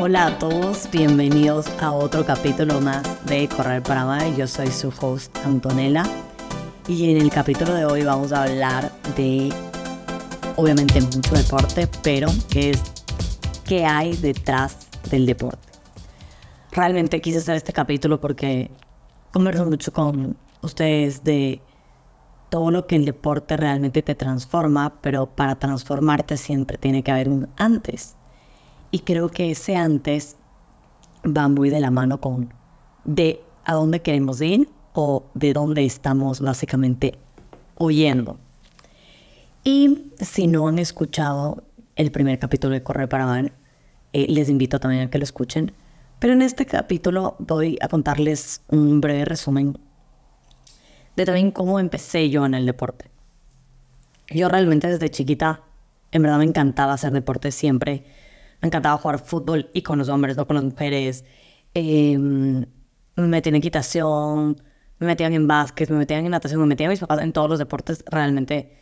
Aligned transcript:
Hola 0.00 0.26
a 0.26 0.38
todos, 0.38 0.88
bienvenidos 0.92 1.66
a 1.80 1.90
otro 1.90 2.24
capítulo 2.24 2.80
más 2.80 3.02
de 3.26 3.48
Correr 3.48 3.82
para 3.82 4.02
Amar. 4.02 4.32
Yo 4.36 4.46
soy 4.46 4.68
su 4.68 4.94
host 5.00 5.36
Antonella 5.44 6.04
y 6.86 7.10
en 7.10 7.16
el 7.16 7.30
capítulo 7.30 7.74
de 7.74 7.84
hoy 7.84 8.04
vamos 8.04 8.30
a 8.30 8.44
hablar 8.44 8.92
de, 9.16 9.52
obviamente, 10.54 11.00
mucho 11.00 11.34
deporte, 11.34 11.88
pero 12.04 12.28
qué 12.48 12.70
es 12.70 12.82
qué 13.64 13.86
hay 13.86 14.16
detrás 14.16 14.86
del 15.10 15.26
deporte. 15.26 15.66
Realmente 16.70 17.20
quise 17.20 17.38
hacer 17.38 17.56
este 17.56 17.72
capítulo 17.72 18.20
porque 18.20 18.70
converso 19.32 19.66
mucho 19.66 19.92
con 19.92 20.36
ustedes 20.62 21.24
de 21.24 21.60
todo 22.50 22.70
lo 22.70 22.86
que 22.86 22.94
el 22.94 23.04
deporte 23.04 23.56
realmente 23.56 24.02
te 24.02 24.14
transforma, 24.14 25.00
pero 25.00 25.26
para 25.26 25.56
transformarte 25.56 26.36
siempre 26.36 26.78
tiene 26.78 27.02
que 27.02 27.10
haber 27.10 27.28
un 27.28 27.48
antes. 27.56 28.14
Y 28.90 29.00
creo 29.00 29.28
que 29.28 29.50
ese 29.50 29.76
antes 29.76 30.36
va 31.24 31.48
muy 31.48 31.70
de 31.70 31.80
la 31.80 31.90
mano 31.90 32.20
con 32.20 32.52
de 33.04 33.42
a 33.64 33.74
dónde 33.74 34.00
queremos 34.00 34.40
ir 34.40 34.68
o 34.94 35.24
de 35.34 35.52
dónde 35.52 35.84
estamos 35.84 36.40
básicamente 36.40 37.18
huyendo. 37.78 38.38
Y 39.64 40.12
si 40.20 40.46
no 40.46 40.68
han 40.68 40.78
escuchado 40.78 41.64
el 41.96 42.10
primer 42.10 42.38
capítulo 42.38 42.74
de 42.74 42.82
Correr 42.82 43.08
para 43.08 43.26
Ver, 43.26 43.52
eh, 44.12 44.26
les 44.28 44.48
invito 44.48 44.80
también 44.80 45.02
a 45.02 45.10
que 45.10 45.18
lo 45.18 45.24
escuchen. 45.24 45.72
Pero 46.18 46.32
en 46.32 46.42
este 46.42 46.66
capítulo 46.66 47.36
voy 47.38 47.78
a 47.80 47.88
contarles 47.88 48.62
un 48.68 49.00
breve 49.00 49.24
resumen 49.24 49.78
de 51.16 51.24
también 51.24 51.50
cómo 51.50 51.80
empecé 51.80 52.30
yo 52.30 52.46
en 52.46 52.54
el 52.54 52.66
deporte. 52.66 53.10
Yo 54.30 54.48
realmente 54.48 54.88
desde 54.88 55.10
chiquita, 55.10 55.62
en 56.12 56.22
verdad 56.22 56.38
me 56.38 56.44
encantaba 56.44 56.94
hacer 56.94 57.12
deporte 57.12 57.50
siempre 57.50 58.04
me 58.60 58.66
encantaba 58.66 58.98
jugar 58.98 59.18
fútbol 59.18 59.70
y 59.72 59.82
con 59.82 59.98
los 59.98 60.08
hombres, 60.08 60.36
no 60.36 60.46
con 60.46 60.56
las 60.56 60.64
mujeres. 60.64 61.24
Em, 61.74 62.66
me 63.16 63.26
metían 63.26 63.54
en 63.54 63.60
equitación, 63.60 64.62
me 64.98 65.06
metían 65.06 65.32
en 65.32 65.46
básquet, 65.46 65.90
me 65.90 65.98
metían 65.98 66.24
en 66.24 66.30
natación, 66.32 66.60
me 66.60 66.66
metían 66.66 66.90
mis 66.90 67.00
papás 67.00 67.20
en 67.20 67.32
todos 67.32 67.48
los 67.48 67.58
deportes. 67.58 68.04
Realmente 68.06 68.76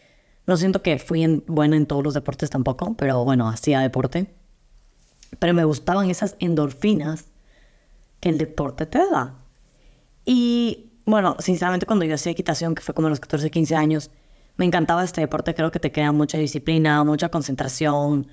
no 0.47 0.57
siento 0.57 0.83
que 0.83 0.99
fui 0.99 1.43
buena 1.47 1.77
en 1.77 1.87
todos 1.87 2.03
los 2.05 2.15
deportes 2.15 2.51
tampoco, 2.51 2.95
pero 2.97 3.25
bueno, 3.25 3.49
hacía 3.49 3.81
deporte. 3.81 4.35
Pero 5.39 5.55
me 5.55 5.65
gustaban 5.65 6.09
esas 6.11 6.37
endorfinas 6.39 7.27
que 8.21 8.31
el 8.31 8.39
deporte 8.39 8.87
te 8.87 8.99
da. 8.99 9.35
Y 10.25 10.93
bueno, 11.05 11.37
sinceramente 11.39 11.87
cuando 11.87 12.05
yo 12.05 12.15
hacía 12.15 12.33
equitación, 12.33 12.75
que 12.75 12.83
fue 12.83 12.95
como 12.95 13.09
a 13.09 13.11
los 13.11 13.21
14, 13.21 13.51
15 13.51 13.77
años, 13.77 14.11
me 14.57 14.65
encantaba 14.65 15.05
este 15.05 15.21
deporte. 15.21 15.55
Creo 15.55 15.71
que 15.71 15.81
te 15.81 15.93
crea 15.93 16.13
mucha 16.13 16.39
disciplina, 16.39 17.05
mucha 17.05 17.29
concentración, 17.29 18.29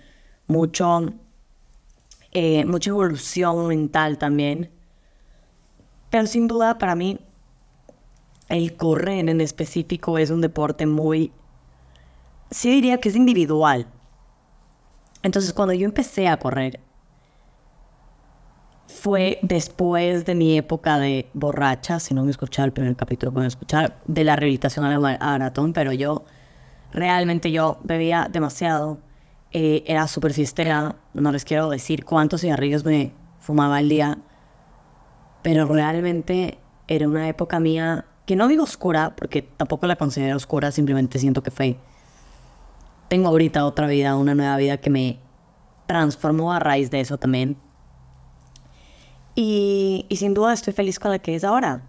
mucho 0.48 1.14
eh, 2.34 2.66
mucha 2.66 2.89
evolución 2.89 3.67
mental 3.67 4.17
también. 4.17 4.70
Pero 6.09 6.28
sin 6.28 6.48
duda 6.48 6.78
para 6.78 6.95
mí 6.95 7.20
el 8.50 8.75
correr 8.75 9.30
en 9.30 9.42
específico 9.42 10.17
es 10.17 10.30
un 10.30 10.42
deporte 10.42 10.86
muy, 10.86 11.31
sí 12.52 12.70
diría 12.70 13.00
que 13.00 13.09
es 13.09 13.16
individual. 13.16 13.88
Entonces 15.23 15.53
cuando 15.53 15.73
yo 15.73 15.86
empecé 15.86 16.28
a 16.28 16.38
correr, 16.38 16.80
fue 18.88 19.40
después 19.42 20.25
de 20.25 20.36
mi 20.36 20.58
época 20.58 21.00
de 21.00 21.30
borracha, 21.34 22.00
si 22.00 22.14
no 22.14 22.23
me 22.23 22.31
escuchaba 22.31 22.66
el 22.66 22.73
primer 22.73 22.95
capítulo, 22.95 23.31
pueden 23.31 23.47
escuchar, 23.47 24.00
de 24.06 24.23
la 24.23 24.36
rehabilitación 24.36 24.86
al 24.86 25.00
maratón, 25.00 25.73
pero 25.73 25.94
yo 25.94 26.23
realmente 26.92 27.52
yo 27.52 27.80
bebía 27.84 28.28
demasiado 28.31 29.00
eh, 29.54 29.84
era 29.86 30.08
súper 30.08 30.34
fiestera, 30.34 30.96
no 31.14 31.32
les 31.32 31.46
quiero 31.46 31.70
decir 31.70 32.06
cuántos 32.06 32.42
cigarrillos 32.42 32.84
me 32.84 33.14
fumaba 33.40 33.78
al 33.78 33.88
día, 33.88 34.18
pero 35.44 35.68
realmente 35.68 36.58
era 36.88 37.08
una 37.08 37.30
época 37.30 37.59
mía 37.59 38.06
que 38.26 38.36
no 38.36 38.48
digo 38.48 38.64
oscura, 38.64 39.16
porque 39.16 39.44
tampoco 39.44 39.86
la 39.86 39.96
considero 39.96 40.36
oscura, 40.38 40.72
simplemente 40.72 41.19
siento 41.19 41.44
que 41.44 41.52
fue. 41.52 41.78
Tengo 43.09 43.28
ahorita 43.28 43.66
otra 43.66 43.86
vida, 43.86 44.16
una 44.16 44.34
nueva 44.34 44.58
vida 44.58 44.78
que 44.78 44.90
me 44.90 45.19
transformó 45.85 46.52
a 46.52 46.59
raíz 46.59 46.90
de 46.90 47.02
eso 47.02 47.20
también. 47.20 47.58
Y, 49.35 50.08
sin 50.18 50.34
duda 50.34 50.53
estoy 50.53 50.74
feliz 50.74 50.97
con 50.97 51.12
la 51.12 51.20
que 51.20 51.35
es 51.35 51.44
ahora. 51.44 51.84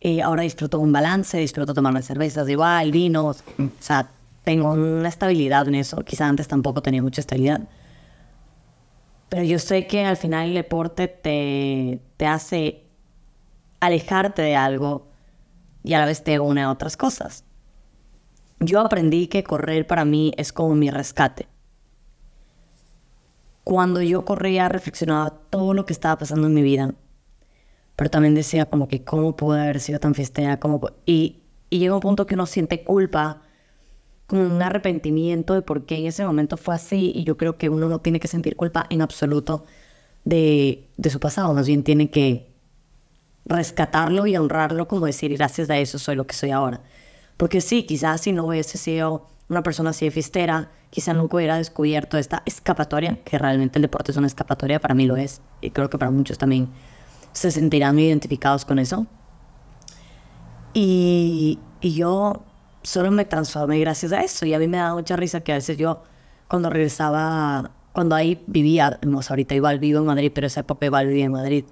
Eh, 0.00 0.20
ahora 0.20 0.42
disfruto 0.42 0.78
un 0.80 0.92
balance, 0.92 1.38
disfruto 1.38 1.72
tomar 1.72 2.02
cervezas 2.02 2.46
igual, 2.48 2.92
vinos, 2.92 3.42
o 3.58 3.70
sea, 3.80 4.10
tengo 4.46 4.70
una 4.70 5.08
estabilidad 5.08 5.66
en 5.66 5.74
eso. 5.74 6.04
Quizá 6.04 6.28
antes 6.28 6.46
tampoco 6.46 6.80
tenía 6.80 7.02
mucha 7.02 7.20
estabilidad. 7.20 7.62
Pero 9.28 9.42
yo 9.42 9.58
sé 9.58 9.88
que 9.88 10.04
al 10.04 10.16
final 10.16 10.50
el 10.50 10.54
deporte 10.54 11.08
te, 11.08 12.00
te 12.16 12.26
hace 12.28 12.84
alejarte 13.80 14.42
de 14.42 14.54
algo 14.54 15.08
y 15.82 15.94
a 15.94 15.98
la 15.98 16.06
vez 16.06 16.22
te 16.22 16.38
une 16.38 16.62
a 16.62 16.70
otras 16.70 16.96
cosas. 16.96 17.44
Yo 18.60 18.78
aprendí 18.78 19.26
que 19.26 19.42
correr 19.42 19.84
para 19.84 20.04
mí 20.04 20.30
es 20.36 20.52
como 20.52 20.76
mi 20.76 20.90
rescate. 20.90 21.48
Cuando 23.64 24.00
yo 24.00 24.24
corría 24.24 24.68
reflexionaba 24.68 25.40
todo 25.50 25.74
lo 25.74 25.86
que 25.86 25.92
estaba 25.92 26.18
pasando 26.18 26.46
en 26.46 26.54
mi 26.54 26.62
vida, 26.62 26.94
pero 27.96 28.10
también 28.10 28.36
decía 28.36 28.66
como 28.66 28.86
que 28.86 29.02
cómo 29.02 29.34
pude 29.34 29.60
haber 29.60 29.80
sido 29.80 29.98
tan 29.98 30.14
fiestera, 30.14 30.60
cómo 30.60 30.80
y, 31.04 31.42
y 31.68 31.80
llega 31.80 31.96
un 31.96 32.00
punto 32.00 32.26
que 32.26 32.34
uno 32.34 32.46
siente 32.46 32.84
culpa 32.84 33.42
como 34.26 34.42
un 34.42 34.62
arrepentimiento 34.62 35.54
de 35.54 35.62
por 35.62 35.86
qué 35.86 35.98
en 35.98 36.06
ese 36.06 36.24
momento 36.24 36.56
fue 36.56 36.74
así 36.74 37.12
y 37.14 37.24
yo 37.24 37.36
creo 37.36 37.56
que 37.56 37.68
uno 37.68 37.88
no 37.88 38.00
tiene 38.00 38.20
que 38.20 38.28
sentir 38.28 38.56
culpa 38.56 38.86
en 38.90 39.02
absoluto 39.02 39.64
de, 40.24 40.88
de 40.96 41.10
su 41.10 41.20
pasado, 41.20 41.54
más 41.54 41.66
bien 41.66 41.84
tiene 41.84 42.10
que 42.10 42.50
rescatarlo 43.44 44.26
y 44.26 44.36
honrarlo 44.36 44.88
como 44.88 45.06
decir 45.06 45.36
gracias 45.36 45.70
a 45.70 45.78
eso 45.78 45.98
soy 45.98 46.16
lo 46.16 46.26
que 46.26 46.34
soy 46.34 46.50
ahora. 46.50 46.82
Porque 47.36 47.60
sí, 47.60 47.84
quizás 47.84 48.22
si 48.22 48.32
no 48.32 48.46
hubiese 48.46 48.78
sido 48.78 49.28
una 49.48 49.62
persona 49.62 49.90
así 49.90 50.06
de 50.06 50.10
fistera, 50.10 50.70
quizás 50.90 51.14
nunca 51.14 51.36
hubiera 51.36 51.58
descubierto 51.58 52.18
esta 52.18 52.42
escapatoria, 52.46 53.22
que 53.24 53.38
realmente 53.38 53.78
el 53.78 53.82
deporte 53.82 54.10
es 54.10 54.16
una 54.16 54.26
escapatoria, 54.26 54.80
para 54.80 54.94
mí 54.94 55.06
lo 55.06 55.16
es, 55.16 55.40
y 55.60 55.70
creo 55.70 55.88
que 55.88 55.98
para 55.98 56.10
muchos 56.10 56.38
también 56.38 56.68
se 57.32 57.50
sentirán 57.52 57.98
identificados 57.98 58.64
con 58.64 58.78
eso. 58.78 59.06
Y 60.74 61.58
yo 61.80 62.42
solo 62.86 63.10
me 63.10 63.24
transformé 63.24 63.80
gracias 63.80 64.12
a 64.12 64.22
eso. 64.22 64.46
Y 64.46 64.54
a 64.54 64.60
mí 64.60 64.68
me 64.68 64.76
da 64.76 64.94
mucha 64.94 65.16
risa 65.16 65.40
que 65.40 65.50
a 65.50 65.56
veces 65.56 65.76
yo, 65.76 66.02
cuando 66.46 66.70
regresaba, 66.70 67.72
cuando 67.92 68.14
ahí 68.14 68.42
vivía, 68.46 69.00
no, 69.04 69.20
ahorita 69.28 69.56
igual 69.56 69.80
vivo 69.80 69.98
en 69.98 70.06
Madrid, 70.06 70.30
pero 70.32 70.46
esa 70.46 70.60
época 70.60 70.86
igual 70.86 71.08
vivía 71.08 71.24
en 71.24 71.32
Madrid. 71.32 71.64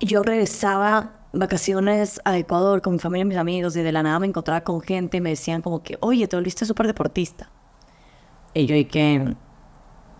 Yo 0.00 0.22
regresaba 0.22 1.12
vacaciones 1.32 2.20
a 2.26 2.36
Ecuador 2.36 2.82
con 2.82 2.92
mi 2.92 2.98
familia 2.98 3.22
y 3.22 3.28
mis 3.28 3.38
amigos 3.38 3.74
y 3.76 3.82
de 3.82 3.90
la 3.90 4.02
nada 4.02 4.18
me 4.18 4.26
encontraba 4.26 4.60
con 4.60 4.82
gente 4.82 5.16
y 5.16 5.20
me 5.22 5.30
decían 5.30 5.62
como 5.62 5.82
que, 5.82 5.96
oye, 6.00 6.28
te 6.28 6.36
volviste 6.36 6.66
súper 6.66 6.86
deportista. 6.86 7.50
Y 8.52 8.66
yo, 8.66 8.76
¿y 8.76 8.84
qué? 8.84 9.34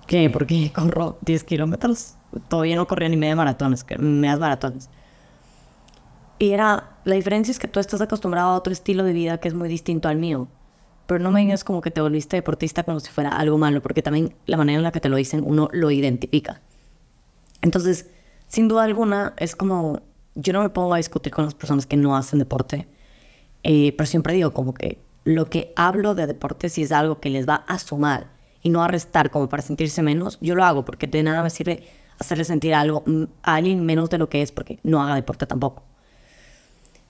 ¿Qué? 0.06 0.30
¿Por 0.30 0.46
qué 0.46 0.72
corro 0.72 1.18
10 1.20 1.44
kilómetros? 1.44 2.14
Todavía 2.48 2.76
no 2.76 2.86
corría 2.86 3.10
ni 3.10 3.18
media 3.18 3.36
maratones, 3.36 3.84
medias 3.98 4.38
maratones. 4.38 4.88
Y 6.38 6.52
era, 6.52 6.97
la 7.08 7.14
diferencia 7.14 7.50
es 7.50 7.58
que 7.58 7.68
tú 7.68 7.80
estás 7.80 8.00
acostumbrado 8.02 8.50
a 8.50 8.56
otro 8.56 8.72
estilo 8.72 9.02
de 9.02 9.14
vida 9.14 9.38
que 9.38 9.48
es 9.48 9.54
muy 9.54 9.68
distinto 9.68 10.08
al 10.08 10.18
mío. 10.18 10.46
Pero 11.06 11.20
no 11.20 11.30
me 11.30 11.40
digas 11.40 11.64
como 11.64 11.80
que 11.80 11.90
te 11.90 12.02
volviste 12.02 12.36
deportista 12.36 12.82
como 12.82 13.00
si 13.00 13.10
fuera 13.10 13.30
algo 13.30 13.56
malo, 13.56 13.80
porque 13.80 14.02
también 14.02 14.34
la 14.44 14.58
manera 14.58 14.76
en 14.76 14.82
la 14.82 14.92
que 14.92 15.00
te 15.00 15.08
lo 15.08 15.16
dicen 15.16 15.42
uno 15.44 15.70
lo 15.72 15.90
identifica. 15.90 16.60
Entonces, 17.62 18.10
sin 18.46 18.68
duda 18.68 18.84
alguna, 18.84 19.32
es 19.38 19.56
como, 19.56 20.02
yo 20.34 20.52
no 20.52 20.62
me 20.62 20.68
pongo 20.68 20.92
a 20.92 20.98
discutir 20.98 21.32
con 21.32 21.46
las 21.46 21.54
personas 21.54 21.86
que 21.86 21.96
no 21.96 22.14
hacen 22.14 22.38
deporte, 22.38 22.86
eh, 23.62 23.94
pero 23.96 24.06
siempre 24.06 24.34
digo 24.34 24.52
como 24.52 24.74
que 24.74 24.98
lo 25.24 25.48
que 25.48 25.72
hablo 25.76 26.14
de 26.14 26.26
deporte, 26.26 26.68
si 26.68 26.82
es 26.82 26.92
algo 26.92 27.20
que 27.20 27.30
les 27.30 27.48
va 27.48 27.64
a 27.66 27.78
sumar 27.78 28.26
y 28.62 28.68
no 28.68 28.82
a 28.82 28.88
restar 28.88 29.30
como 29.30 29.48
para 29.48 29.62
sentirse 29.62 30.02
menos, 30.02 30.38
yo 30.42 30.54
lo 30.54 30.64
hago 30.64 30.84
porque 30.84 31.06
de 31.06 31.22
nada 31.22 31.42
me 31.42 31.48
sirve 31.48 31.84
hacerle 32.18 32.44
sentir 32.44 32.74
algo 32.74 33.02
mm, 33.06 33.24
a 33.42 33.54
alguien 33.54 33.86
menos 33.86 34.10
de 34.10 34.18
lo 34.18 34.28
que 34.28 34.42
es 34.42 34.52
porque 34.52 34.78
no 34.82 35.02
haga 35.02 35.14
deporte 35.14 35.46
tampoco. 35.46 35.84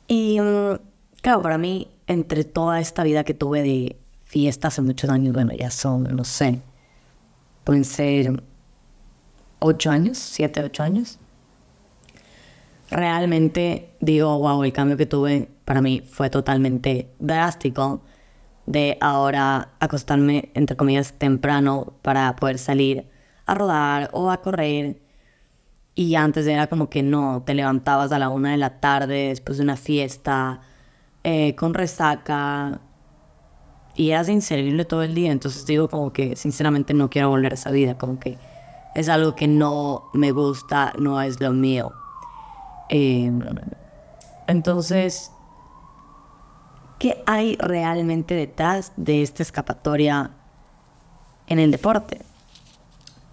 Y 0.09 0.41
mm, 0.41 0.79
claro, 1.21 1.43
para 1.43 1.59
mí, 1.59 1.89
entre 2.07 2.45
toda 2.45 2.81
esta 2.81 3.05
vida 3.05 3.23
que 3.23 3.35
tuve 3.35 3.63
de 3.63 3.97
fiesta 4.25 4.69
hace 4.69 4.83
muchos 4.83 5.09
años, 5.11 5.35
bueno, 5.35 5.53
ya 5.53 5.71
son, 5.71 6.05
no 6.05 6.25
sé, 6.25 6.61
pueden 7.65 7.85
ser 7.85 8.43
ocho 9.59 9.91
años, 9.91 10.19
siete, 10.19 10.63
ocho 10.65 10.83
años. 10.83 11.19
Realmente 12.91 13.91
digo, 14.01 14.39
wow, 14.39 14.65
el 14.65 14.73
cambio 14.73 14.97
que 14.97 15.05
tuve 15.05 15.51
para 15.67 15.83
mí 15.83 16.01
fue 16.01 16.31
totalmente 16.31 17.11
drástico 17.19 18.01
de 18.65 18.97
ahora 19.01 19.73
acostarme, 19.81 20.51
entre 20.55 20.77
comillas, 20.77 21.13
temprano 21.13 21.93
para 22.01 22.35
poder 22.37 22.59
salir 22.59 23.07
a 23.45 23.55
rodar 23.55 24.09
o 24.13 24.31
a 24.31 24.41
correr 24.41 25.01
y 25.99 26.15
antes 26.15 26.47
era 26.47 26.69
como 26.69 26.89
que 26.89 27.03
no, 27.03 27.43
te 27.45 27.55
levantabas 27.55 28.13
a 28.13 28.21
la 28.21 28.29
una 28.29 28.53
de 28.53 28.57
la 28.57 28.79
tarde 28.79 29.31
después 29.31 29.59
de 29.59 29.65
una 29.65 29.77
fiesta, 29.77 30.61
eh, 31.25 31.57
con 31.57 31.75
resaca, 31.75 32.79
y 33.97 34.11
eras 34.13 34.29
inservible 34.29 34.85
todo 34.85 35.03
el 35.03 35.13
día. 35.17 35.33
Entonces 35.33 35.67
digo 35.67 35.89
como 35.89 36.13
que 36.13 36.37
sinceramente 36.37 36.95
no 36.95 37.11
quiero 37.11 37.31
volver 37.31 37.51
a 37.51 37.57
esa 37.57 37.73
vida, 37.73 37.99
como 37.99 38.21
que 38.21 38.39
es 38.95 39.09
algo 39.09 39.35
que 39.35 39.49
no 39.49 40.05
me 40.13 40.31
gusta, 40.31 40.93
no 41.01 41.21
es 41.21 41.41
lo 41.41 41.51
mío. 41.51 41.91
Em, 42.91 43.41
entonces, 44.47 45.33
¿qué 47.01 47.25
hay 47.27 47.57
realmente 47.57 48.37
detrás 48.37 48.93
de 48.97 49.23
esta 49.23 49.43
escapatoria 49.43 50.31
en 51.49 51.59
el 51.59 51.73
deporte? 51.73 52.21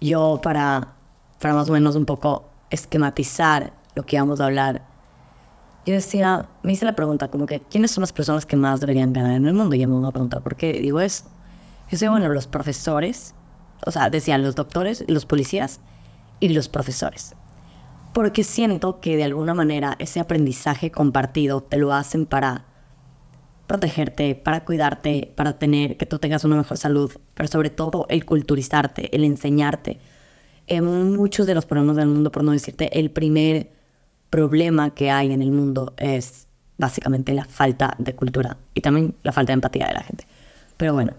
Yo 0.00 0.40
para, 0.42 0.94
para 1.40 1.54
más 1.54 1.70
o 1.70 1.72
menos 1.72 1.94
un 1.94 2.06
poco 2.06 2.55
esquematizar 2.70 3.72
lo 3.94 4.04
que 4.04 4.18
vamos 4.18 4.40
a 4.40 4.46
hablar, 4.46 4.82
yo 5.86 5.94
decía, 5.94 6.48
me 6.62 6.72
hice 6.72 6.84
la 6.84 6.96
pregunta 6.96 7.28
como 7.28 7.46
que, 7.46 7.60
¿quiénes 7.60 7.92
son 7.92 8.02
las 8.02 8.12
personas 8.12 8.44
que 8.44 8.56
más 8.56 8.80
deberían 8.80 9.12
ganar 9.12 9.32
en 9.32 9.46
el 9.46 9.54
mundo? 9.54 9.76
Y 9.76 9.86
me 9.86 9.94
voy 9.94 10.08
a 10.08 10.10
preguntar, 10.10 10.42
¿por 10.42 10.56
qué 10.56 10.72
digo 10.72 11.00
eso? 11.00 11.24
Yo 11.84 11.92
decía, 11.92 12.10
bueno, 12.10 12.28
los 12.28 12.46
profesores, 12.46 13.34
o 13.86 13.90
sea, 13.90 14.10
decían 14.10 14.42
los 14.42 14.56
doctores, 14.56 15.04
los 15.06 15.26
policías 15.26 15.80
y 16.40 16.48
los 16.48 16.68
profesores 16.68 17.36
porque 18.16 18.44
siento 18.44 18.98
que 18.98 19.18
de 19.18 19.24
alguna 19.24 19.52
manera 19.52 19.94
ese 19.98 20.20
aprendizaje 20.20 20.90
compartido 20.90 21.62
te 21.62 21.76
lo 21.76 21.92
hacen 21.92 22.24
para 22.24 22.64
protegerte, 23.66 24.34
para 24.34 24.64
cuidarte, 24.64 25.34
para 25.36 25.58
tener 25.58 25.98
que 25.98 26.06
tú 26.06 26.18
tengas 26.18 26.42
una 26.42 26.56
mejor 26.56 26.78
salud, 26.78 27.12
pero 27.34 27.46
sobre 27.46 27.68
todo 27.68 28.06
el 28.08 28.24
culturizarte, 28.24 29.14
el 29.14 29.22
enseñarte. 29.22 30.00
En 30.66 31.14
muchos 31.14 31.46
de 31.46 31.54
los 31.54 31.66
problemas 31.66 31.96
del 31.96 32.08
mundo, 32.08 32.32
por 32.32 32.42
no 32.42 32.52
decirte, 32.52 32.98
el 32.98 33.10
primer 33.10 33.70
problema 34.30 34.94
que 34.94 35.10
hay 35.10 35.32
en 35.32 35.42
el 35.42 35.52
mundo 35.52 35.94
es 35.96 36.46
básicamente 36.78 37.32
la 37.32 37.44
falta 37.44 37.94
de 37.98 38.14
cultura 38.14 38.56
y 38.74 38.80
también 38.80 39.14
la 39.22 39.32
falta 39.32 39.52
de 39.52 39.54
empatía 39.54 39.86
de 39.86 39.94
la 39.94 40.02
gente. 40.02 40.26
Pero 40.76 40.92
bueno, 40.92 41.12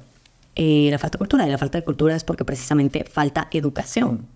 eh, 0.55 0.89
la 0.91 0.99
falta 0.99 1.15
de 1.15 1.19
cultura 1.19 1.47
y 1.47 1.51
la 1.51 1.57
falta 1.57 1.77
de 1.77 1.83
cultura 1.83 2.15
es 2.15 2.23
porque 2.23 2.45
precisamente 2.45 3.03
falta 3.05 3.47
educación. 3.51 4.27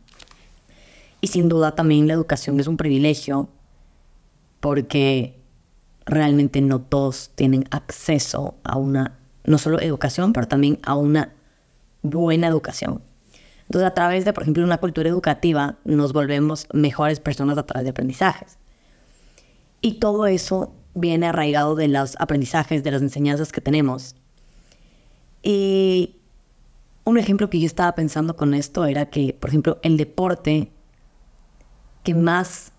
Y 1.19 1.27
sin 1.27 1.49
duda 1.49 1.75
también 1.75 2.07
la 2.07 2.13
educación 2.13 2.59
es 2.59 2.67
un 2.67 2.77
privilegio 2.77 3.49
porque 4.59 5.39
realmente 6.05 6.61
no 6.61 6.81
todos 6.81 7.31
tienen 7.35 7.65
acceso 7.71 8.55
a 8.63 8.77
una, 8.77 9.19
no 9.43 9.57
solo 9.57 9.79
educación, 9.79 10.33
pero 10.33 10.47
también 10.47 10.79
a 10.83 10.95
una 10.95 11.33
buena 12.01 12.47
educación. 12.47 13.01
Entonces, 13.71 13.87
a 13.87 13.93
través 13.93 14.25
de, 14.25 14.33
por 14.33 14.43
ejemplo, 14.43 14.65
una 14.65 14.79
cultura 14.79 15.07
educativa, 15.07 15.77
nos 15.85 16.11
volvemos 16.11 16.67
mejores 16.73 17.21
personas 17.21 17.57
a 17.57 17.65
través 17.65 17.85
de 17.85 17.91
aprendizajes. 17.91 18.57
Y 19.79 19.93
todo 19.93 20.27
eso 20.27 20.73
viene 20.93 21.27
arraigado 21.27 21.75
de 21.75 21.87
los 21.87 22.17
aprendizajes, 22.19 22.83
de 22.83 22.91
las 22.91 23.01
enseñanzas 23.01 23.53
que 23.53 23.61
tenemos. 23.61 24.17
Y 25.41 26.17
un 27.05 27.17
ejemplo 27.17 27.49
que 27.49 27.61
yo 27.61 27.65
estaba 27.65 27.95
pensando 27.95 28.35
con 28.35 28.53
esto 28.55 28.83
era 28.83 29.05
que, 29.05 29.37
por 29.39 29.51
ejemplo, 29.51 29.79
el 29.83 29.95
deporte 29.95 30.69
que 32.03 32.13
más 32.13 32.73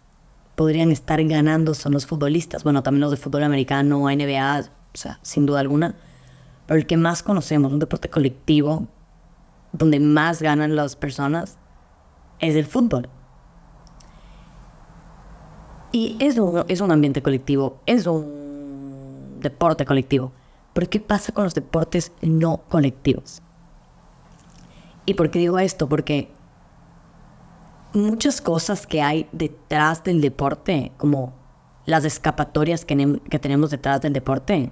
podrían 0.57 0.93
estar 0.93 1.25
ganando 1.25 1.73
son 1.73 1.95
los 1.95 2.05
futbolistas. 2.05 2.65
Bueno, 2.65 2.83
también 2.83 3.01
los 3.01 3.13
de 3.13 3.17
fútbol 3.17 3.45
americano, 3.45 4.11
NBA, 4.11 4.61
o 4.61 4.99
sea, 4.99 5.21
sin 5.23 5.47
duda 5.47 5.61
alguna. 5.61 5.95
Pero 6.67 6.79
el 6.79 6.87
que 6.87 6.99
más 6.99 7.23
conocemos, 7.23 7.73
un 7.73 7.79
deporte 7.79 8.11
colectivo, 8.11 8.89
donde 9.73 10.01
más 10.01 10.43
ganan 10.43 10.77
las 10.77 10.97
personas, 10.97 11.59
es 12.39 12.55
el 12.55 12.67
fútbol. 12.67 13.09
Y 15.93 16.17
es 16.21 16.39
un, 16.39 16.65
es 16.69 16.81
un 16.81 16.91
ambiente 16.91 17.23
colectivo, 17.23 17.81
es 17.87 18.07
un 18.07 19.39
deporte 19.41 19.85
colectivo. 19.85 20.33
Pero 20.73 20.89
¿qué 20.89 21.01
pasa 21.01 21.33
con 21.33 21.45
los 21.45 21.55
deportes 21.55 22.13
no 22.23 22.63
colectivos? 22.69 23.43
¿Y 25.05 25.15
por 25.15 25.31
qué 25.31 25.39
digo 25.39 25.59
esto? 25.59 25.89
Porque 25.89 26.31
muchas 27.93 28.41
cosas 28.41 28.87
que 28.87 29.03
hay 29.03 29.29
detrás 29.33 30.03
del 30.05 30.21
deporte, 30.21 30.93
como 30.97 31.35
las 31.85 32.05
escapatorias 32.05 32.85
que, 32.85 33.21
que 33.29 33.39
tenemos 33.39 33.71
detrás 33.71 34.01
del 34.01 34.13
deporte, 34.13 34.71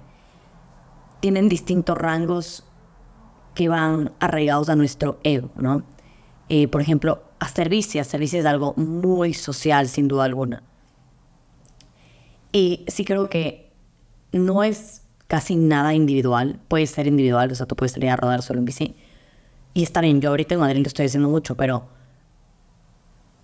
tienen 1.19 1.49
distintos 1.49 1.97
rangos 1.97 2.65
que 3.53 3.69
van 3.69 4.11
arraigados 4.19 4.69
a 4.69 4.75
nuestro 4.75 5.19
ego, 5.23 5.49
¿no? 5.55 5.83
Eh, 6.49 6.67
por 6.67 6.81
ejemplo, 6.81 7.23
hacer 7.39 7.69
bici 7.69 7.99
es 7.99 8.45
algo 8.45 8.73
muy 8.75 9.33
social, 9.33 9.87
sin 9.87 10.07
duda 10.07 10.25
alguna. 10.25 10.63
Y 12.51 12.85
sí 12.87 13.05
creo 13.05 13.29
que 13.29 13.71
no 14.31 14.63
es 14.63 15.03
casi 15.27 15.55
nada 15.55 15.93
individual, 15.93 16.59
puede 16.67 16.87
ser 16.87 17.07
individual, 17.07 17.51
o 17.51 17.55
sea, 17.55 17.65
tú 17.65 17.75
puedes 17.75 17.93
salir 17.93 18.09
a 18.09 18.17
rodar 18.17 18.41
solo 18.41 18.59
en 18.59 18.65
bici. 18.65 18.95
Y 19.73 19.83
estar 19.83 20.03
bien, 20.03 20.19
yo 20.19 20.29
ahorita 20.29 20.55
en 20.55 20.59
Madrid 20.59 20.81
lo 20.81 20.87
estoy 20.87 21.05
haciendo 21.05 21.29
mucho, 21.29 21.55
pero 21.55 21.87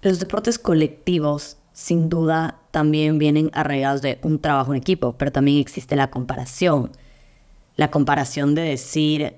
los 0.01 0.19
deportes 0.19 0.59
colectivos 0.59 1.57
sin 1.71 2.09
duda 2.09 2.59
también 2.71 3.17
vienen 3.17 3.51
arraigados 3.53 4.01
de 4.01 4.19
un 4.23 4.39
trabajo 4.39 4.73
en 4.73 4.79
equipo, 4.79 5.13
pero 5.17 5.31
también 5.31 5.59
existe 5.59 5.95
la 5.95 6.09
comparación. 6.09 6.91
La 7.75 7.91
comparación 7.91 8.55
de 8.55 8.63
decir, 8.63 9.35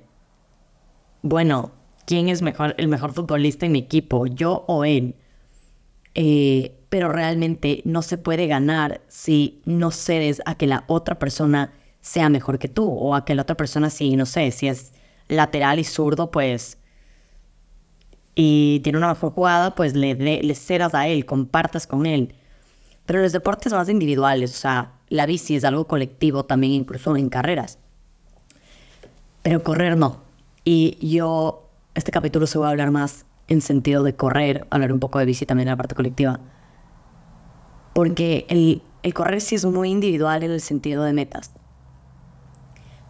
bueno, 1.21 1.71
¿quién 2.05 2.29
es 2.29 2.41
mejor, 2.41 2.75
el 2.77 2.87
mejor 2.87 3.13
futbolista 3.13 3.65
en 3.65 3.73
mi 3.73 3.79
equipo, 3.79 4.25
yo 4.25 4.65
o 4.67 4.85
él? 4.85 5.15
Eh, 6.15 6.75
pero 6.89 7.09
realmente 7.09 7.81
no 7.85 8.01
se 8.01 8.17
puede 8.17 8.47
ganar 8.47 9.01
si 9.07 9.61
no 9.65 9.91
cedes 9.91 10.41
a 10.45 10.55
que 10.55 10.67
la 10.67 10.83
otra 10.87 11.19
persona 11.19 11.71
sea 12.01 12.29
mejor 12.29 12.59
que 12.59 12.67
tú 12.67 12.89
o 12.89 13.15
a 13.15 13.25
que 13.25 13.35
la 13.35 13.43
otra 13.43 13.55
persona, 13.55 13.89
si 13.89 14.15
no 14.15 14.25
sé, 14.25 14.51
si 14.51 14.67
es 14.67 14.93
lateral 15.27 15.79
y 15.79 15.83
zurdo, 15.83 16.31
pues 16.31 16.79
y 18.41 18.79
tiene 18.85 18.97
una 18.97 19.09
mejor 19.09 19.33
jugada, 19.33 19.75
pues 19.75 19.95
le, 19.95 20.15
le, 20.15 20.55
cedas 20.55 20.93
a 20.95 21.09
él, 21.09 21.25
compartas 21.25 21.85
con 21.85 22.05
él. 22.05 22.35
Pero 23.05 23.21
los 23.21 23.33
deportes 23.33 23.73
más 23.73 23.89
individuales, 23.89 24.51
o 24.51 24.57
sea, 24.57 24.93
la 25.09 25.25
bici 25.25 25.57
es 25.57 25.65
algo 25.65 25.87
colectivo 25.87 26.45
también, 26.45 26.71
incluso 26.71 27.17
en 27.17 27.27
carreras. 27.27 27.79
Pero 29.43 29.61
correr 29.61 29.97
no. 29.97 30.21
Y 30.63 30.97
yo, 31.07 31.69
este 31.95 32.11
capítulo 32.11 32.47
se 32.47 32.59
va 32.59 32.67
a 32.67 32.69
hablar 32.71 32.91
más 32.91 33.25
en 33.47 33.61
sentido 33.61 34.03
de 34.03 34.15
correr, 34.15 34.67
hablar 34.69 34.93
un 34.93 34.99
poco 34.99 35.19
de 35.19 35.25
bici 35.25 35.45
también 35.45 35.67
en 35.67 35.73
la 35.73 35.77
parte 35.77 35.95
colectiva. 35.95 36.39
Porque 37.93 38.45
el, 38.49 38.81
el 39.03 39.13
correr 39.13 39.41
sí 39.41 39.55
es 39.55 39.65
muy 39.65 39.89
individual 39.89 40.43
en 40.43 40.51
el 40.51 40.61
sentido 40.61 41.03
de 41.03 41.13
metas. 41.13 41.51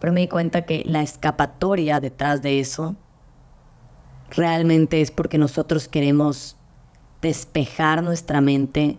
Pero 0.00 0.12
me 0.12 0.20
di 0.20 0.28
cuenta 0.28 0.64
que 0.64 0.82
la 0.86 1.02
escapatoria 1.02 2.00
detrás 2.00 2.40
de 2.40 2.60
eso 2.60 2.96
realmente 4.30 5.00
es 5.00 5.10
porque 5.10 5.36
nosotros 5.36 5.88
queremos 5.88 6.56
despejar 7.20 8.02
nuestra 8.02 8.40
mente 8.40 8.98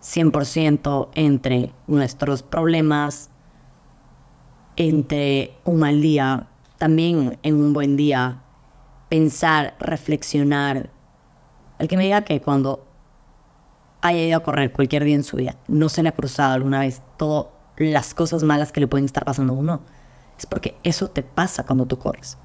100% 0.00 1.08
entre 1.14 1.72
nuestros 1.86 2.42
problemas, 2.42 3.30
entre 4.76 5.54
un 5.64 5.80
mal 5.80 6.00
día, 6.00 6.48
también 6.80 7.38
en 7.42 7.56
un 7.56 7.74
buen 7.74 7.98
día, 7.98 8.42
pensar, 9.10 9.76
reflexionar. 9.80 10.88
El 11.78 11.88
que 11.88 11.98
me 11.98 12.04
diga 12.04 12.22
que 12.22 12.40
cuando 12.40 12.88
haya 14.00 14.24
ido 14.24 14.38
a 14.38 14.42
correr 14.42 14.72
cualquier 14.72 15.04
día 15.04 15.14
en 15.14 15.22
su 15.22 15.36
vida, 15.36 15.56
no 15.68 15.90
se 15.90 16.02
le 16.02 16.08
ha 16.08 16.12
cruzado 16.12 16.54
alguna 16.54 16.80
vez 16.80 17.02
todas 17.18 17.48
las 17.76 18.14
cosas 18.14 18.44
malas 18.44 18.72
que 18.72 18.80
le 18.80 18.86
pueden 18.86 19.04
estar 19.04 19.26
pasando 19.26 19.52
a 19.52 19.56
uno, 19.56 19.82
es 20.38 20.46
porque 20.46 20.74
eso 20.82 21.10
te 21.10 21.22
pasa 21.22 21.66
cuando 21.66 21.84
tú 21.84 21.98
corres. 21.98 22.38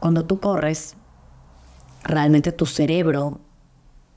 Cuando 0.00 0.24
tú 0.24 0.40
corres, 0.40 0.96
realmente 2.04 2.52
tu 2.52 2.64
cerebro 2.64 3.42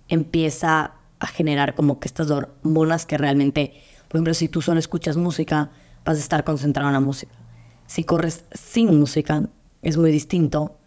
empieza 0.07 0.93
a 1.19 1.27
generar 1.27 1.75
como 1.75 1.99
que 1.99 2.07
estas 2.07 2.31
hormonas 2.31 3.05
que 3.05 3.17
realmente, 3.17 3.73
por 4.07 4.15
ejemplo, 4.15 4.33
si 4.33 4.47
tú 4.47 4.61
solo 4.61 4.79
escuchas 4.79 5.17
música, 5.17 5.71
vas 6.05 6.15
a 6.15 6.21
estar 6.21 6.45
concentrado 6.45 6.87
en 6.87 6.93
la 6.93 7.01
música. 7.01 7.35
Si 7.85 8.05
corres 8.05 8.45
sin 8.53 8.97
música, 8.97 9.49
es 9.87 9.95
muy 9.95 10.11
distinto 10.11 10.77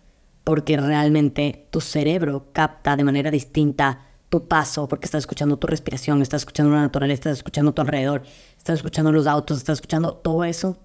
porque 0.44 0.76
realmente 0.76 1.66
tu 1.70 1.80
cerebro 1.80 2.48
capta 2.52 2.96
de 2.96 3.04
manera 3.04 3.30
distinta 3.30 4.06
tu 4.28 4.46
paso, 4.46 4.88
porque 4.88 5.06
estás 5.06 5.20
escuchando 5.20 5.58
tu 5.58 5.66
respiración, 5.66 6.20
estás 6.20 6.42
escuchando 6.42 6.74
la 6.74 6.82
naturaleza, 6.82 7.20
estás 7.20 7.38
escuchando 7.38 7.72
tu 7.72 7.80
alrededor, 7.80 8.22
estás 8.58 8.76
escuchando 8.76 9.10
los 9.10 9.26
autos, 9.26 9.56
estás 9.56 9.78
escuchando 9.78 10.14
todo 10.14 10.44
eso. 10.44 10.76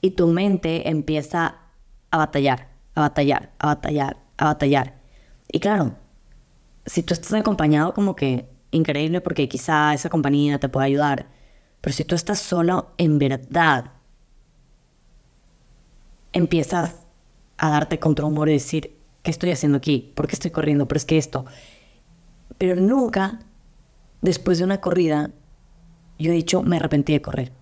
Y 0.00 0.12
tu 0.12 0.28
mente 0.28 0.88
empieza 0.88 1.56
a 2.12 2.18
batallar, 2.18 2.68
a 2.94 3.00
batallar, 3.00 3.50
a 3.58 3.66
batallar, 3.66 4.16
a 4.36 4.44
batallar. 4.44 4.94
Y 5.50 5.58
claro, 5.58 5.96
si 6.86 7.02
tú 7.02 7.14
estás 7.14 7.32
acompañado, 7.32 7.94
como 7.94 8.14
que 8.14 8.48
increíble 8.70 9.20
porque 9.20 9.48
quizá 9.48 9.92
esa 9.92 10.08
compañía 10.08 10.60
te 10.60 10.68
pueda 10.68 10.86
ayudar. 10.86 11.26
Pero 11.80 11.94
si 11.94 12.04
tú 12.04 12.14
estás 12.14 12.38
solo, 12.38 12.92
en 12.96 13.18
verdad, 13.18 13.95
empiezas 16.36 16.96
a 17.56 17.70
darte 17.70 17.98
contra 17.98 18.26
humor 18.26 18.50
y 18.50 18.52
decir, 18.52 18.94
¿qué 19.22 19.30
estoy 19.30 19.50
haciendo 19.52 19.78
aquí? 19.78 20.12
¿Por 20.14 20.26
qué 20.26 20.34
estoy 20.34 20.50
corriendo? 20.50 20.86
Pero 20.86 20.98
es 20.98 21.06
que 21.06 21.16
esto. 21.16 21.46
Pero 22.58 22.76
nunca, 22.76 23.40
después 24.20 24.58
de 24.58 24.64
una 24.64 24.82
corrida, 24.82 25.30
yo 26.18 26.30
he 26.30 26.34
dicho, 26.34 26.62
me 26.62 26.76
arrepentí 26.76 27.14
de 27.14 27.22
correr. 27.22 27.52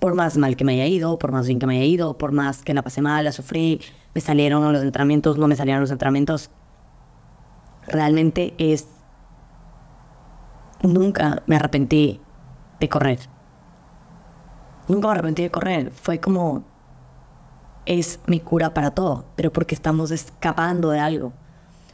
Por 0.00 0.14
más 0.14 0.38
mal 0.38 0.56
que 0.56 0.64
me 0.64 0.72
haya 0.72 0.86
ido, 0.86 1.18
por 1.18 1.32
más 1.32 1.46
bien 1.46 1.58
que 1.58 1.66
me 1.66 1.76
haya 1.76 1.84
ido, 1.84 2.16
por 2.16 2.32
más 2.32 2.62
que 2.62 2.72
la 2.72 2.82
pasé 2.82 3.02
mal, 3.02 3.26
la 3.26 3.32
sufrí, 3.32 3.80
me 4.14 4.22
salieron 4.22 4.72
los 4.72 4.82
entrenamientos, 4.82 5.36
no 5.36 5.46
me 5.46 5.56
salieron 5.56 5.82
los 5.82 5.90
entrenamientos. 5.90 6.50
realmente 7.86 8.54
es, 8.56 8.88
nunca 10.82 11.42
me 11.46 11.56
arrepentí 11.56 12.22
de 12.80 12.88
correr. 12.88 13.18
Nunca 14.88 15.08
me 15.08 15.12
arrepentí 15.12 15.42
de 15.42 15.50
correr. 15.50 15.90
Fue 15.90 16.20
como, 16.20 16.64
es 17.86 18.20
mi 18.26 18.40
cura 18.40 18.74
para 18.74 18.92
todo, 18.92 19.24
pero 19.36 19.52
porque 19.52 19.74
estamos 19.74 20.10
escapando 20.10 20.90
de 20.90 21.00
algo. 21.00 21.32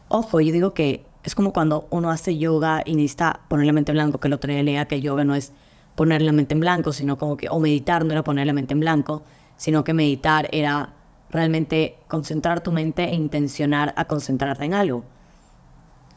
Ojo, 0.09 0.41
yo 0.41 0.53
digo 0.53 0.75
que 0.75 1.05
es 1.23 1.35
como 1.35 1.53
cuando 1.53 1.87
uno 1.91 2.11
hace 2.11 2.39
yoga 2.39 2.83
y 2.85 2.95
necesita 2.95 3.41
poner 3.49 3.67
la 3.67 3.73
mente 3.73 3.93
en 3.93 3.97
blanco, 3.97 4.19
que 4.19 4.29
el 4.29 4.35
otro 4.35 4.53
día 4.53 4.87
que 4.87 5.01
yoga 5.01 5.25
no 5.25 5.35
es 5.35 5.53
poner 5.95 6.23
la 6.23 6.33
mente 6.33 6.55
en 6.55 6.61
blanco, 6.61 6.93
sino 6.93 7.19
como 7.19 7.37
que, 7.37 7.49
o 7.49 7.61
meditar 7.61 8.05
no 8.05 8.13
era 8.13 8.25
poner 8.25 8.47
la 8.47 8.53
mente 8.53 8.73
en 8.73 8.81
blanco, 8.81 9.23
sino 9.57 9.85
que 9.85 9.93
meditar 9.93 10.49
era 10.53 10.95
realmente 11.31 11.99
concentrar 12.09 12.63
tu 12.63 12.73
mente 12.73 13.05
e 13.05 13.15
intencionar 13.15 13.93
a 13.97 14.07
concentrarte 14.07 14.65
en 14.65 14.75
algo. 14.75 15.05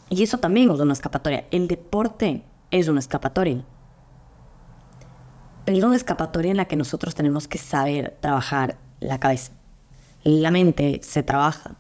Y 0.10 0.24
eso 0.24 0.38
también 0.38 0.70
es 0.72 0.80
una 0.80 0.94
escapatoria. 0.94 1.46
El 1.52 1.68
deporte 1.68 2.44
es 2.72 2.88
una 2.88 3.00
escapatoria. 3.00 3.64
Pero 5.66 5.78
es 5.78 5.84
una 5.84 5.96
escapatoria 5.96 6.52
en 6.52 6.58
la 6.58 6.66
que 6.66 6.76
nosotros 6.76 7.16
tenemos 7.16 7.48
que 7.48 7.58
saber 7.58 8.18
trabajar 8.20 8.78
la 9.00 9.20
cabeza. 9.20 9.54
La 10.24 10.52
mente 10.52 11.00
se 11.04 11.24
trabaja. 11.24 11.76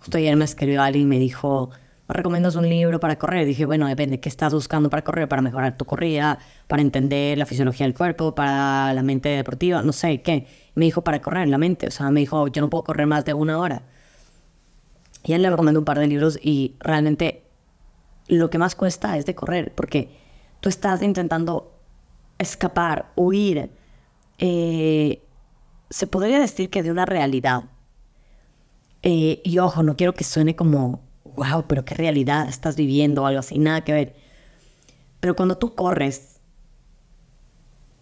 Justo 0.00 0.18
ayer 0.18 0.36
me 0.36 0.44
escribió 0.44 0.82
alguien 0.82 1.04
y 1.04 1.06
me 1.06 1.18
dijo, 1.18 1.70
¿me 2.06 2.14
recomiendas 2.14 2.54
un 2.56 2.68
libro 2.68 3.00
para 3.00 3.18
correr? 3.18 3.46
dije, 3.46 3.66
bueno, 3.66 3.86
depende, 3.86 4.20
¿qué 4.20 4.28
estás 4.28 4.52
buscando 4.54 4.90
para 4.90 5.02
correr? 5.02 5.28
Para 5.28 5.42
mejorar 5.42 5.76
tu 5.76 5.84
corrida, 5.84 6.38
para 6.66 6.82
entender 6.82 7.38
la 7.38 7.46
fisiología 7.46 7.86
del 7.86 7.94
cuerpo, 7.94 8.34
para 8.34 8.92
la 8.94 9.02
mente 9.02 9.28
deportiva, 9.30 9.82
no 9.82 9.92
sé, 9.92 10.22
¿qué? 10.22 10.46
me 10.74 10.84
dijo, 10.84 11.02
para 11.02 11.20
correr 11.20 11.48
la 11.48 11.58
mente. 11.58 11.88
O 11.88 11.90
sea, 11.90 12.10
me 12.10 12.20
dijo, 12.20 12.48
yo 12.48 12.62
no 12.62 12.70
puedo 12.70 12.84
correr 12.84 13.06
más 13.06 13.24
de 13.24 13.34
una 13.34 13.58
hora. 13.58 13.82
Y 15.24 15.32
él 15.32 15.42
le 15.42 15.50
recomendó 15.50 15.80
un 15.80 15.84
par 15.84 15.98
de 15.98 16.06
libros 16.06 16.38
y 16.42 16.76
realmente 16.80 17.44
lo 18.28 18.50
que 18.50 18.58
más 18.58 18.74
cuesta 18.74 19.16
es 19.16 19.26
de 19.26 19.34
correr, 19.34 19.72
porque 19.74 20.10
tú 20.60 20.68
estás 20.68 21.02
intentando 21.02 21.74
escapar, 22.38 23.12
huir. 23.16 23.70
Eh, 24.38 25.22
se 25.90 26.06
podría 26.06 26.38
decir 26.38 26.70
que 26.70 26.82
de 26.82 26.90
una 26.90 27.06
realidad. 27.06 27.64
Eh, 29.02 29.40
y 29.44 29.58
ojo, 29.58 29.82
no 29.82 29.96
quiero 29.96 30.14
que 30.14 30.24
suene 30.24 30.56
como, 30.56 31.00
wow, 31.36 31.64
pero 31.68 31.84
qué 31.84 31.94
realidad 31.94 32.48
estás 32.48 32.76
viviendo 32.76 33.22
o 33.22 33.26
algo 33.26 33.40
así, 33.40 33.58
nada 33.58 33.82
que 33.82 33.92
ver. 33.92 34.16
Pero 35.20 35.36
cuando 35.36 35.56
tú 35.58 35.74
corres, 35.74 36.40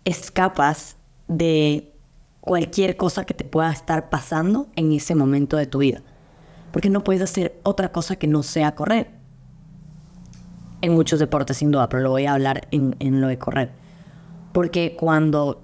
escapas 0.05 0.97
de 1.29 1.93
cualquier 2.41 2.97
cosa 2.97 3.25
que 3.25 3.35
te 3.35 3.45
pueda 3.45 3.73
estar 3.73 4.09
pasando 4.09 4.69
en 4.77 4.93
ese 4.93 5.15
momento 5.15 5.57
de 5.57 5.67
tu 5.67 5.79
vida. 5.79 6.03
Porque 6.73 6.91
no 6.91 7.03
puedes 7.03 7.23
hacer 7.23 7.59
otra 7.63 7.91
cosa 7.91 8.17
que 8.17 8.27
no 8.27 8.43
sea 8.43 8.75
correr 8.75 9.11
en 10.83 10.93
muchos 10.93 11.19
deportes 11.19 11.57
sin 11.57 11.71
duda, 11.71 11.89
pero 11.89 12.03
lo 12.03 12.11
voy 12.11 12.27
a 12.27 12.35
hablar 12.35 12.69
en, 12.71 12.97
en 13.01 13.21
lo 13.21 13.29
de 13.29 13.39
correr. 13.39 13.73
Porque 14.53 14.95
cuando 14.95 15.63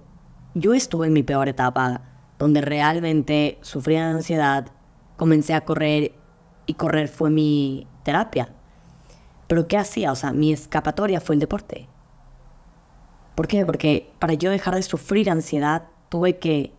yo 0.55 0.75
estuve 0.75 1.07
en 1.07 1.13
mi 1.13 1.23
peor 1.23 1.49
etapa, 1.49 2.03
donde 2.39 2.61
realmente 2.61 3.59
sufría 3.63 4.07
de 4.07 4.15
ansiedad, 4.15 4.67
comencé 5.23 5.55
a 5.55 5.65
correr 5.65 6.17
y 6.67 6.75
correr 6.75 7.07
fue 7.07 7.31
mi 7.31 7.87
terapia. 8.03 8.49
Pero 9.47 9.69
¿qué 9.69 9.79
hacía? 9.79 10.11
O 10.11 10.17
sea, 10.17 10.33
mi 10.33 10.53
escapatoria 10.53 11.21
fue 11.21 11.37
el 11.37 11.41
deporte. 11.41 11.89
¿Por 13.37 13.47
qué? 13.47 13.65
Porque 13.65 14.13
para 14.19 14.35
yo 14.35 14.51
dejar 14.51 14.75
de 14.75 14.83
sufrir 14.83 15.31
ansiedad 15.31 15.85
tuve 16.09 16.41
que 16.41 16.73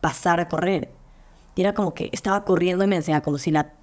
pasar 0.00 0.40
a 0.40 0.48
correr. 0.48 0.90
Y 1.54 1.60
era 1.60 1.74
como 1.74 1.92
que 1.92 2.08
estaba 2.12 2.46
corriendo 2.46 2.82
y 2.82 2.86
me 2.86 2.96
decía, 2.96 3.20
como 3.20 3.36
si 3.36 3.50
la, 3.50 3.74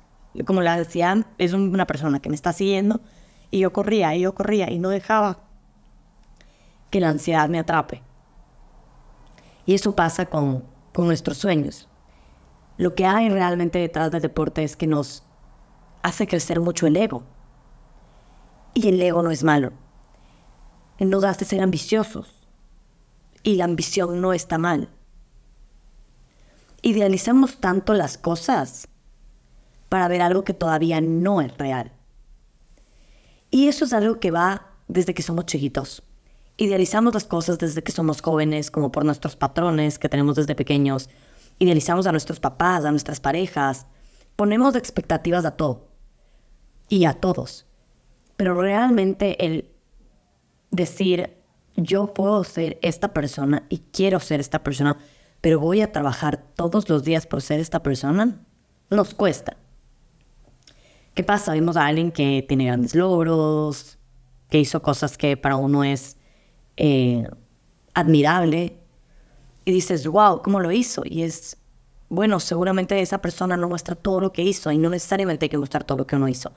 como 0.43 0.61
la 0.61 0.75
decía, 0.75 1.27
es 1.37 1.53
una 1.53 1.85
persona 1.85 2.19
que 2.19 2.29
me 2.29 2.35
está 2.35 2.51
siguiendo 2.51 3.01
y 3.51 3.59
yo 3.59 3.71
corría, 3.71 4.15
y 4.15 4.21
yo 4.21 4.33
corría, 4.33 4.71
y 4.71 4.79
no 4.79 4.89
dejaba 4.89 5.37
que 6.89 6.99
la 6.99 7.09
ansiedad 7.09 7.47
me 7.47 7.59
atrape. 7.59 8.01
Y 9.67 9.75
eso 9.75 9.95
pasa 9.95 10.25
con, 10.25 10.63
con 10.93 11.05
nuestros 11.05 11.37
sueños. 11.37 11.88
Lo 12.79 12.95
que 12.95 13.05
hay 13.05 13.27
realmente 13.27 13.77
detrás 13.77 14.09
del 14.09 14.21
deporte 14.21 14.63
es 14.63 14.77
que 14.77 14.87
nos 14.87 15.23
hace 16.01 16.27
crecer 16.27 16.61
mucho 16.61 16.87
el 16.87 16.95
ego. 16.95 17.23
Y 18.73 18.87
el 18.87 19.01
ego 19.01 19.21
no 19.21 19.31
es 19.31 19.43
malo. 19.43 19.73
Nos 20.97 21.25
hace 21.25 21.43
ser 21.43 21.61
ambiciosos. 21.61 22.47
Y 23.43 23.55
la 23.55 23.65
ambición 23.65 24.21
no 24.21 24.31
está 24.31 24.57
mal. 24.57 24.87
Idealizamos 26.81 27.57
tanto 27.57 27.93
las 27.93 28.17
cosas 28.17 28.87
para 29.89 30.07
ver 30.07 30.21
algo 30.21 30.45
que 30.45 30.53
todavía 30.53 31.01
no 31.01 31.41
es 31.41 31.57
real. 31.57 31.91
Y 33.51 33.67
eso 33.67 33.83
es 33.83 33.91
algo 33.91 34.21
que 34.21 34.31
va 34.31 34.67
desde 34.87 35.13
que 35.13 35.21
somos 35.21 35.47
chiquitos. 35.47 36.01
Idealizamos 36.55 37.13
las 37.13 37.25
cosas 37.25 37.57
desde 37.57 37.83
que 37.83 37.91
somos 37.91 38.21
jóvenes, 38.21 38.71
como 38.71 38.89
por 38.89 39.03
nuestros 39.03 39.35
patrones 39.35 39.99
que 39.99 40.07
tenemos 40.07 40.37
desde 40.37 40.55
pequeños. 40.55 41.09
Idealizamos 41.59 42.07
a 42.07 42.11
nuestros 42.11 42.39
papás, 42.39 42.85
a 42.85 42.91
nuestras 42.91 43.19
parejas. 43.19 43.85
Ponemos 44.35 44.75
expectativas 44.75 45.45
a 45.45 45.51
todo. 45.51 45.89
Y 46.87 47.05
a 47.05 47.13
todos. 47.13 47.67
Pero 48.37 48.59
realmente 48.59 49.45
el 49.45 49.69
decir, 50.71 51.37
yo 51.75 52.13
puedo 52.13 52.43
ser 52.43 52.79
esta 52.81 53.13
persona 53.13 53.65
y 53.69 53.79
quiero 53.91 54.19
ser 54.19 54.39
esta 54.39 54.63
persona, 54.63 54.97
pero 55.41 55.59
voy 55.59 55.81
a 55.81 55.91
trabajar 55.91 56.43
todos 56.55 56.89
los 56.89 57.03
días 57.03 57.27
por 57.27 57.41
ser 57.41 57.59
esta 57.59 57.83
persona, 57.83 58.39
nos 58.89 59.13
cuesta. 59.13 59.57
¿Qué 61.13 61.23
pasa? 61.23 61.53
Vemos 61.53 61.75
a 61.77 61.85
alguien 61.85 62.11
que 62.11 62.45
tiene 62.47 62.65
grandes 62.65 62.95
logros, 62.95 63.97
que 64.49 64.59
hizo 64.59 64.81
cosas 64.81 65.17
que 65.17 65.37
para 65.37 65.57
uno 65.57 65.83
es 65.83 66.17
eh, 66.77 67.27
admirable, 67.93 68.78
y 69.69 69.71
dices, 69.71 70.07
wow, 70.07 70.41
¿cómo 70.41 70.59
lo 70.59 70.71
hizo? 70.71 71.03
Y 71.05 71.21
es, 71.21 71.55
bueno, 72.09 72.39
seguramente 72.39 72.99
esa 73.01 73.19
persona 73.19 73.55
no 73.55 73.69
muestra 73.69 73.93
todo 73.93 74.19
lo 74.19 74.33
que 74.33 74.41
hizo, 74.41 74.71
y 74.71 74.79
no 74.79 74.89
necesariamente 74.89 75.45
hay 75.45 75.49
que 75.49 75.59
mostrar 75.59 75.83
todo 75.83 75.99
lo 75.99 76.07
que 76.07 76.15
uno 76.15 76.27
hizo. 76.27 76.51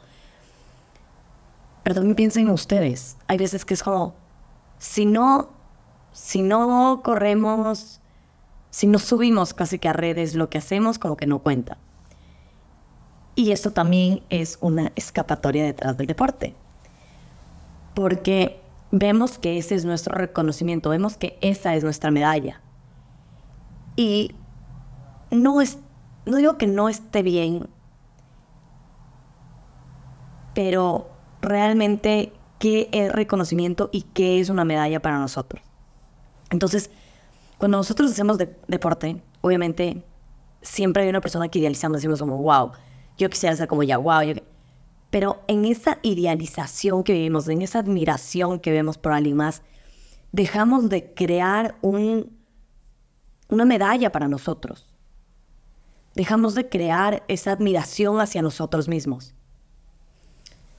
Pero 1.83 1.97
también 1.97 2.16
piensen 2.16 2.49
ustedes, 2.49 3.19
hay 3.28 3.37
veces 3.37 3.66
que 3.66 3.75
es 3.75 3.83
como, 3.83 4.14
si 4.78 5.04
no, 5.04 5.50
si 6.12 6.40
no 6.40 7.02
corremos, 7.04 8.00
si 8.71 8.87
no 8.87 8.99
subimos 8.99 9.52
casi 9.52 9.78
que 9.78 9.90
a 9.90 9.92
redes 9.92 10.35
lo 10.35 10.49
que 10.49 10.57
hacemos, 10.57 10.99
como 10.99 11.19
que 11.19 11.26
no 11.26 11.40
cuenta. 11.40 11.76
Y 13.35 13.52
esto 13.52 13.73
también 13.73 14.23
es 14.31 14.57
una 14.62 14.90
escapatoria 14.97 15.64
detrás 15.64 15.99
del 15.99 16.07
deporte. 16.07 16.54
Porque 17.95 18.59
vemos 18.90 19.37
que 19.37 19.59
ese 19.59 19.75
es 19.75 19.85
nuestro 19.85 20.14
reconocimiento, 20.14 20.88
vemos 20.88 21.19
que 21.19 21.37
esa 21.42 21.75
es 21.75 21.85
nuestra 21.85 22.11
medalla. 22.11 22.62
Y 23.96 24.34
no, 25.30 25.61
es, 25.61 25.78
no 26.26 26.37
digo 26.37 26.58
que 26.58 26.66
no 26.66 26.88
esté 26.88 27.22
bien, 27.22 27.68
pero 30.54 31.11
realmente 31.40 32.32
qué 32.58 32.88
es 32.92 33.12
reconocimiento 33.12 33.90
y 33.92 34.02
qué 34.02 34.40
es 34.40 34.49
una 34.49 34.64
medalla 34.64 35.00
para 35.00 35.18
nosotros. 35.18 35.62
Entonces, 36.50 36.90
cuando 37.58 37.78
nosotros 37.78 38.11
hacemos 38.11 38.38
deporte, 38.38 39.22
obviamente 39.40 40.04
siempre 40.61 41.02
hay 41.02 41.08
una 41.08 41.20
persona 41.20 41.49
que 41.49 41.58
idealizamos, 41.58 41.99
decimos 41.99 42.20
como, 42.20 42.38
wow, 42.38 42.72
yo 43.18 43.28
quisiera 43.30 43.56
ser 43.56 43.68
como 43.68 43.82
ella, 43.82 43.99
wow. 43.99 44.20
Pero 45.11 45.42
en 45.46 45.64
esa 45.64 45.99
idealización 46.02 47.04
que 47.04 47.12
vivimos, 47.12 47.49
en 47.49 47.62
esa 47.62 47.80
admiración 47.80 48.61
que 48.61 48.70
vemos 48.70 48.96
por 48.96 49.12
alguien 49.12 49.37
más, 49.37 49.62
dejamos 50.32 50.88
de 50.88 51.12
crear 51.12 51.76
un, 51.82 52.37
una 53.52 53.64
medalla 53.64 54.11
para 54.11 54.28
nosotros. 54.28 54.87
Dejamos 56.14 56.54
de 56.54 56.68
crear 56.68 57.23
esa 57.28 57.52
admiración 57.52 58.21
hacia 58.21 58.42
nosotros 58.42 58.88
mismos. 58.88 59.35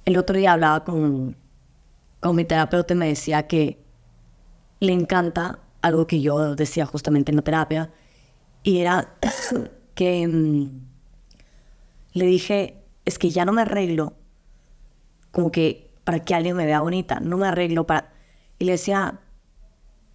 El 0.06 0.18
otro 0.18 0.36
día 0.38 0.54
hablaba 0.54 0.84
con, 0.84 1.36
con 2.20 2.36
mi 2.36 2.46
terapeuta 2.46 2.94
y 2.94 2.98
me 2.98 3.08
decía 3.08 3.48
que 3.48 3.80
le 4.80 4.92
encanta 4.92 5.60
algo 5.82 6.08
que 6.08 6.22
yo 6.22 6.56
decía 6.56 6.86
justamente 6.86 7.32
en 7.32 7.38
la 7.38 7.42
terapia, 7.42 7.92
y 8.64 8.80
era 8.80 9.16
que 9.96 10.28
mm, 10.28 10.82
le 12.14 12.26
dije, 12.26 12.84
es 13.06 13.20
que 13.20 13.30
ya 13.30 13.46
no 13.46 13.54
me 13.54 13.62
arreglo 13.62 14.14
como 15.32 15.52
que 15.52 15.92
para 16.04 16.20
que 16.20 16.36
alguien 16.36 16.56
me 16.56 16.66
vea 16.66 16.82
bonita, 16.82 17.20
no 17.20 17.38
me 17.38 17.48
arreglo 17.48 17.86
para... 17.86 18.14
Y 18.60 18.66
le 18.66 18.74
decía, 18.74 19.20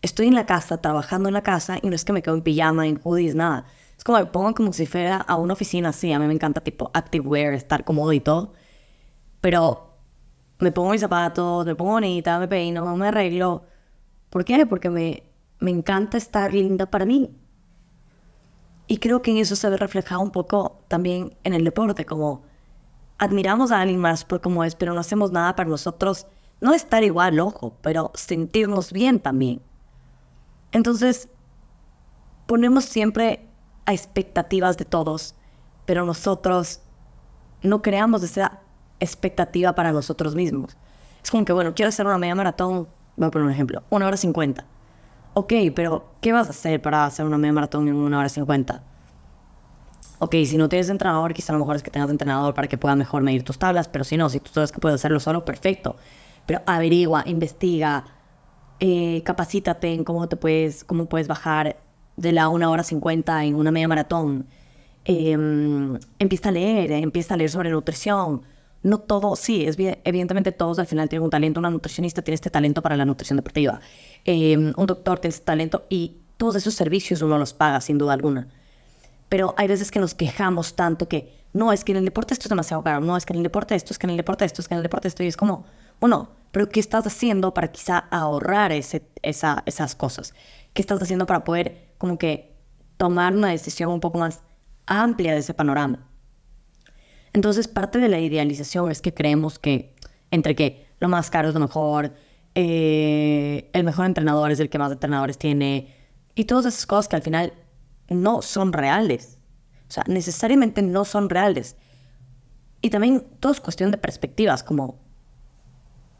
estoy 0.02 0.28
en 0.28 0.34
la 0.34 0.46
casa, 0.46 0.80
trabajando 0.80 1.28
en 1.28 1.34
la 1.34 1.42
casa, 1.42 1.78
y 1.82 1.88
no 1.88 1.94
es 1.94 2.04
que 2.04 2.12
me 2.12 2.22
quedo 2.22 2.34
en 2.34 2.42
pijama, 2.42 2.86
en 2.86 3.00
hoodies, 3.02 3.34
nada. 3.34 3.64
Es 3.96 4.04
como 4.04 4.18
me 4.18 4.26
pongo 4.26 4.54
como 4.54 4.72
si 4.72 4.86
fuera 4.86 5.16
a 5.16 5.36
una 5.36 5.54
oficina 5.54 5.88
así, 5.90 6.12
a 6.12 6.18
mí 6.18 6.26
me 6.26 6.34
encanta 6.34 6.60
tipo 6.60 6.90
activewear, 6.94 7.54
estar 7.54 7.84
cómodo 7.84 8.12
y 8.12 8.20
todo, 8.20 8.52
pero 9.40 9.96
me 10.60 10.72
pongo 10.72 10.90
mis 10.90 11.00
zapatos, 11.00 11.66
me 11.66 11.74
pongo 11.74 11.92
bonita, 11.92 12.38
me 12.38 12.48
peino, 12.48 12.96
me 12.96 13.08
arreglo. 13.08 13.64
¿Por 14.30 14.44
qué? 14.44 14.66
Porque 14.66 14.90
me, 14.90 15.24
me 15.60 15.70
encanta 15.70 16.16
estar 16.16 16.52
linda 16.52 16.86
para 16.86 17.04
mí. 17.04 17.30
Y 18.86 18.98
creo 18.98 19.22
que 19.22 19.30
en 19.30 19.38
eso 19.38 19.56
se 19.56 19.68
ve 19.68 19.76
reflejado 19.76 20.20
un 20.20 20.30
poco 20.30 20.80
también 20.88 21.36
en 21.44 21.54
el 21.54 21.64
deporte, 21.64 22.06
como 22.06 22.42
admiramos 23.18 23.70
a 23.70 23.80
alguien 23.80 24.00
más 24.00 24.24
por 24.24 24.40
cómo 24.40 24.64
es, 24.64 24.74
pero 24.74 24.94
no 24.94 25.00
hacemos 25.00 25.32
nada 25.32 25.54
para 25.56 25.68
nosotros, 25.68 26.26
no 26.60 26.72
estar 26.72 27.04
igual, 27.04 27.38
ojo, 27.40 27.76
pero 27.82 28.10
sentirnos 28.14 28.92
bien 28.92 29.20
también. 29.20 29.60
Entonces, 30.72 31.28
ponemos 32.46 32.84
siempre 32.84 33.46
a 33.86 33.92
expectativas 33.92 34.76
de 34.76 34.84
todos, 34.84 35.34
pero 35.86 36.04
nosotros 36.04 36.80
no 37.62 37.82
creamos 37.82 38.22
esa 38.22 38.60
expectativa 39.00 39.74
para 39.74 39.92
nosotros 39.92 40.34
mismos. 40.34 40.76
Es 41.22 41.30
como 41.30 41.44
que, 41.44 41.52
bueno, 41.52 41.74
quiero 41.74 41.88
hacer 41.88 42.06
una 42.06 42.18
media 42.18 42.34
maratón, 42.34 42.88
voy 43.16 43.28
a 43.28 43.30
poner 43.30 43.46
un 43.46 43.52
ejemplo, 43.52 43.82
una 43.90 44.06
hora 44.06 44.16
cincuenta. 44.16 44.66
Ok, 45.34 45.52
pero 45.74 46.06
¿qué 46.20 46.32
vas 46.32 46.48
a 46.48 46.50
hacer 46.50 46.82
para 46.82 47.04
hacer 47.04 47.24
una 47.24 47.38
media 47.38 47.52
maratón 47.52 47.88
en 47.88 47.94
una 47.94 48.18
hora 48.18 48.28
cincuenta? 48.28 48.82
Ok, 50.20 50.34
si 50.46 50.56
no 50.56 50.68
tienes 50.68 50.88
entrenador, 50.88 51.32
quizá 51.32 51.52
a 51.52 51.54
lo 51.54 51.60
mejor 51.60 51.76
es 51.76 51.82
que 51.82 51.90
tengas 51.90 52.10
entrenador 52.10 52.52
para 52.52 52.66
que 52.66 52.76
pueda 52.76 52.96
mejor 52.96 53.22
medir 53.22 53.44
tus 53.44 53.58
tablas, 53.58 53.88
pero 53.88 54.04
si 54.04 54.16
no, 54.16 54.28
si 54.28 54.40
tú 54.40 54.50
sabes 54.52 54.72
que 54.72 54.80
puedes 54.80 54.96
hacerlo 54.96 55.20
solo, 55.20 55.44
perfecto. 55.44 55.96
Pero 56.44 56.60
averigua, 56.66 57.22
investiga, 57.26 58.04
eh, 58.80 59.22
capacítate 59.24 59.92
en 59.92 60.04
cómo 60.04 60.28
te 60.28 60.36
puedes, 60.36 60.84
cómo 60.84 61.06
puedes 61.06 61.28
bajar 61.28 61.76
de 62.16 62.32
la 62.32 62.48
una 62.48 62.70
hora 62.70 62.82
cincuenta 62.82 63.44
en 63.44 63.54
una 63.54 63.70
media 63.70 63.88
maratón. 63.88 64.46
Em, 65.04 65.98
empieza 66.18 66.50
a 66.50 66.52
leer, 66.52 66.92
empieza 66.92 67.34
a 67.34 67.36
leer 67.36 67.50
sobre 67.50 67.70
nutrición. 67.70 68.42
No 68.82 68.98
todo, 68.98 69.34
sí, 69.36 69.64
es 69.64 69.76
evidentemente 69.78 70.52
todos 70.52 70.78
al 70.78 70.86
final 70.86 71.08
tienen 71.08 71.24
un 71.24 71.30
talento. 71.30 71.60
Una 71.60 71.70
nutricionista 71.70 72.22
tiene 72.22 72.36
este 72.36 72.50
talento 72.50 72.82
para 72.82 72.96
la 72.96 73.04
nutrición 73.04 73.36
deportiva. 73.36 73.80
Em, 74.24 74.72
un 74.76 74.86
doctor 74.86 75.18
tiene 75.18 75.32
este 75.32 75.44
talento 75.44 75.84
y 75.88 76.16
todos 76.36 76.56
esos 76.56 76.74
servicios 76.74 77.22
uno 77.22 77.38
los 77.38 77.54
paga, 77.54 77.80
sin 77.80 77.98
duda 77.98 78.12
alguna. 78.12 78.48
Pero 79.28 79.54
hay 79.56 79.68
veces 79.68 79.90
que 79.90 79.98
nos 79.98 80.14
quejamos 80.14 80.74
tanto 80.74 81.08
que 81.08 81.32
no, 81.52 81.72
es 81.72 81.84
que 81.84 81.92
en 81.92 81.98
el 81.98 82.04
deporte 82.04 82.34
esto 82.34 82.44
es 82.44 82.50
demasiado 82.50 82.82
caro, 82.82 83.00
no, 83.00 83.16
es 83.16 83.26
que 83.26 83.32
en 83.32 83.38
el 83.38 83.42
deporte 83.42 83.74
esto, 83.74 83.92
es 83.92 83.98
que 83.98 84.06
en 84.06 84.10
el 84.10 84.16
deporte 84.16 84.44
esto, 84.44 84.62
es 84.62 84.68
que 84.68 84.74
en 84.74 84.78
el 84.78 84.82
deporte 84.82 85.08
esto, 85.08 85.22
y 85.22 85.26
es 85.26 85.36
como, 85.36 85.64
bueno, 86.00 86.30
pero 86.52 86.68
¿qué 86.68 86.80
estás 86.80 87.06
haciendo 87.06 87.54
para 87.54 87.68
quizá 87.72 87.98
ahorrar 87.98 88.72
esas 88.72 89.94
cosas? 89.96 90.34
¿Qué 90.72 90.82
estás 90.82 91.02
haciendo 91.02 91.26
para 91.26 91.44
poder 91.44 91.94
como 91.98 92.18
que 92.18 92.56
tomar 92.96 93.34
una 93.34 93.48
decisión 93.48 93.90
un 93.90 94.00
poco 94.00 94.18
más 94.18 94.42
amplia 94.86 95.32
de 95.32 95.38
ese 95.38 95.54
panorama? 95.54 96.08
Entonces, 97.32 97.68
parte 97.68 97.98
de 97.98 98.08
la 98.08 98.18
idealización 98.18 98.90
es 98.90 99.02
que 99.02 99.14
creemos 99.14 99.58
que 99.58 99.94
entre 100.30 100.54
que 100.54 100.86
lo 101.00 101.08
más 101.08 101.30
caro 101.30 101.48
es 101.48 101.54
lo 101.54 101.60
mejor, 101.60 102.14
eh, 102.54 103.70
el 103.72 103.84
mejor 103.84 104.06
entrenador 104.06 104.50
es 104.50 104.60
el 104.60 104.68
que 104.68 104.78
más 104.78 104.90
entrenadores 104.90 105.38
tiene, 105.38 105.94
y 106.34 106.44
todas 106.44 106.66
esas 106.66 106.86
cosas 106.86 107.08
que 107.08 107.16
al 107.16 107.22
final 107.22 107.52
no 108.08 108.42
son 108.42 108.72
reales. 108.72 109.38
O 109.88 109.90
sea, 109.90 110.04
necesariamente 110.06 110.82
no 110.82 111.04
son 111.04 111.30
reales. 111.30 111.76
Y 112.80 112.90
también 112.90 113.26
todo 113.40 113.52
es 113.52 113.60
cuestión 113.60 113.90
de 113.90 113.98
perspectivas, 113.98 114.62
como 114.62 115.00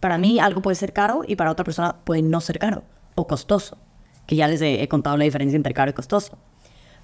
para 0.01 0.19
mí 0.19 0.39
algo 0.39 0.63
puede 0.63 0.77
ser 0.77 0.93
caro 0.93 1.23
y 1.27 1.37
para 1.37 1.51
otra 1.51 1.65
persona 1.65 1.97
puede 2.05 2.23
no 2.23 2.41
ser 2.41 2.59
caro 2.59 2.85
o 3.15 3.27
costoso, 3.27 3.79
que 4.27 4.37
ya 4.37 4.47
les 4.49 4.61
he, 4.63 4.87
contado 4.89 5.17
la 5.17 5.25
diferencia 5.25 5.57
entre 5.57 5.75
caro 5.75 5.91
y 5.91 5.95
costoso. 5.95 6.39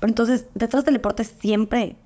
Pero 0.00 0.10
entonces, 0.10 0.46
detrás 0.54 0.84
del 0.84 0.94
deporte 0.94 1.24
siempre 1.24 1.96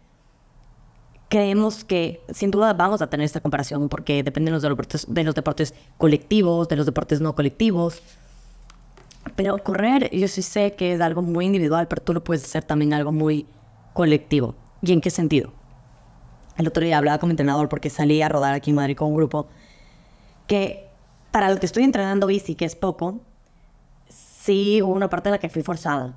creemos 1.29 1.85
que 1.85 2.23
sin 2.33 2.51
duda 2.51 2.73
vamos 2.73 3.03
a 3.03 3.11
tener 3.11 3.25
esta 3.25 3.41
comparación 3.41 3.89
porque 3.91 4.23
dependen 4.23 4.53
de 4.53 4.61
los 4.61 4.63
deportes, 4.63 5.07
de 5.09 5.25
los 5.25 5.35
deportes 5.35 5.75
colectivos, 5.99 6.69
de 6.69 6.77
los 6.77 6.87
deportes 6.87 7.21
no 7.21 7.35
colectivos. 7.35 8.03
Pero 9.37 9.59
correr, 9.59 10.11
yo 10.11 10.27
sí 10.27 10.41
sé 10.41 10.73
que 10.73 10.95
es 10.95 11.01
algo 11.03 11.21
muy 11.21 11.45
individual, 11.45 11.87
pero 11.87 12.03
tú 12.03 12.15
lo 12.15 12.25
puedes 12.25 12.45
hacer 12.45 12.65
también 12.65 12.95
algo 12.95 13.13
muy 13.13 13.47
colectivo. 13.93 14.55
¿Y 14.81 14.93
en 14.93 15.03
qué 15.03 15.11
sentido? 15.11 15.53
El 16.57 16.67
otro 16.67 16.83
día 16.83 16.97
hablaba 16.97 17.19
con 17.19 17.29
mi 17.29 17.33
entrenador 17.33 17.69
porque 17.69 17.91
salí 17.91 18.23
a 18.23 18.29
rodar 18.29 18.55
aquí 18.55 18.71
en 18.71 18.77
Madrid 18.77 18.97
con 18.97 19.09
un 19.09 19.17
grupo 19.17 19.49
que 20.49 20.89
para 21.31 21.51
lo 21.51 21.61
que 21.61 21.67
estoy 21.67 21.85
entrenando 21.85 22.27
bici, 22.27 22.57
que 22.57 22.65
es 22.65 22.75
poco, 22.75 23.21
sí 24.09 24.83
hubo 24.83 24.93
una 24.93 25.09
parte 25.09 25.29
en 25.29 25.33
la 25.33 25.39
que 25.39 25.49
fui 25.49 25.63
forzada. 25.63 26.17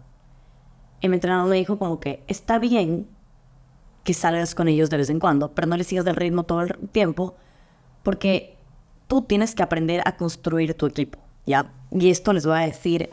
Y 1.02 1.10
mi 1.10 1.16
entrenador 1.16 1.48
me 1.48 1.58
dijo 1.58 1.78
como 1.78 2.00
que 2.00 2.24
está 2.28 2.58
bien 2.58 3.08
que 4.04 4.14
salgas 4.16 4.56
con 4.56 4.68
ellos 4.68 4.90
de 4.90 4.98
vez 4.98 5.10
en 5.10 5.20
cuando, 5.20 5.52
pero 5.52 5.68
no 5.68 5.78
les 5.78 5.86
sigas 5.86 6.06
del 6.06 6.16
ritmo 6.16 6.44
todo 6.44 6.62
el 6.62 6.76
tiempo, 6.92 7.36
porque 8.02 8.56
tú 9.08 9.22
tienes 9.22 9.54
que 9.54 9.62
aprender 9.62 10.02
a 10.06 10.16
construir 10.16 10.74
tu 10.74 10.88
equipo, 10.88 11.20
¿ya? 11.46 11.72
Y 11.92 12.10
esto 12.10 12.34
les 12.34 12.46
voy 12.46 12.58
a 12.58 12.62
decir 12.62 13.10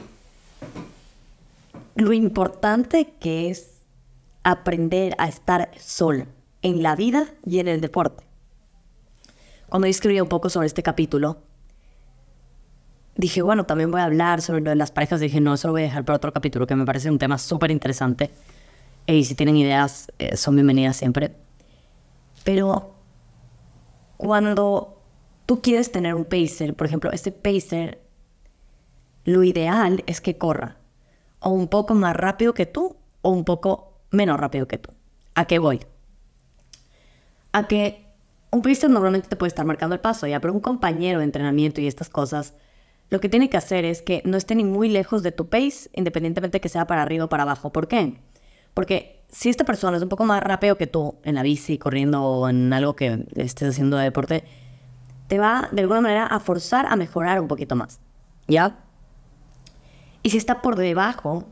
lo 1.95 2.13
importante 2.13 3.13
que 3.19 3.51
es 3.51 3.83
aprender 4.45 5.15
a 5.19 5.29
estar 5.29 5.71
solo 5.79 6.27
en 6.63 6.83
la 6.83 6.95
vida 6.95 7.27
y 7.45 7.59
en 7.59 7.69
el 7.69 7.81
deporte. 7.81 8.28
Cuando 9.69 9.87
escribí 9.87 10.21
un 10.21 10.29
poco 10.29 10.49
sobre 10.49 10.67
este 10.67 10.83
capítulo, 10.83 11.39
dije, 13.17 13.43
bueno, 13.43 13.67
también 13.67 13.91
voy 13.91 14.01
a 14.01 14.05
hablar 14.05 14.41
sobre 14.41 14.63
lo 14.63 14.71
de 14.71 14.77
las 14.77 14.91
parejas. 14.91 15.21
Dije, 15.21 15.41
no, 15.41 15.55
eso 15.55 15.69
lo 15.69 15.73
voy 15.73 15.83
a 15.83 15.85
dejar 15.85 16.05
para 16.05 16.17
otro 16.17 16.33
capítulo, 16.33 16.67
que 16.67 16.75
me 16.75 16.87
parece 16.87 17.11
un 17.11 17.19
tema 17.19 17.37
súper 17.37 17.71
interesante. 17.71 18.31
Y 19.07 19.25
si 19.25 19.35
tienen 19.35 19.57
ideas, 19.57 20.11
eh, 20.19 20.37
son 20.37 20.55
bienvenidas 20.55 20.97
siempre. 20.97 21.35
Pero 22.45 22.95
cuando 24.17 25.03
tú 25.45 25.61
quieres 25.61 25.93
tener 25.93 26.15
un 26.15 26.25
pacer, 26.25 26.75
por 26.75 26.87
ejemplo, 26.87 27.11
este 27.13 27.33
pacer, 27.33 28.01
lo 29.25 29.43
ideal 29.45 30.03
es 30.07 30.21
que 30.21 30.39
corra 30.39 30.77
o 31.41 31.51
un 31.51 31.69
poco 31.69 31.95
más 31.95 32.17
rápido 32.17 32.55
que 32.55 32.67
tú 32.67 32.97
o 33.21 33.31
un 33.31 33.45
poco 33.45 34.01
menos 34.11 34.39
rápido 34.41 34.67
que 34.67 34.79
tú. 34.79 34.93
¿A 35.35 35.45
qué 35.45 35.59
voy? 35.59 35.81
A 37.53 37.69
que 37.69 38.08
un 38.51 38.63
pacer 38.63 38.91
normalmente 38.91 39.29
te 39.29 39.37
puede 39.37 39.49
estar 39.49 39.67
marcando 39.67 39.95
el 39.95 40.01
paso, 40.01 40.27
ya, 40.27 40.41
pero 40.41 40.53
un 40.55 40.61
compañero 40.61 41.19
de 41.19 41.25
entrenamiento 41.25 41.81
y 41.81 41.87
estas 41.87 42.09
cosas, 42.09 42.55
lo 43.11 43.21
que 43.21 43.29
tiene 43.29 43.51
que 43.51 43.57
hacer 43.57 43.85
es 43.85 44.03
que 44.03 44.23
no 44.25 44.37
esté 44.37 44.55
ni 44.55 44.65
muy 44.65 44.89
lejos 44.89 45.23
de 45.23 45.33
tu 45.33 45.49
pace, 45.49 45.91
independientemente 45.95 46.61
que 46.61 46.69
sea 46.69 46.87
para 46.87 47.03
arriba 47.03 47.27
o 47.27 47.29
para 47.29 47.43
abajo. 47.43 47.71
¿Por 47.71 47.89
qué? 47.89 48.21
Porque 48.75 49.25
si 49.29 49.49
esta 49.49 49.65
persona 49.65 49.97
es 49.97 50.03
un 50.03 50.09
poco 50.09 50.25
más 50.25 50.43
rápido 50.43 50.77
que 50.77 50.87
tú 50.87 51.17
en 51.25 51.35
la 51.35 51.43
bici, 51.43 51.79
corriendo 51.79 52.23
o 52.23 52.49
en 52.49 52.73
algo 52.73 52.97
que 52.97 53.27
estés 53.37 53.71
haciendo 53.71 53.97
de 53.97 54.05
deporte, 54.05 54.45
te 55.27 55.39
va 55.39 55.69
de 55.73 55.83
alguna 55.83 56.01
manera 56.01 56.27
a 56.27 56.41
forzar 56.41 56.87
a 56.87 56.97
mejorar 56.97 57.41
un 57.41 57.49
poquito 57.49 57.77
más. 57.77 58.01
¿Ya? 58.47 58.79
Y 60.23 60.31
si 60.31 60.39
está 60.39 60.63
por 60.63 60.77
debajo, 60.77 61.45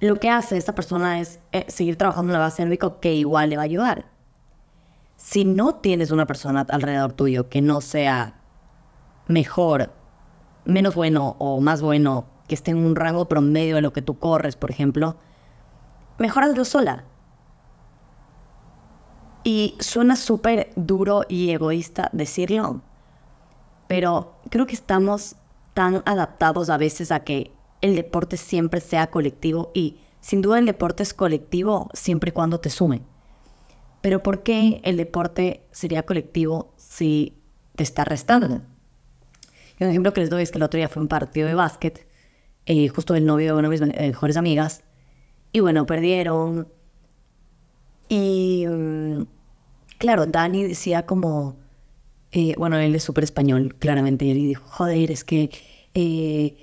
lo 0.00 0.16
que 0.16 0.28
hace 0.30 0.56
esta 0.56 0.74
persona 0.74 1.20
es 1.20 1.40
eh, 1.52 1.64
seguir 1.68 1.96
trabajando 1.96 2.32
en 2.32 2.38
la 2.38 2.44
base 2.44 2.62
aeróbica 2.62 3.00
que 3.00 3.14
igual 3.14 3.50
le 3.50 3.56
va 3.56 3.62
a 3.62 3.64
ayudar. 3.64 4.09
Si 5.22 5.44
no 5.44 5.74
tienes 5.74 6.12
una 6.12 6.24
persona 6.24 6.66
alrededor 6.70 7.12
tuyo 7.12 7.50
que 7.50 7.60
no 7.60 7.82
sea 7.82 8.40
mejor, 9.28 9.92
menos 10.64 10.94
bueno 10.94 11.36
o 11.38 11.60
más 11.60 11.82
bueno 11.82 12.24
que 12.48 12.54
esté 12.54 12.70
en 12.70 12.78
un 12.78 12.96
rango 12.96 13.28
promedio 13.28 13.74
de 13.74 13.82
lo 13.82 13.92
que 13.92 14.00
tú 14.00 14.18
corres, 14.18 14.56
por 14.56 14.70
ejemplo, 14.70 15.16
mejor 16.18 16.44
hazlo 16.44 16.64
sola. 16.64 17.04
Y 19.44 19.76
suena 19.78 20.16
súper 20.16 20.72
duro 20.74 21.26
y 21.28 21.50
egoísta 21.50 22.08
decirlo, 22.14 22.80
pero 23.88 24.36
creo 24.48 24.66
que 24.66 24.74
estamos 24.74 25.36
tan 25.74 26.02
adaptados 26.06 26.70
a 26.70 26.78
veces 26.78 27.12
a 27.12 27.24
que 27.24 27.52
el 27.82 27.94
deporte 27.94 28.38
siempre 28.38 28.80
sea 28.80 29.10
colectivo 29.10 29.70
y 29.74 30.00
sin 30.22 30.40
duda 30.40 30.58
el 30.58 30.66
deporte 30.66 31.02
es 31.02 31.12
colectivo 31.12 31.90
siempre 31.92 32.30
y 32.30 32.32
cuando 32.32 32.58
te 32.58 32.70
sume. 32.70 33.09
Pero 34.00 34.22
¿por 34.22 34.42
qué 34.42 34.80
el 34.84 34.96
deporte 34.96 35.62
sería 35.72 36.04
colectivo 36.04 36.74
si 36.76 37.36
te 37.76 37.82
está 37.82 38.04
restando? 38.04 38.62
Y 39.78 39.84
un 39.84 39.90
ejemplo 39.90 40.12
que 40.12 40.20
les 40.20 40.30
doy 40.30 40.42
es 40.42 40.50
que 40.50 40.58
el 40.58 40.62
otro 40.62 40.78
día 40.78 40.88
fue 40.88 41.02
un 41.02 41.08
partido 41.08 41.48
de 41.48 41.54
básquet 41.54 42.06
eh, 42.66 42.88
justo 42.88 43.14
el 43.14 43.26
novio 43.26 43.54
de 43.54 43.58
una 43.58 43.68
de 43.68 43.78
mis 43.78 43.80
mejores 43.80 44.36
amigas. 44.36 44.84
Y 45.52 45.60
bueno, 45.60 45.86
perdieron. 45.86 46.68
Y 48.08 48.66
mm, 48.68 49.22
claro, 49.98 50.26
Dani 50.26 50.64
decía 50.64 51.06
como, 51.06 51.56
eh, 52.32 52.54
bueno, 52.58 52.76
él 52.78 52.94
es 52.94 53.02
súper 53.02 53.24
español, 53.24 53.74
claramente, 53.78 54.24
y 54.24 54.34
dijo, 54.34 54.64
joder, 54.66 55.10
es 55.10 55.24
que 55.24 55.50
eh, 55.94 56.56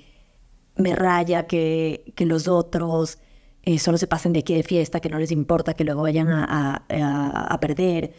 me 0.76 0.94
raya 0.94 1.46
que, 1.46 2.12
que 2.14 2.26
los 2.26 2.48
otros 2.48 3.18
solo 3.78 3.98
se 3.98 4.06
pasen 4.06 4.32
de 4.32 4.40
aquí 4.40 4.54
de 4.54 4.62
fiesta, 4.62 5.00
que 5.00 5.10
no 5.10 5.18
les 5.18 5.30
importa 5.30 5.74
que 5.74 5.84
luego 5.84 6.02
vayan 6.02 6.28
a, 6.28 6.84
a, 6.88 7.54
a 7.54 7.60
perder. 7.60 8.14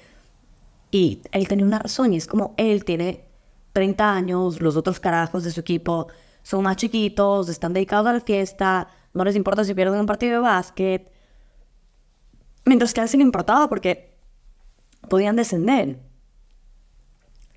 Y 0.91 1.21
él 1.32 1.47
tenía 1.47 1.65
una 1.65 1.80
razón, 1.80 2.13
y 2.13 2.17
es 2.17 2.28
como 2.28 2.54
él 2.58 2.86
tiene 2.86 3.25
30 3.73 4.13
años, 4.13 4.62
los 4.62 4.75
otros 4.75 4.99
carajos 4.99 5.43
de 5.43 5.52
su 5.52 5.60
equipo 5.60 6.08
son 6.43 6.63
más 6.63 6.78
chiquitos, 6.78 7.49
están 7.49 7.73
dedicados 7.73 8.08
a 8.08 8.13
la 8.13 8.21
fiesta, 8.21 8.88
no 9.13 9.23
les 9.23 9.36
importa 9.36 9.63
si 9.63 9.73
pierden 9.73 9.99
un 9.99 10.06
partido 10.06 10.34
de 10.34 10.39
básquet. 10.39 11.12
Mientras 12.65 12.93
que 12.93 13.02
a 13.02 13.04
él 13.04 13.10
sí 13.10 13.17
le 13.17 13.23
importaba 13.23 13.67
porque 13.67 14.15
podían 15.10 15.36
descender. 15.36 15.99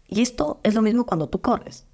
Y 0.08 0.22
esto 0.22 0.60
es 0.62 0.74
lo 0.74 0.82
mismo 0.82 1.04
cuando 1.04 1.28
tú 1.28 1.40
corres. 1.40 1.86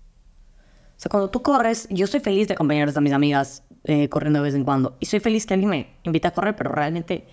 O 0.97 1.01
sea, 1.01 1.11
cuando 1.11 1.31
tú 1.31 1.43
corres, 1.43 1.87
yo 1.91 2.07
soy 2.07 2.21
feliz 2.21 2.49
de 2.49 2.55
acompañar 2.55 2.93
a 2.95 3.01
mis 3.01 3.13
amigas 3.13 3.63
eh, 3.85 4.09
corriendo 4.09 4.41
de 4.41 4.45
vez 4.45 4.55
en 4.55 4.65
cuando. 4.65 4.97
Y 5.01 5.07
soy 5.07 5.21
feliz 5.21 5.47
que 5.47 5.55
alguien 5.55 5.71
me 5.71 5.89
invite 6.05 6.29
a 6.29 6.33
correr, 6.33 6.57
pero 6.57 6.71
realmente 6.71 7.27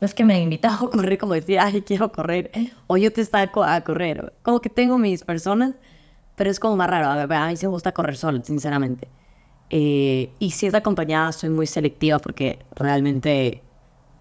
no 0.00 0.06
es 0.06 0.14
que 0.14 0.24
me 0.24 0.34
han 0.34 0.42
invitado 0.42 0.86
a 0.86 0.90
correr 0.90 1.16
como 1.16 1.34
decir, 1.34 1.58
ay, 1.60 1.82
quiero 1.82 2.10
correr, 2.10 2.50
o 2.88 2.96
yo 2.96 3.12
te 3.12 3.24
saco 3.24 3.62
a 3.62 3.80
correr. 3.82 4.32
Como 4.42 4.60
que 4.60 4.68
tengo 4.68 4.98
mis 4.98 5.22
personas, 5.24 5.76
pero 6.34 6.50
es 6.50 6.58
como 6.58 6.76
más 6.76 6.90
raro. 6.90 7.08
A, 7.08 7.48
mí 7.48 7.56
sí 7.56 7.66
me 7.66 7.70
gusta 7.70 7.92
correr 7.92 8.16
sola, 8.16 8.42
sinceramente. 8.42 9.08
Eh, 9.70 10.30
y 10.38 10.50
si 10.50 10.66
es 10.66 10.74
acompañada, 10.74 11.32
soy 11.32 11.50
muy 11.50 11.66
selectiva 11.66 12.18
porque 12.18 12.58
realmente 12.74 13.62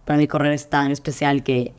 para 0.05 0.17
mí 0.17 0.27
correr 0.27 0.53
es 0.53 0.69
tan 0.69 0.91
especial 0.91 1.43
que, 1.43 1.73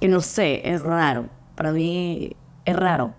que 0.00 0.08
no 0.08 0.20
sé, 0.20 0.68
es 0.68 0.82
raro. 0.82 1.28
Para 1.56 1.72
mí 1.72 2.34
es 2.64 2.76
raro. 2.76 3.14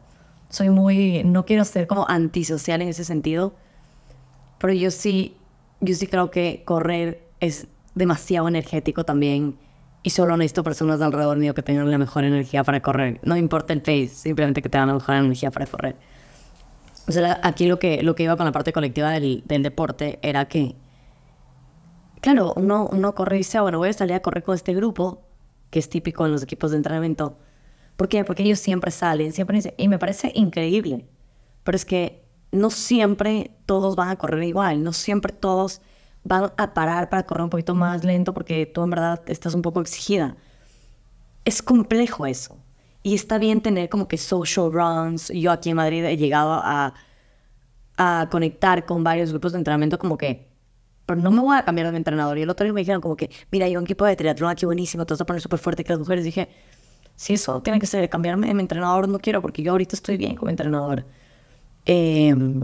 Soy 0.50 0.70
muy, 0.70 1.24
no 1.24 1.46
quiero 1.46 1.64
ser 1.64 1.88
como 1.88 2.06
antisocial 2.10 2.82
en 2.82 2.90
ese 2.90 3.06
sentido, 3.06 3.54
pero 4.62 4.74
yo 4.74 4.92
sí, 4.92 5.36
yo 5.80 5.96
sí 5.96 6.06
creo 6.06 6.30
que 6.30 6.62
correr 6.64 7.24
es 7.40 7.68
demasiado 7.96 8.48
energético 8.48 9.04
también 9.04 9.58
y 10.04 10.12
solo 10.12 10.38
necesito 10.38 10.64
personas 10.64 11.02
alrededor 11.02 11.38
mío 11.38 11.56
que 11.56 11.64
tengan 11.64 11.90
la 11.90 11.98
mejor 11.98 12.24
energía 12.24 12.64
para 12.64 12.80
correr. 12.80 13.20
No 13.24 13.36
importa 13.36 13.74
el 13.74 13.82
pace, 13.82 14.10
simplemente 14.10 14.62
que 14.62 14.70
tengan 14.70 14.90
la 14.90 14.94
mejor 14.94 15.16
energía 15.16 15.50
para 15.50 15.66
correr. 15.66 15.96
O 17.08 17.12
sea, 17.12 17.40
aquí 17.44 17.66
lo 17.68 17.80
que, 17.80 18.04
lo 18.04 18.14
que 18.14 18.24
iba 18.24 18.38
con 18.38 18.46
la 18.46 18.52
parte 18.52 18.72
colectiva 18.72 19.10
del, 19.10 19.44
del 19.48 19.64
deporte 19.64 20.20
era 20.22 20.48
que, 20.48 20.76
claro, 22.22 22.54
uno, 22.56 22.88
uno 22.92 23.16
corre 23.16 23.38
y 23.38 23.40
dice, 23.40 23.58
ah, 23.58 23.64
bueno, 23.64 23.80
voy 23.80 23.90
a 23.90 23.94
salir 23.94 24.14
a 24.14 24.22
correr 24.22 24.44
con 24.44 24.54
este 24.54 24.76
grupo, 24.76 25.24
que 25.72 25.80
es 25.80 25.90
típico 25.90 26.24
en 26.28 26.32
los 26.32 26.44
equipos 26.44 26.70
de 26.70 26.78
entrenamiento. 26.78 27.36
¿Por 27.96 28.10
qué? 28.10 28.24
Porque 28.24 28.44
ellos 28.44 28.60
siempre 28.60 28.92
salen, 28.92 29.34
siempre 29.34 29.56
dicen, 29.56 29.74
y 29.78 29.88
me 29.88 29.98
parece 29.98 30.32
increíble. 30.36 31.06
Pero 31.64 31.76
es 31.76 31.86
que 31.86 32.21
no 32.52 32.70
siempre 32.70 33.52
todos 33.66 33.96
van 33.96 34.10
a 34.10 34.18
correr 34.18 34.44
igual, 34.44 34.84
no 34.84 34.94
siempre 34.94 35.34
todos 35.34 35.82
van 36.24 36.52
a 36.58 36.74
parar 36.74 37.10
para 37.10 37.24
correr 37.26 37.44
un 37.44 37.50
poquito 37.50 37.76
más 37.76 38.04
lento 38.04 38.34
porque 38.34 38.66
tú 38.66 38.84
en 38.84 38.92
verdad 38.92 39.22
estás 39.28 39.54
un 39.56 39.62
poco 39.62 39.82
exigida. 39.82 40.36
Es 41.46 41.62
complejo 41.62 42.26
eso. 42.26 42.58
Y 43.04 43.16
está 43.16 43.40
bien 43.40 43.62
tener 43.62 43.90
como 43.90 44.08
que 44.08 44.18
social 44.18 44.72
runs. 44.72 45.30
Yo 45.30 45.52
aquí 45.52 45.72
en 45.72 45.78
Madrid 45.78 46.06
he 46.06 46.18
llegado 46.18 46.54
a, 46.54 46.94
a 47.98 48.28
conectar 48.30 48.86
con 48.86 49.04
varios 49.04 49.32
grupos 49.32 49.54
de 49.54 49.58
entrenamiento 49.58 49.98
como 49.98 50.18
que, 50.18 50.48
pero 51.06 51.20
no 51.20 51.32
me 51.32 51.42
voy 51.42 51.58
a 51.58 51.66
cambiar 51.66 51.90
de 51.92 51.98
entrenador. 51.98 52.38
Y 52.38 52.44
el 52.44 52.50
otro 52.50 52.64
día 52.64 52.74
me 52.74 52.82
dijeron 52.82 53.02
como 53.02 53.16
que, 53.16 53.32
mira, 53.52 53.66
hay 53.66 53.76
un 53.76 53.84
equipo 53.84 54.06
de 54.06 54.16
triatlón 54.16 54.52
aquí 54.52 54.66
buenísimo, 54.66 55.06
te 55.06 55.14
vas 55.14 55.22
a 55.22 55.26
poner 55.26 55.42
súper 55.42 55.60
fuerte 55.60 55.84
que 55.84 55.94
las 55.94 56.00
mujeres. 56.00 56.24
dije, 56.24 56.50
si 57.16 57.34
eso 57.34 57.62
tiene 57.62 57.80
que 57.80 57.88
ser 57.88 58.08
cambiarme 58.10 58.48
de 58.48 58.54
mi 58.54 58.62
entrenador, 58.62 59.08
no 59.08 59.20
quiero 59.20 59.42
porque 59.42 59.64
yo 59.64 59.72
ahorita 59.72 59.96
estoy 59.96 60.18
bien 60.18 60.36
como 60.36 60.50
entrenador. 60.50 61.06
Em, 61.86 62.62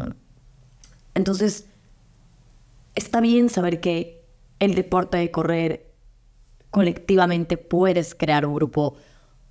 entonces, 1.15 1.67
está 2.95 3.21
bien 3.21 3.49
saber 3.49 3.80
que 3.80 4.23
el 4.60 4.75
deporte 4.75 5.17
de 5.17 5.32
correr 5.32 5.88
colectivamente 6.71 7.58
puedes 7.58 8.15
crear 8.15 8.45
un 8.45 8.56
grupo, 8.56 8.95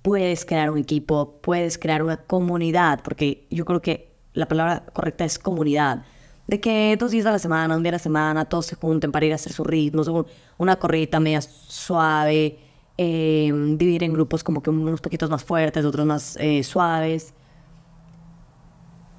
puedes 0.01 0.45
crear 0.45 0.69
un 0.69 0.77
equipo, 0.77 1.39
puedes 1.41 1.77
crear 1.77 2.03
una 2.03 2.17
comunidad, 2.17 3.01
porque 3.03 3.47
yo 3.49 3.65
creo 3.65 3.81
que 3.81 4.13
la 4.33 4.47
palabra 4.47 4.85
correcta 4.93 5.25
es 5.25 5.39
comunidad. 5.39 6.05
De 6.47 6.61
que 6.61 6.95
dos 6.97 7.11
días 7.11 7.25
a 7.25 7.31
la 7.31 7.39
semana, 7.39 7.75
un 7.75 7.83
día 7.83 7.89
a 7.89 7.93
la 7.93 7.99
semana, 7.99 8.45
todos 8.45 8.67
se 8.67 8.75
junten 8.75 9.11
para 9.11 9.25
ir 9.25 9.33
a 9.33 9.35
hacer 9.35 9.51
sus 9.51 9.67
ritmos, 9.67 10.09
una 10.57 10.77
corrida 10.77 11.19
media 11.19 11.41
suave, 11.41 12.57
eh, 12.97 13.51
dividir 13.77 14.03
en 14.03 14.13
grupos 14.13 14.43
como 14.43 14.63
que 14.63 14.69
unos 14.69 15.01
poquitos 15.01 15.29
más 15.29 15.43
fuertes, 15.43 15.83
otros 15.83 16.05
más 16.05 16.37
eh, 16.39 16.63
suaves. 16.63 17.33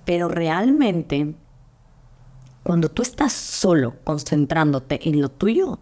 Pero 0.08 0.28
realmente 0.28 1.34
cuando 2.62 2.88
tú 2.88 3.02
estás 3.02 3.30
solo 3.30 3.96
concentrándote 4.04 5.06
en 5.06 5.20
lo 5.20 5.28
tuyo, 5.28 5.80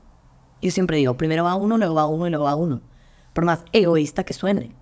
yo 0.61 0.71
siempre 0.73 0.97
digo, 0.97 1.17
primero 1.17 1.45
va 1.45 1.55
uno, 1.55 1.79
luego 1.79 1.95
va 1.95 2.09
uno 2.09 2.27
y 2.27 2.31
luego 2.31 2.47
va 2.47 2.57
uno. 2.57 2.81
Por 3.33 3.45
más 3.45 3.61
egoísta 3.73 4.25
que 4.25 4.35
suene. 4.35 4.75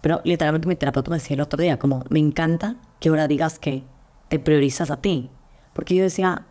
Pero 0.00 0.22
literalmente 0.24 0.66
mi 0.66 0.74
terapeuta 0.74 1.08
me 1.08 1.18
decía 1.18 1.34
el 1.34 1.40
otro 1.40 1.62
día, 1.62 1.78
como, 1.78 2.02
me 2.08 2.18
encanta 2.18 2.74
que 2.98 3.10
ahora 3.10 3.28
digas 3.28 3.60
que 3.60 3.84
te 4.28 4.40
priorizas 4.40 4.90
a 4.90 5.00
ti. 5.00 5.30
Porque 5.72 5.94
yo 5.94 6.02
decía, 6.02 6.46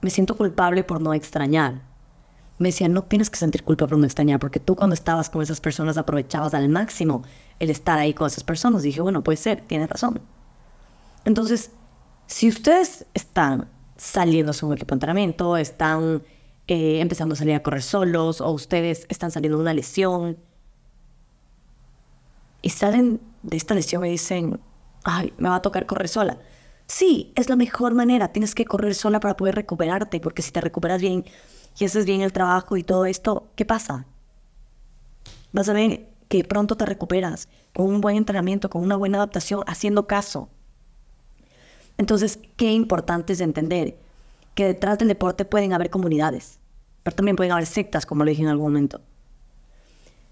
me 0.00 0.10
siento 0.10 0.36
culpable 0.36 0.82
por 0.82 1.00
no 1.00 1.14
extrañar. 1.14 1.82
Me 2.58 2.70
decía, 2.70 2.88
no 2.88 3.04
tienes 3.04 3.30
que 3.30 3.38
sentir 3.38 3.62
culpa 3.62 3.86
por 3.86 3.98
no 3.98 4.04
extrañar, 4.04 4.40
porque 4.40 4.58
tú 4.58 4.74
cuando 4.74 4.94
estabas 4.94 5.30
con 5.30 5.42
esas 5.42 5.60
personas 5.60 5.96
aprovechabas 5.96 6.54
al 6.54 6.68
máximo 6.70 7.22
el 7.60 7.70
estar 7.70 8.00
ahí 8.00 8.14
con 8.14 8.26
esas 8.26 8.42
personas. 8.42 8.82
Y 8.82 8.88
dije, 8.88 9.00
bueno, 9.00 9.22
puede 9.22 9.36
ser, 9.36 9.60
tienes 9.68 9.88
razón. 9.88 10.20
Entonces, 11.24 11.70
si 12.26 12.48
ustedes 12.48 13.06
están 13.14 13.68
saliendo 13.96 14.52
a 14.52 14.66
un 14.66 14.72
equipo 14.72 14.94
de 14.94 14.96
entrenamiento, 14.96 15.56
están 15.56 16.22
eh, 16.66 17.00
empezando 17.00 17.34
a 17.34 17.36
salir 17.36 17.54
a 17.54 17.62
correr 17.62 17.82
solos 17.82 18.40
o 18.40 18.50
ustedes 18.50 19.06
están 19.08 19.30
saliendo 19.30 19.58
de 19.58 19.62
una 19.62 19.74
lesión 19.74 20.38
y 22.62 22.70
salen 22.70 23.20
de 23.42 23.56
esta 23.56 23.74
lesión 23.74 24.04
y 24.06 24.10
dicen, 24.10 24.58
ay, 25.04 25.32
me 25.36 25.50
va 25.50 25.56
a 25.56 25.62
tocar 25.62 25.86
correr 25.86 26.08
sola. 26.08 26.38
Sí, 26.86 27.32
es 27.36 27.48
la 27.48 27.56
mejor 27.56 27.94
manera. 27.94 28.32
Tienes 28.32 28.54
que 28.54 28.64
correr 28.64 28.94
sola 28.94 29.20
para 29.20 29.36
poder 29.36 29.54
recuperarte, 29.54 30.20
porque 30.20 30.42
si 30.42 30.50
te 30.50 30.60
recuperas 30.60 31.00
bien 31.00 31.24
y 31.78 31.84
haces 31.84 32.06
bien 32.06 32.20
el 32.22 32.32
trabajo 32.32 32.76
y 32.76 32.82
todo 32.82 33.06
esto, 33.06 33.48
¿qué 33.54 33.64
pasa? 33.64 34.06
Vas 35.52 35.68
a 35.68 35.72
ver 35.72 36.08
que 36.28 36.44
pronto 36.44 36.76
te 36.76 36.86
recuperas 36.86 37.48
con 37.74 37.86
un 37.86 38.00
buen 38.00 38.16
entrenamiento, 38.16 38.70
con 38.70 38.82
una 38.82 38.96
buena 38.96 39.18
adaptación, 39.18 39.62
haciendo 39.66 40.06
caso. 40.06 40.48
Entonces, 41.96 42.38
qué 42.56 42.72
importante 42.72 43.32
es 43.32 43.40
entender 43.40 43.98
que 44.54 44.66
detrás 44.66 44.98
del 44.98 45.08
deporte 45.08 45.44
pueden 45.44 45.72
haber 45.72 45.90
comunidades, 45.90 46.58
pero 47.02 47.16
también 47.16 47.36
pueden 47.36 47.52
haber 47.52 47.66
sectas, 47.66 48.06
como 48.06 48.24
lo 48.24 48.30
dije 48.30 48.42
en 48.42 48.48
algún 48.48 48.66
momento. 48.66 49.00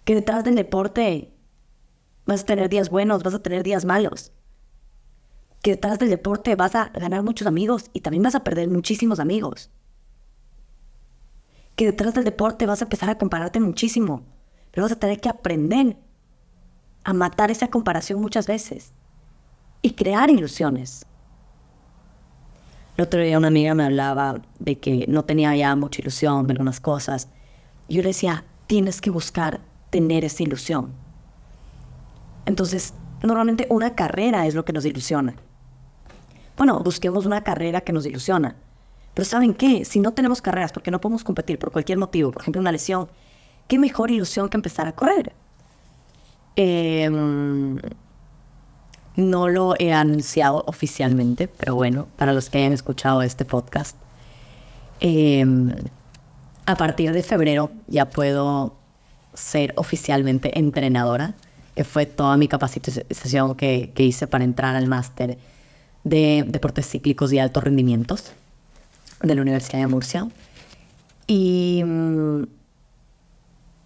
Que 0.04 0.14
detrás 0.14 0.44
del 0.44 0.54
deporte 0.54 1.32
vas 2.26 2.42
a 2.42 2.46
tener 2.46 2.68
días 2.68 2.90
buenos, 2.90 3.22
vas 3.22 3.34
a 3.34 3.42
tener 3.42 3.62
días 3.62 3.84
malos. 3.84 4.32
Que 5.62 5.72
detrás 5.72 5.98
del 5.98 6.10
deporte 6.10 6.56
vas 6.56 6.74
a 6.74 6.88
ganar 6.88 7.22
muchos 7.22 7.46
amigos 7.46 7.90
y 7.92 8.00
también 8.00 8.22
vas 8.22 8.34
a 8.34 8.42
perder 8.42 8.68
muchísimos 8.68 9.20
amigos. 9.20 9.70
Que 11.76 11.86
detrás 11.86 12.14
del 12.14 12.24
deporte 12.24 12.66
vas 12.66 12.82
a 12.82 12.84
empezar 12.84 13.10
a 13.10 13.18
compararte 13.18 13.60
muchísimo, 13.60 14.24
pero 14.72 14.84
vas 14.84 14.92
a 14.92 14.98
tener 14.98 15.20
que 15.20 15.28
aprender 15.28 15.96
a 17.04 17.12
matar 17.12 17.50
esa 17.50 17.68
comparación 17.68 18.20
muchas 18.20 18.46
veces 18.46 18.92
y 19.82 19.92
crear 19.92 20.30
ilusiones. 20.30 21.06
El 22.96 23.04
otro 23.04 23.20
día 23.20 23.38
una 23.38 23.48
amiga 23.48 23.74
me 23.74 23.84
hablaba 23.84 24.42
de 24.58 24.78
que 24.78 25.06
no 25.08 25.24
tenía 25.24 25.56
ya 25.56 25.74
mucha 25.76 26.02
ilusión 26.02 26.46
de 26.46 26.52
algunas 26.52 26.78
cosas. 26.78 27.28
Yo 27.88 28.02
le 28.02 28.08
decía, 28.08 28.44
tienes 28.66 29.00
que 29.00 29.10
buscar 29.10 29.60
tener 29.90 30.24
esa 30.24 30.42
ilusión. 30.42 30.92
Entonces, 32.44 32.92
normalmente 33.22 33.66
una 33.70 33.94
carrera 33.94 34.46
es 34.46 34.54
lo 34.54 34.64
que 34.64 34.74
nos 34.74 34.84
ilusiona. 34.84 35.34
Bueno, 36.56 36.80
busquemos 36.80 37.24
una 37.24 37.42
carrera 37.42 37.80
que 37.80 37.94
nos 37.94 38.04
ilusiona. 38.04 38.56
Pero 39.14 39.24
¿saben 39.24 39.54
qué? 39.54 39.84
Si 39.86 39.98
no 40.00 40.12
tenemos 40.12 40.42
carreras 40.42 40.72
porque 40.72 40.90
no 40.90 41.00
podemos 41.00 41.24
competir 41.24 41.58
por 41.58 41.72
cualquier 41.72 41.98
motivo, 41.98 42.30
por 42.30 42.42
ejemplo 42.42 42.60
una 42.60 42.72
lesión, 42.72 43.08
¿qué 43.68 43.78
mejor 43.78 44.10
ilusión 44.10 44.50
que 44.50 44.58
empezar 44.58 44.86
a 44.86 44.92
correr? 44.92 45.32
Eh, 46.56 47.08
no 49.16 49.48
lo 49.48 49.74
he 49.78 49.92
anunciado 49.92 50.64
oficialmente, 50.66 51.48
pero 51.48 51.74
bueno, 51.74 52.08
para 52.16 52.32
los 52.32 52.48
que 52.48 52.58
hayan 52.58 52.72
escuchado 52.72 53.22
este 53.22 53.44
podcast, 53.44 53.96
em, 55.00 55.74
a 56.66 56.76
partir 56.76 57.12
de 57.12 57.22
febrero 57.22 57.70
ya 57.88 58.08
puedo 58.08 58.74
ser 59.34 59.74
oficialmente 59.76 60.58
entrenadora, 60.58 61.34
que 61.74 61.84
fue 61.84 62.06
toda 62.06 62.36
mi 62.36 62.48
capacitación 62.48 63.54
que, 63.54 63.92
hice 63.96 64.26
para 64.26 64.44
entrar 64.44 64.76
al 64.76 64.86
máster 64.86 65.38
de 66.04 66.44
deportes 66.46 66.88
cíclicos 66.88 67.32
y 67.32 67.38
altos 67.38 67.64
rendimientos 67.64 68.32
de 69.22 69.34
la 69.34 69.42
Universidad 69.42 69.80
de 69.80 69.86
Murcia. 69.86 70.28
Y 71.26 71.82
mm, 71.84 72.42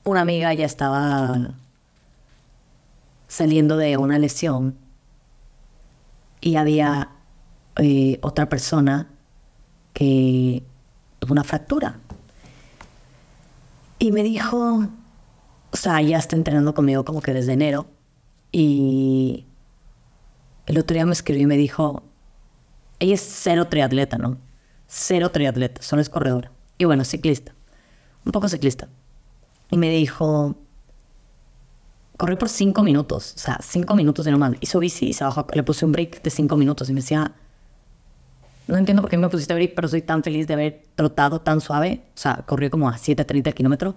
una 0.05 0.21
amiga 0.21 0.53
ya 0.55 0.67
estaba 0.67 1.51
saliendo 3.29 3.77
de 3.77 3.97
una 3.97 4.19
lesión 4.19 4.77
y 6.47 6.55
había 6.55 7.09
eh, 7.75 8.21
otra 8.23 8.49
persona 8.49 9.11
que 9.93 10.63
tuvo 11.19 11.33
una 11.33 11.43
fractura. 11.43 11.99
Y 13.99 14.13
me 14.13 14.23
dijo, 14.23 14.87
o 15.73 15.77
sea, 15.77 16.01
ya 16.03 16.19
está 16.19 16.37
entrenando 16.37 16.73
conmigo 16.73 17.05
como 17.05 17.21
que 17.21 17.33
desde 17.33 17.55
enero. 17.55 17.89
Y 18.53 19.45
el 20.67 20.79
otro 20.79 20.95
día 20.95 21.05
me 21.05 21.15
escribió 21.15 21.43
y 21.43 21.47
me 21.47 21.57
dijo, 21.57 22.05
ella 23.01 23.15
es 23.15 23.23
cero 23.23 23.67
triatleta, 23.67 24.17
¿no? 24.17 24.39
Cero 24.87 25.33
triatleta, 25.33 25.83
solo 25.83 26.01
es 26.01 26.09
corredora. 26.09 26.53
Y 26.79 26.85
bueno, 26.85 27.03
ciclista, 27.03 27.57
un 28.25 28.31
poco 28.31 28.49
ciclista. 28.49 28.89
Y 29.69 29.79
me 29.79 29.91
dijo, 29.91 30.55
corrí 32.17 32.37
por 32.37 32.49
cinco 32.49 32.83
minutos, 32.83 33.35
o 33.37 33.39
sea, 33.39 33.59
cinco 33.63 33.95
minutos 33.95 34.25
de 34.25 34.31
nomás. 34.31 34.55
Hizo 34.61 34.79
bici 34.79 35.09
y 35.09 35.13
se 35.13 35.25
bajó, 35.25 35.47
le 35.53 35.63
puse 35.63 35.85
un 35.85 35.93
break 35.93 36.23
de 36.23 36.31
cinco 36.31 36.57
minutos 36.57 36.89
y 36.89 36.93
me 36.93 37.01
decía, 37.01 37.35
no 38.69 38.77
entiendo 38.77 39.03
por 39.03 39.11
qué 39.11 39.17
me 39.17 39.29
pusiste 39.29 39.55
break, 39.55 39.75
pero 39.75 39.89
soy 39.89 40.03
tan 40.03 40.23
feliz 40.23 40.47
de 40.47 40.55
haber 40.55 40.83
trotado 40.95 41.41
tan 41.41 41.61
suave. 41.61 42.03
O 42.09 42.19
sea, 42.19 42.45
corrió 42.47 42.71
como 42.71 42.89
a 42.89 42.95
7.30 42.95 43.55
kilómetros. 43.55 43.95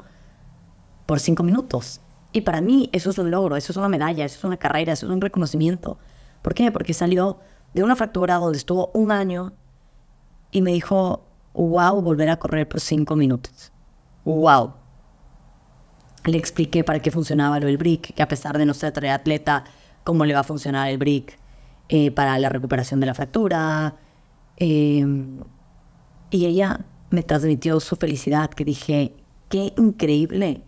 por 1.06 1.20
cinco 1.20 1.44
minutos. 1.44 2.02
Y 2.32 2.42
para 2.42 2.62
mí 2.62 2.90
eso 2.94 3.10
es 3.10 3.18
un 3.18 3.32
logro, 3.32 3.56
eso 3.56 3.72
es 3.74 3.78
una 3.78 3.90
medalla, 3.90 4.26
eso 4.26 4.38
es 4.38 4.44
una 4.44 4.58
carrera, 4.58 4.94
eso 4.94 5.08
es 5.08 5.12
un 5.12 5.22
reconocimiento. 5.22 5.98
¿Por 6.44 6.54
qué? 6.54 6.72
Porque 6.72 6.94
salió 6.94 7.40
de 7.74 7.84
una 7.84 7.96
fractura 7.96 8.36
donde 8.36 8.60
estuvo 8.60 8.92
un 8.94 9.12
año 9.12 9.54
y 10.52 10.62
me 10.62 10.72
dijo, 10.72 11.26
wow, 11.54 12.02
volver 12.02 12.30
a 12.30 12.38
correr 12.38 12.68
por 12.68 12.80
cinco 12.80 13.16
minutos. 13.16 13.72
Wow. 14.26 14.74
Le 16.26 16.38
expliqué 16.38 16.84
para 16.84 17.00
qué 17.00 17.12
funcionaba 17.12 17.60
lo 17.60 17.68
del 17.68 17.78
BRIC, 17.78 18.14
que 18.14 18.22
a 18.22 18.28
pesar 18.28 18.58
de 18.58 18.66
no 18.66 18.74
ser 18.74 19.08
atleta, 19.08 19.64
cómo 20.04 20.26
le 20.26 20.34
va 20.34 20.42
a 20.42 20.44
funcionar 20.44 20.90
el 20.90 20.98
BRIC 20.98 21.38
eh, 21.88 22.12
para 22.12 22.38
la 22.40 22.50
recuperación 22.50 23.00
de 23.00 23.06
la 23.06 23.14
fractura. 23.14 23.96
Em, 24.58 25.40
y 26.30 26.46
ella 26.46 26.82
me 27.10 27.24
transmitió 27.24 27.80
su 27.80 27.96
felicidad, 27.96 28.50
que 28.50 28.66
dije, 28.66 29.14
qué 29.50 29.74
increíble 29.78 30.62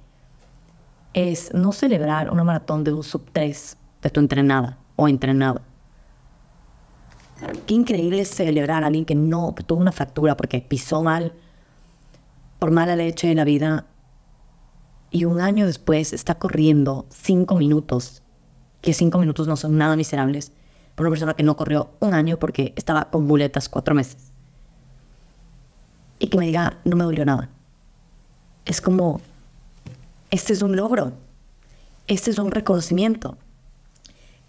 es 1.13 1.53
no 1.53 1.71
celebrar 1.71 2.31
una 2.31 2.43
maratón 2.43 2.83
de 2.83 2.93
un 2.93 3.03
sub 3.03 3.29
3 3.31 3.77
de 4.01 4.09
tu 4.09 4.19
entrenada 4.19 4.77
o 4.95 5.07
entrenado. 5.07 5.61
Qué 7.65 7.73
increíble 7.73 8.21
es 8.21 8.29
celebrar 8.29 8.83
a 8.83 8.87
alguien 8.87 9.05
que 9.05 9.15
no, 9.15 9.53
tuvo 9.65 9.79
una 9.79 9.91
fractura 9.91 10.37
porque 10.37 10.61
pisó 10.61 11.01
mal, 11.01 11.33
por 12.59 12.71
mala 12.71 12.95
leche 12.95 13.27
de 13.27 13.35
la 13.35 13.43
vida, 13.43 13.85
y 15.11 15.25
un 15.25 15.41
año 15.41 15.65
después 15.65 16.13
está 16.13 16.35
corriendo 16.35 17.05
cinco 17.09 17.55
minutos, 17.55 18.23
que 18.81 18.93
cinco 18.93 19.19
minutos 19.19 19.45
no 19.45 19.57
son 19.57 19.77
nada 19.77 19.97
miserables, 19.97 20.53
por 20.95 21.05
una 21.05 21.11
persona 21.11 21.33
que 21.33 21.43
no 21.43 21.57
corrió 21.57 21.91
un 21.99 22.13
año 22.13 22.39
porque 22.39 22.73
estaba 22.77 23.11
con 23.11 23.27
muletas 23.27 23.67
cuatro 23.67 23.93
meses. 23.93 24.31
Y 26.17 26.27
que 26.27 26.37
me 26.37 26.45
diga, 26.45 26.79
no 26.85 26.95
me 26.95 27.03
dolió 27.03 27.25
nada. 27.25 27.49
Es 28.65 28.79
como, 28.79 29.19
este 30.29 30.53
es 30.53 30.61
un 30.61 30.77
logro, 30.77 31.13
este 32.07 32.31
es 32.31 32.39
un 32.39 32.51
reconocimiento. 32.51 33.37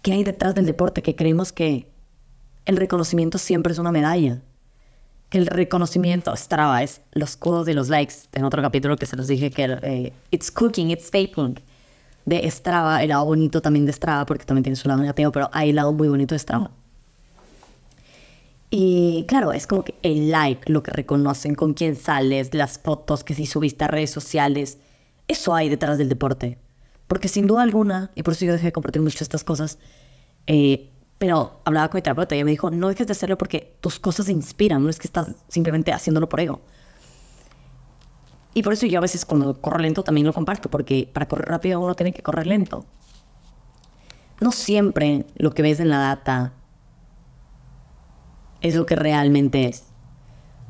¿Qué 0.01 0.13
hay 0.13 0.23
detrás 0.23 0.55
del 0.55 0.65
deporte? 0.65 1.01
Que 1.01 1.15
creemos 1.15 1.51
que 1.51 1.89
el 2.65 2.77
reconocimiento 2.77 3.37
siempre 3.37 3.73
es 3.73 3.79
una 3.79 3.91
medalla. 3.91 4.41
El 5.33 5.47
reconocimiento, 5.47 6.35
Strava, 6.35 6.83
es 6.83 7.01
los 7.11 7.35
codos 7.35 7.65
de 7.65 7.73
los 7.73 7.89
likes. 7.89 8.13
En 8.33 8.45
otro 8.45 8.61
capítulo 8.61 8.97
que 8.97 9.07
se 9.07 9.15
los 9.15 9.27
dije 9.27 9.49
que 9.49 9.63
eh, 9.81 10.13
it's 10.29 10.51
cooking, 10.51 10.91
it's 10.91 11.09
baking. 11.09 11.59
De 12.23 12.49
Strava, 12.51 13.01
el 13.01 13.09
lado 13.09 13.25
bonito 13.25 13.59
también 13.59 13.87
de 13.87 13.93
Strava, 13.93 14.27
porque 14.27 14.45
también 14.45 14.63
tiene 14.63 14.75
su 14.75 14.87
lado 14.87 15.01
negativo, 15.01 15.31
pero 15.31 15.49
hay 15.51 15.71
el 15.71 15.75
lado 15.75 15.91
muy 15.91 16.07
bonito 16.07 16.35
de 16.35 16.39
Strava. 16.39 16.69
Y 18.69 19.25
claro, 19.27 19.53
es 19.53 19.65
como 19.65 19.83
que 19.83 19.95
el 20.03 20.29
like, 20.29 20.71
lo 20.71 20.83
que 20.83 20.91
reconocen, 20.91 21.55
con 21.55 21.73
quién 21.73 21.95
sales, 21.95 22.53
las 22.53 22.77
fotos 22.77 23.23
que 23.23 23.33
si 23.33 23.47
subiste 23.47 23.85
a 23.85 23.87
redes 23.87 24.11
sociales, 24.11 24.77
eso 25.27 25.55
hay 25.55 25.67
detrás 25.67 25.97
del 25.97 26.09
deporte. 26.09 26.59
Porque 27.07 27.27
sin 27.27 27.47
duda 27.47 27.63
alguna, 27.63 28.11
y 28.13 28.21
por 28.21 28.35
eso 28.35 28.45
yo 28.45 28.53
dejé 28.53 28.67
de 28.67 28.71
compartir 28.71 29.01
mucho 29.01 29.23
estas 29.23 29.43
cosas, 29.43 29.79
eh, 30.45 30.91
pero 31.23 31.61
hablaba 31.63 31.87
con 31.87 31.99
mi 31.99 32.01
terapeuta 32.01 32.35
y 32.35 32.39
ella 32.39 32.43
me 32.43 32.51
dijo, 32.51 32.69
no 32.69 32.89
dejes 32.89 33.07
de 33.07 33.13
hacerlo 33.13 33.37
porque 33.37 33.77
tus 33.79 33.97
cosas 33.97 34.27
inspiran, 34.27 34.83
no 34.83 34.89
es 34.89 34.99
que 34.99 35.07
estás 35.07 35.29
simplemente 35.47 35.93
haciéndolo 35.93 36.27
por 36.27 36.41
ego. 36.41 36.59
Y 38.53 38.61
por 38.61 38.73
eso 38.73 38.87
yo 38.87 38.97
a 38.97 39.01
veces 39.01 39.23
cuando 39.23 39.61
corro 39.61 39.77
lento 39.77 40.03
también 40.03 40.27
lo 40.27 40.33
comparto, 40.33 40.69
porque 40.69 41.09
para 41.13 41.29
correr 41.29 41.47
rápido 41.47 41.79
uno 41.79 41.95
tiene 41.95 42.11
que 42.11 42.21
correr 42.21 42.45
lento. 42.45 42.85
No 44.41 44.51
siempre 44.51 45.25
lo 45.37 45.53
que 45.53 45.61
ves 45.61 45.79
en 45.79 45.87
la 45.87 45.99
data 45.99 46.51
es 48.59 48.75
lo 48.75 48.85
que 48.85 48.97
realmente 48.97 49.69
es. 49.69 49.85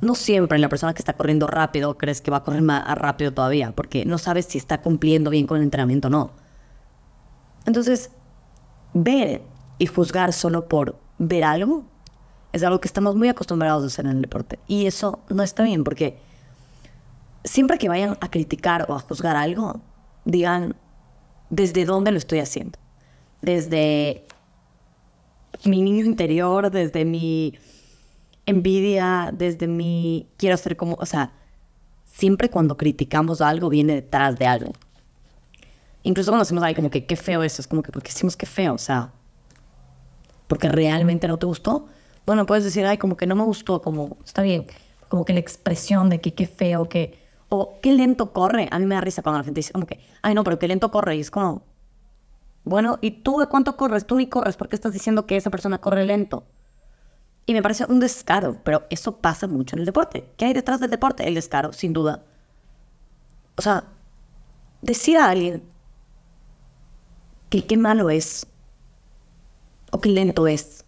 No 0.02 0.14
siempre 0.14 0.60
la 0.60 0.70
persona 0.70 0.94
que 0.94 1.02
está 1.02 1.14
corriendo 1.14 1.48
rápido 1.48 1.98
crees 1.98 2.22
que 2.22 2.30
va 2.30 2.38
a 2.38 2.44
correr 2.44 2.62
más 2.62 2.96
rápido 2.96 3.34
todavía, 3.34 3.72
porque 3.72 4.06
no 4.06 4.20
sabes 4.20 4.46
si 4.46 4.60
está 4.60 4.84
cumpliendo 4.84 5.32
bien 5.32 5.48
con 5.48 5.58
el 5.58 5.64
entrenamiento 5.64 6.10
o 6.10 6.12
no. 6.12 6.30
Entonces, 7.66 8.12
ver 8.94 9.42
y 9.78 9.88
juzgar 9.88 10.34
solo 10.34 10.68
por 10.68 10.98
ver 11.18 11.44
algo 11.44 11.86
es 12.54 12.64
algo 12.64 12.80
que 12.80 12.88
estamos 12.88 13.16
muy 13.16 13.28
acostumbrados 13.30 13.84
a 13.84 13.88
hacer 13.88 14.06
en 14.06 14.12
el 14.12 14.22
deporte. 14.22 14.60
Y 14.68 14.86
eso 14.86 15.20
no 15.30 15.42
está 15.42 15.64
bien 15.64 15.84
porque 15.84 16.18
siempre 17.44 17.80
que 17.80 17.90
vayan 17.90 18.18
a 18.22 18.30
criticar 18.30 18.86
o 18.88 18.94
a 18.94 19.00
juzgar 19.00 19.36
algo, 19.36 19.82
digan 20.24 20.76
desde 21.50 21.84
dónde 21.86 22.12
lo 22.12 22.18
estoy 22.20 22.40
haciendo. 22.40 22.78
Desde 23.42 24.26
mi 25.66 25.82
niño 25.82 26.06
interior, 26.06 26.70
desde 26.70 27.06
mi 27.06 27.58
envidia, 28.46 29.32
desde 29.34 29.68
mi 29.68 30.28
quiero 30.38 30.56
ser 30.58 30.78
como, 30.78 30.96
o 31.00 31.06
sea, 31.08 31.34
siempre 32.06 32.50
cuando 32.50 32.78
criticamos 32.78 33.42
algo 33.42 33.70
viene 33.70 33.96
detrás 33.96 34.38
de 34.38 34.46
algo. 34.46 34.74
Incluso 36.04 36.32
cuando 36.32 36.44
decimos, 36.44 36.64
ay, 36.64 36.76
como 36.76 36.92
que 36.92 37.06
qué 37.06 37.16
feo 37.16 37.42
eso, 37.44 37.62
es 37.62 37.68
como 37.68 37.82
que, 37.82 37.92
porque 37.92 38.12
decimos 38.12 38.38
qué 38.38 38.46
feo? 38.46 38.74
O 38.74 38.78
sea, 38.78 39.12
porque 40.48 40.70
realmente 40.70 41.28
no 41.28 41.38
te 41.38 41.46
gustó. 41.46 41.88
Bueno, 42.26 42.46
puedes 42.46 42.64
decir, 42.64 42.86
ay, 42.86 42.98
como 42.98 43.18
que 43.18 43.28
no 43.28 43.36
me 43.36 43.44
gustó, 43.44 43.82
como, 43.82 44.18
está 44.24 44.42
bien, 44.42 44.66
como 45.10 45.26
que 45.26 45.34
la 45.34 45.40
expresión 45.40 46.10
de 46.10 46.22
que 46.22 46.34
qué 46.34 46.48
feo, 46.48 46.88
que, 46.88 47.20
o 47.50 47.80
qué 47.82 47.94
lento 47.94 48.34
corre. 48.34 48.68
A 48.72 48.80
mí 48.80 48.86
me 48.86 48.96
da 48.96 49.02
risa 49.02 49.22
cuando 49.22 49.40
la 49.40 49.44
gente 49.44 49.60
dice, 49.60 49.74
como 49.74 49.86
que, 49.86 50.00
ay, 50.22 50.34
no, 50.34 50.44
pero 50.44 50.60
qué 50.60 50.68
lento 50.68 50.92
corre. 50.92 51.16
Y 51.18 51.20
es 51.20 51.32
como, 51.32 51.64
bueno, 52.64 52.98
¿y 53.02 53.12
tú 53.12 53.40
de 53.40 53.48
cuánto 53.48 53.76
corres? 53.76 54.06
Tú 54.06 54.16
ni 54.16 54.28
corres, 54.28 54.56
¿por 54.56 54.70
qué 54.70 54.76
estás 54.76 54.94
diciendo 54.94 55.26
que 55.26 55.36
esa 55.36 55.50
persona 55.50 55.80
corre 55.80 56.06
lento? 56.06 56.46
Y 57.46 57.54
me 57.54 57.62
parece 57.62 57.86
un 57.86 58.00
descaro, 58.00 58.58
pero 58.64 58.84
eso 58.90 59.18
pasa 59.18 59.48
mucho 59.48 59.76
en 59.76 59.82
el 59.82 59.86
deporte. 59.86 60.30
¿Qué 60.38 60.46
hay 60.46 60.54
detrás 60.54 60.80
del 60.80 60.90
deporte? 60.90 61.28
El 61.28 61.36
descaro, 61.36 61.74
sin 61.74 61.92
duda. 61.92 62.24
O 63.58 63.62
sea, 63.62 63.84
decir 64.82 65.18
a 65.18 65.30
alguien 65.30 65.64
que 67.50 67.66
qué 67.66 67.76
malo 67.76 68.10
es 68.10 68.48
o 69.94 70.02
qué 70.02 70.10
lento 70.10 70.48
es, 70.48 70.86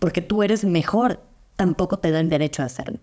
porque 0.00 0.20
tú 0.20 0.42
eres 0.42 0.64
mejor, 0.64 1.20
tampoco 1.54 2.00
te 2.00 2.10
da 2.10 2.18
el 2.18 2.28
derecho 2.28 2.62
a 2.62 2.66
hacerlo. 2.66 2.98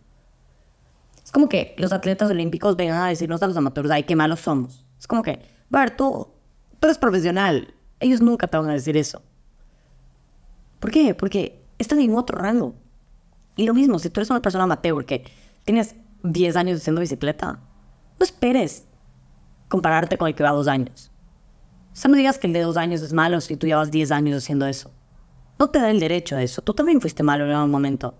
Es 1.23 1.31
como 1.31 1.47
que 1.47 1.73
los 1.77 1.93
atletas 1.93 2.29
olímpicos 2.29 2.75
vengan 2.75 3.01
a 3.01 3.07
decirnos 3.07 3.41
a 3.41 3.47
los 3.47 3.55
amateurs, 3.55 3.89
ay, 3.89 4.03
qué 4.03 4.17
malos 4.17 4.41
somos. 4.41 4.85
Es 4.99 5.07
como 5.07 5.23
que, 5.23 5.39
ver, 5.69 5.95
tú, 5.95 6.27
eres 6.81 6.97
profesional. 6.97 7.73
Ellos 8.01 8.19
nunca 8.19 8.47
te 8.47 8.57
van 8.57 8.69
a 8.69 8.73
decir 8.73 8.97
eso. 8.97 9.21
¿Por 10.81 10.91
qué? 10.91 11.15
Porque 11.15 11.63
están 11.79 12.01
en 12.01 12.15
otro 12.15 12.37
rango. 12.37 12.75
Y 13.55 13.65
lo 13.65 13.73
mismo, 13.73 13.97
si 13.97 14.09
tú 14.09 14.19
eres 14.19 14.29
una 14.29 14.41
persona 14.41 14.65
amateur 14.65 15.05
que 15.05 15.23
tienes 15.63 15.95
10 16.23 16.57
años 16.57 16.81
haciendo 16.81 16.99
bicicleta, 16.99 17.61
no 18.19 18.23
esperes 18.25 18.85
compararte 19.69 20.17
con 20.17 20.27
el 20.27 20.35
que 20.35 20.43
va 20.43 20.51
dos 20.51 20.67
años. 20.67 21.11
O 21.93 21.95
sea, 21.95 22.11
no 22.11 22.17
digas 22.17 22.37
que 22.37 22.47
el 22.47 22.53
de 22.53 22.59
dos 22.59 22.75
años 22.75 23.01
es 23.01 23.13
malo 23.13 23.39
si 23.39 23.55
tú 23.55 23.67
llevas 23.67 23.89
10 23.89 24.11
años 24.11 24.43
haciendo 24.43 24.67
eso. 24.67 24.91
No 25.57 25.69
te 25.69 25.79
da 25.79 25.89
el 25.89 25.99
derecho 25.99 26.35
a 26.35 26.43
eso. 26.43 26.61
Tú 26.61 26.73
también 26.73 26.99
fuiste 26.99 27.23
malo 27.23 27.45
en 27.45 27.51
algún 27.51 27.71
momento. 27.71 28.13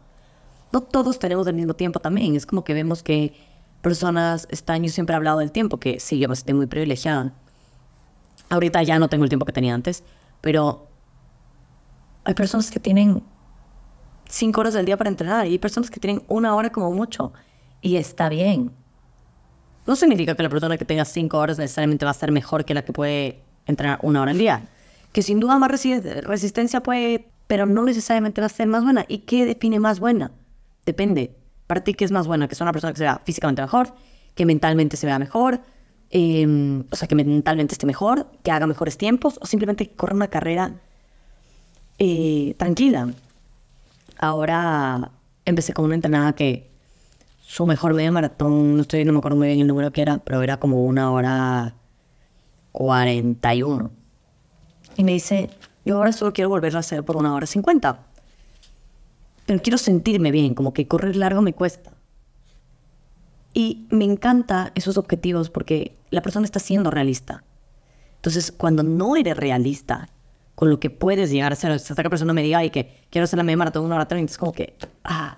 No 0.72 0.82
todos 0.82 1.20
tenemos 1.20 1.48
el 1.48 1.56
mismo 1.56 1.74
tiempo 1.74 2.00
también. 2.00 2.36
Es 2.36 2.46
como 2.46 2.64
que 2.64 2.74
vemos 2.74 3.04
que 3.04 3.34
personas, 3.82 4.48
este 4.50 4.72
año 4.72 4.90
siempre 4.90 5.14
he 5.14 5.18
hablado 5.18 5.40
del 5.40 5.52
tiempo, 5.52 5.80
que 5.80 6.00
sí, 6.00 6.18
yo 6.18 6.28
me 6.28 6.34
estoy 6.34 6.54
muy 6.54 6.68
privilegiada. 6.68 7.34
Ahorita 8.50 8.82
ya 8.84 9.00
no 9.00 9.10
tengo 9.10 9.24
el 9.24 9.30
tiempo 9.30 9.46
que 9.46 9.52
tenía 9.52 9.74
antes, 9.74 10.04
pero 10.42 10.88
hay 12.24 12.34
personas 12.34 12.72
que 12.72 12.80
tienen 12.80 13.22
cinco 14.30 14.62
horas 14.62 14.74
del 14.74 14.86
día 14.86 14.98
para 14.98 15.10
entrenar 15.10 15.46
y 15.48 15.52
hay 15.52 15.60
personas 15.60 15.90
que 15.90 16.00
tienen 16.00 16.24
una 16.28 16.56
hora 16.56 16.72
como 16.72 16.92
mucho 16.92 17.34
y 17.82 17.98
está 17.98 18.30
bien. 18.30 18.72
No 19.86 19.96
significa 19.96 20.36
que 20.36 20.44
la 20.44 20.50
persona 20.50 20.78
que 20.78 20.86
tenga 20.86 21.06
cinco 21.06 21.38
horas 21.38 21.60
necesariamente 21.60 22.06
va 22.06 22.12
a 22.12 22.16
ser 22.16 22.32
mejor 22.32 22.66
que 22.66 22.74
la 22.74 22.84
que 22.84 22.94
puede 22.94 23.44
entrenar 23.68 24.00
una 24.02 24.22
hora 24.22 24.32
al 24.32 24.38
día 24.38 24.68
que 25.16 25.22
sin 25.22 25.40
duda 25.40 25.58
más 25.60 25.72
resistencia 25.72 26.84
puede, 26.84 27.30
pero 27.48 27.66
no 27.66 27.86
necesariamente 27.86 28.42
va 28.42 28.48
a 28.48 28.50
ser 28.50 28.68
más 28.68 28.84
buena. 28.84 29.06
¿Y 29.08 29.20
qué 29.20 29.46
define 29.46 29.80
más 29.80 30.02
buena? 30.02 30.34
Depende. 30.86 31.34
Para 31.68 31.86
ti, 31.86 31.94
¿qué 31.94 32.04
es 32.04 32.12
más 32.12 32.28
buena? 32.28 32.50
Que 32.50 32.56
sea 32.56 32.66
una 32.66 32.74
persona 32.74 32.92
que 32.92 32.98
se 32.98 33.06
vea 33.06 33.22
físicamente 33.24 33.62
mejor, 33.62 33.96
que 34.36 34.46
mentalmente 34.46 34.98
se 34.98 35.06
vea 35.06 35.18
mejor, 35.18 35.62
em, 36.10 36.84
o 36.92 36.96
sea, 36.98 37.08
que 37.08 37.16
mentalmente 37.16 37.76
esté 37.76 37.86
mejor, 37.86 38.30
que 38.44 38.52
haga 38.52 38.68
mejores 38.68 38.98
tiempos, 38.98 39.40
o 39.42 39.46
simplemente 39.46 39.88
que 39.88 39.96
corra 39.96 40.16
una 40.16 40.28
carrera 40.28 40.74
eh, 41.98 42.54
tranquila. 42.58 43.14
Ahora 44.18 45.12
empecé 45.46 45.72
con 45.72 45.86
una 45.86 45.96
entrenada 45.96 46.34
que 46.34 46.70
su 47.40 47.66
mejor 47.66 47.94
media 47.94 48.12
maratón, 48.12 48.76
no 48.76 48.82
estoy, 48.82 49.06
no 49.06 49.14
me 49.14 49.20
acuerdo 49.20 49.38
muy 49.38 49.48
bien 49.48 49.62
el 49.62 49.68
número 49.68 49.94
que 49.94 50.02
era, 50.02 50.18
pero 50.18 50.44
era 50.44 50.58
como 50.60 50.84
una 50.84 51.10
hora 51.10 51.76
41 52.74 54.05
y 54.96 55.04
me 55.04 55.14
dice, 55.14 55.50
yo 55.86 55.98
ahora 55.98 56.12
solo 56.12 56.34
quiero 56.34 56.50
volverlo 56.50 56.80
a 56.80 56.82
hacer 56.82 57.04
por 57.04 57.18
una 57.18 57.34
hora 57.34 57.46
cincuenta. 57.46 58.00
Pero 59.46 59.62
quiero 59.62 59.78
sentirme 59.78 60.32
bien, 60.32 60.56
como 60.56 60.74
que 60.74 60.88
correr 60.88 61.16
largo 61.16 61.42
me 61.42 61.54
cuesta. 61.54 61.92
Y 63.54 63.88
me 63.90 64.06
encanta 64.06 64.72
esos 64.76 64.98
objetivos 64.98 65.50
porque 65.50 65.96
la 66.10 66.22
persona 66.22 66.46
está 66.46 66.60
siendo 66.60 66.92
realista. 66.92 67.44
Entonces, 68.16 68.52
cuando 68.52 68.84
no 68.84 69.16
eres 69.16 69.38
realista 69.38 70.10
con 70.56 70.70
lo 70.70 70.80
que 70.80 70.90
puedes 70.90 71.30
llegar 71.30 71.52
a 71.52 71.56
o 71.56 71.80
sea, 71.80 71.96
que 71.96 72.10
persona 72.10 72.34
me 72.34 72.42
diga, 72.42 72.64
y 72.64 72.70
que 72.70 73.04
quiero 73.10 73.26
hacer 73.26 73.38
la 73.38 73.44
media 73.44 73.58
maratón 73.58 73.86
una 73.86 73.96
hora 73.96 74.08
treinta, 74.08 74.32
es 74.32 74.38
como 74.38 74.52
que, 74.52 74.76
ah, 75.04 75.38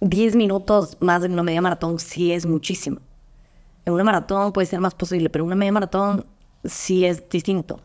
10 0.00 0.36
minutos 0.36 0.98
más 1.00 1.22
de 1.22 1.28
una 1.28 1.42
media 1.42 1.62
maratón 1.62 1.98
sí 1.98 2.32
es 2.32 2.46
muchísimo. 2.46 3.00
En 3.84 3.92
una 3.92 4.04
maratón 4.04 4.52
puede 4.52 4.66
ser 4.66 4.80
más 4.80 4.94
posible, 4.94 5.30
pero 5.30 5.44
en 5.44 5.46
una 5.46 5.56
media 5.56 5.72
maratón 5.72 6.26
sí 6.64 7.04
es 7.04 7.28
distinto. 7.28 7.80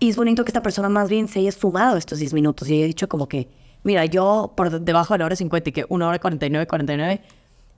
Y 0.00 0.10
es 0.10 0.16
bonito 0.16 0.44
que 0.44 0.50
esta 0.50 0.62
persona 0.62 0.88
más 0.88 1.08
bien 1.08 1.26
se 1.26 1.40
haya 1.40 1.50
sumado 1.50 1.96
estos 1.96 2.18
10 2.20 2.32
minutos 2.34 2.68
y 2.68 2.74
haya 2.74 2.86
dicho 2.86 3.08
como 3.08 3.28
que, 3.28 3.48
mira, 3.82 4.04
yo 4.04 4.52
por 4.56 4.80
debajo 4.80 5.14
de 5.14 5.18
la 5.18 5.24
hora 5.26 5.36
50 5.36 5.70
y 5.70 5.72
que 5.72 5.86
una 5.88 6.08
hora 6.08 6.18
49, 6.18 6.66
49, 6.66 7.20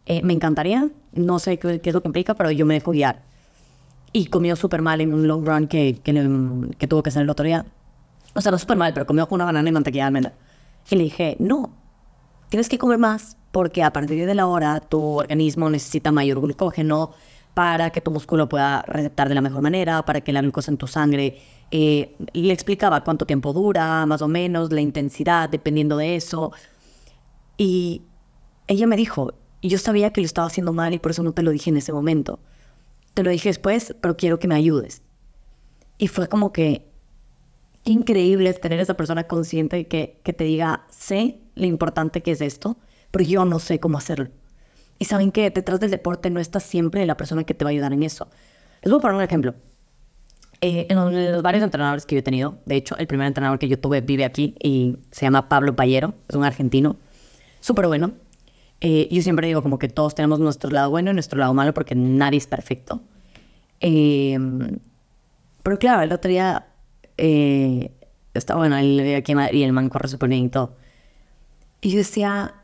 eh, 0.06 0.22
me 0.22 0.32
encantaría. 0.34 0.88
No 1.12 1.38
sé 1.38 1.58
qué, 1.58 1.80
es 1.82 1.94
lo 1.94 2.02
que 2.02 2.08
implica, 2.08 2.34
pero 2.34 2.50
yo 2.50 2.66
me 2.66 2.74
dejo 2.74 2.90
guiar. 2.90 3.22
Y 4.12 4.26
comió 4.26 4.56
súper 4.56 4.82
mal 4.82 5.00
en 5.00 5.14
un 5.14 5.26
long 5.26 5.46
run 5.46 5.66
que, 5.66 6.00
que, 6.02 6.86
tuvo 6.88 7.02
que 7.02 7.10
hacer 7.10 7.22
el 7.22 7.30
otro 7.30 7.46
día. 7.46 7.64
O 8.34 8.40
sea, 8.40 8.52
no 8.52 8.58
súper 8.58 8.76
mal, 8.76 8.92
pero 8.92 9.06
comió 9.06 9.26
con 9.28 9.36
una 9.36 9.46
banana 9.46 9.68
y 9.68 9.72
mantequilla 9.72 10.04
de 10.04 10.06
almendra. 10.08 10.32
Y 10.90 10.96
le 10.96 11.04
dije, 11.04 11.36
no, 11.38 11.70
tienes 12.48 12.68
que 12.68 12.76
comer 12.76 12.98
más 12.98 13.36
porque 13.50 13.82
a 13.82 13.92
partir 13.92 14.26
de 14.26 14.34
la 14.34 14.46
hora 14.46 14.80
tu 14.80 15.00
organismo 15.20 15.70
necesita 15.70 16.12
mayor 16.12 16.40
glucógeno 16.40 17.12
para 17.54 17.90
que 17.90 18.00
tu 18.00 18.10
músculo 18.10 18.48
pueda 18.48 18.82
receptar 18.82 19.28
de 19.28 19.34
la 19.34 19.40
mejor 19.40 19.62
manera, 19.62 20.04
para 20.04 20.20
que 20.20 20.32
la 20.32 20.40
glucosa 20.40 20.70
en 20.70 20.76
tu 20.76 20.86
sangre 20.86 21.38
eh, 21.70 22.16
le 22.32 22.52
explicaba 22.52 23.04
cuánto 23.04 23.26
tiempo 23.26 23.52
dura, 23.52 24.04
más 24.06 24.22
o 24.22 24.28
menos, 24.28 24.72
la 24.72 24.80
intensidad, 24.80 25.48
dependiendo 25.48 25.96
de 25.96 26.16
eso. 26.16 26.52
Y 27.56 28.02
ella 28.66 28.86
me 28.86 28.96
dijo, 28.96 29.34
yo 29.62 29.78
sabía 29.78 30.12
que 30.12 30.20
lo 30.20 30.24
estaba 30.24 30.46
haciendo 30.46 30.72
mal 30.72 30.94
y 30.94 30.98
por 30.98 31.12
eso 31.12 31.22
no 31.22 31.32
te 31.32 31.42
lo 31.42 31.50
dije 31.50 31.70
en 31.70 31.76
ese 31.76 31.92
momento. 31.92 32.40
Te 33.14 33.22
lo 33.22 33.30
dije 33.30 33.48
después, 33.48 33.94
pero 34.00 34.16
quiero 34.16 34.38
que 34.38 34.48
me 34.48 34.54
ayudes. 34.54 35.02
Y 35.98 36.08
fue 36.08 36.28
como 36.28 36.52
que 36.52 36.88
increíble 37.84 38.52
tener 38.54 38.80
esa 38.80 38.94
persona 38.94 39.24
consciente 39.24 39.86
que, 39.86 40.20
que 40.22 40.32
te 40.32 40.44
diga, 40.44 40.86
sé 40.90 41.40
lo 41.54 41.66
importante 41.66 42.22
que 42.22 42.32
es 42.32 42.40
esto, 42.40 42.78
pero 43.10 43.24
yo 43.24 43.44
no 43.44 43.58
sé 43.58 43.80
cómo 43.80 43.98
hacerlo. 43.98 44.30
Y 44.98 45.06
saben 45.06 45.32
que 45.32 45.50
detrás 45.50 45.80
del 45.80 45.90
deporte 45.90 46.30
no 46.30 46.40
está 46.40 46.60
siempre 46.60 47.06
la 47.06 47.16
persona 47.16 47.44
que 47.44 47.54
te 47.54 47.64
va 47.64 47.70
a 47.70 47.72
ayudar 47.72 47.92
en 47.92 48.02
eso. 48.02 48.28
Les 48.82 48.90
voy 48.90 48.98
a 48.98 49.02
poner 49.02 49.16
un 49.16 49.22
ejemplo. 49.22 49.54
Eh, 50.62 50.86
en 50.90 51.32
los 51.32 51.42
varios 51.42 51.64
entrenadores 51.64 52.04
que 52.04 52.16
yo 52.16 52.18
he 52.20 52.22
tenido, 52.22 52.58
de 52.66 52.76
hecho, 52.76 52.96
el 52.98 53.06
primer 53.06 53.26
entrenador 53.26 53.58
que 53.58 53.68
yo 53.68 53.78
tuve 53.78 54.02
vive 54.02 54.24
aquí 54.24 54.54
y 54.62 54.98
se 55.10 55.22
llama 55.24 55.48
Pablo 55.48 55.74
Payero, 55.74 56.14
es 56.28 56.36
un 56.36 56.44
argentino, 56.44 56.96
súper 57.60 57.86
bueno. 57.86 58.12
Eh, 58.82 59.08
yo 59.10 59.22
siempre 59.22 59.46
digo 59.46 59.62
como 59.62 59.78
que 59.78 59.88
todos 59.88 60.14
tenemos 60.14 60.38
nuestro 60.40 60.70
lado 60.70 60.90
bueno 60.90 61.10
y 61.10 61.14
nuestro 61.14 61.38
lado 61.38 61.54
malo 61.54 61.74
porque 61.74 61.94
nadie 61.94 62.38
es 62.38 62.46
perfecto. 62.46 63.00
Eh, 63.80 64.38
pero 65.62 65.78
claro, 65.78 66.02
el 66.02 66.12
otro 66.12 66.28
día 66.28 66.66
eh, 67.16 67.92
está 68.34 68.56
bueno, 68.56 68.76
él 68.76 69.14
aquí 69.16 69.34
y 69.52 69.62
el 69.62 69.72
man 69.72 69.88
corre 69.88 70.08
súper 70.08 70.28
bien 70.28 70.44
y 70.46 70.48
todo. 70.48 70.76
Y 71.80 71.90
yo 71.90 71.98
decía, 71.98 72.54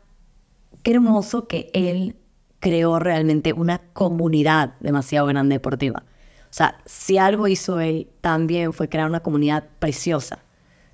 qué 0.83 0.91
hermoso 0.91 1.47
que 1.47 1.69
él 1.73 2.15
creó 2.59 2.99
realmente 2.99 3.53
una 3.53 3.79
comunidad 3.93 4.75
demasiado 4.79 5.27
grande 5.27 5.55
deportiva. 5.55 6.03
O 6.49 6.53
sea, 6.57 6.79
si 6.85 7.17
algo 7.17 7.47
hizo 7.47 7.79
él 7.79 8.09
también 8.21 8.73
fue 8.73 8.89
crear 8.89 9.09
una 9.09 9.19
comunidad 9.19 9.65
preciosa. 9.79 10.39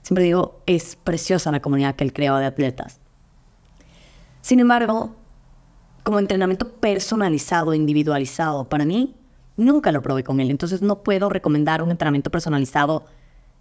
Siempre 0.02 0.26
digo, 0.26 0.62
es 0.66 0.96
preciosa 0.96 1.52
la 1.52 1.62
comunidad 1.62 1.96
que 1.96 2.04
él 2.04 2.12
creó 2.12 2.38
de 2.38 2.46
atletas. 2.46 3.00
Sin 4.42 4.60
embargo, 4.60 5.16
como 6.04 6.20
entrenamiento 6.20 6.70
personalizado, 6.70 7.74
individualizado, 7.74 8.68
para 8.68 8.84
mí, 8.84 9.16
nunca 9.56 9.92
lo 9.92 10.02
probé 10.02 10.24
con 10.24 10.40
él. 10.40 10.52
Entonces 10.52 10.82
no 10.82 11.04
puedo 11.04 11.30
recomendar 11.30 11.82
un 11.82 11.92
entrenamiento 11.92 12.30
personalizado 12.30 13.06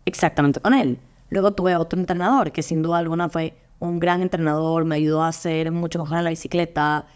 exactamente 0.05 0.61
con 0.61 0.74
él. 0.74 0.98
Luego 1.31 1.52
tuve 1.52 1.76
otro 1.76 2.00
entrenador 2.00 2.52
que 2.52 2.62
sin 2.62 2.83
duda 2.83 2.98
alguna 2.98 3.28
fue 3.28 3.55
un 3.78 3.98
gran 3.98 4.22
entrenador, 4.22 4.85
me 4.85 4.96
ayudó 4.96 5.22
a 5.22 5.33
ser 5.33 5.70
mucho 5.72 6.00
mejor 6.00 6.18
en 6.18 6.24
la 6.24 6.31
bicicleta, 6.31 7.07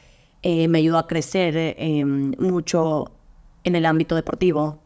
eh, 0.43 0.69
me 0.69 0.79
ayudó 0.79 0.99
a 0.99 1.07
crecer 1.07 1.57
eh, 1.57 2.05
mucho 2.05 3.13
en 3.67 3.77
el 3.77 3.85
ámbito 3.85 4.15
deportivo. 4.15 4.79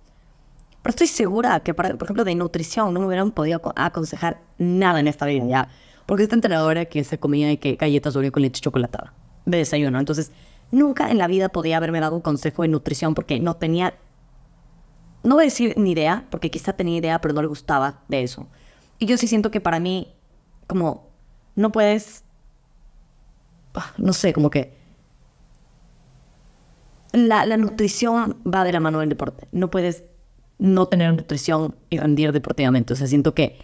Pero 0.82 0.90
estoy 0.90 1.06
segura 1.06 1.60
que, 1.60 1.74
por 1.74 1.86
ejemplo, 1.86 2.24
de 2.24 2.34
nutrición 2.34 2.94
no 2.94 3.00
me 3.00 3.06
hubieran 3.06 3.30
podido 3.30 3.60
aconsejar 3.76 4.40
nada 4.58 4.98
en 4.98 5.06
esta 5.06 5.26
vida 5.26 5.44
ya. 5.46 5.68
Porque 6.06 6.22
esta 6.24 6.34
entrenadora 6.34 6.86
que 6.86 7.04
se 7.04 7.18
comía 7.18 7.52
y 7.52 7.58
que 7.58 7.76
galletas 7.76 8.16
Oreo 8.16 8.32
con 8.32 8.42
leche 8.42 8.62
chocolatada 8.62 9.12
de 9.44 9.58
desayuno. 9.58 9.98
Entonces, 9.98 10.32
nunca 10.70 11.10
en 11.10 11.18
la 11.18 11.26
vida 11.26 11.50
podía 11.50 11.76
haberme 11.76 12.00
dado 12.00 12.16
un 12.16 12.22
consejo 12.22 12.62
de 12.62 12.68
nutrición 12.68 13.14
porque 13.14 13.38
no 13.38 13.54
tenía, 13.56 13.94
no 15.22 15.34
voy 15.34 15.42
a 15.42 15.44
decir 15.44 15.74
ni 15.76 15.92
idea, 15.92 16.26
porque 16.30 16.50
quizá 16.50 16.72
tenía 16.72 16.96
idea, 16.96 17.20
pero 17.20 17.34
no 17.34 17.42
le 17.42 17.48
gustaba 17.48 18.00
de 18.08 18.22
eso. 18.22 18.48
Y 18.98 19.04
yo 19.04 19.18
sí 19.18 19.26
siento 19.26 19.50
que 19.50 19.60
para 19.60 19.78
mí, 19.78 20.08
como, 20.66 21.10
no 21.54 21.70
puedes, 21.70 22.24
ah, 23.74 23.92
no 23.98 24.14
sé, 24.14 24.32
como 24.32 24.48
que 24.48 24.79
la, 27.12 27.46
la, 27.46 27.56
nutrición 27.56 28.36
va 28.46 28.64
de 28.64 28.72
la 28.72 28.80
mano 28.80 29.00
del 29.00 29.08
deporte. 29.08 29.48
No 29.52 29.70
puedes 29.70 30.04
no 30.58 30.86
tener 30.86 31.12
nutrición 31.14 31.74
y 31.88 31.98
rendir 31.98 32.32
deportivamente. 32.32 32.92
O 32.92 32.96
sea, 32.96 33.06
siento 33.06 33.34
que 33.34 33.58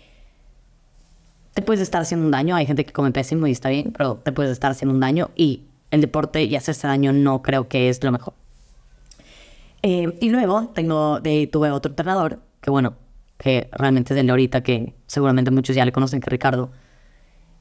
te 1.55 1.63
puedes 1.63 1.81
estar 1.81 2.03
haciendo 2.03 2.27
un 2.27 2.33
daño. 2.33 2.57
Hay 2.57 2.67
gente 2.67 2.85
que 2.85 2.93
come 2.93 3.13
pésimo 3.13 3.47
y 3.47 3.53
está 3.53 3.69
bien, 3.69 3.93
pero 3.97 4.17
te 4.17 4.33
puedes 4.33 4.53
estar 4.53 4.71
haciendo 4.71 4.95
un 4.95 5.01
daño 5.01 5.31
y 5.37 5.63
el 5.91 6.01
deporte 6.01 6.45
y 6.45 6.57
hacerse 6.57 6.87
daño 6.87 7.13
no 7.13 7.43
creo 7.43 7.69
que 7.69 7.89
es 7.89 8.03
lo 8.03 8.13
mejor. 8.13 8.35
Eh, 9.83 10.17
y 10.21 10.31
luego 10.31 10.69
tengo, 10.75 11.21
de, 11.21 11.49
tuve 11.51 11.71
otro 11.71 11.91
entrenador, 11.91 12.41
que 12.61 12.71
bueno, 12.71 12.95
que 13.39 13.69
realmente 13.73 14.15
es 14.15 14.21
el 14.21 14.27
de 14.27 14.33
ahorita, 14.33 14.63
que 14.63 14.95
seguramente 15.07 15.51
muchos 15.51 15.77
ya 15.77 15.85
le 15.85 15.93
conocen, 15.93 16.21
que 16.21 16.31
Ricardo. 16.31 16.71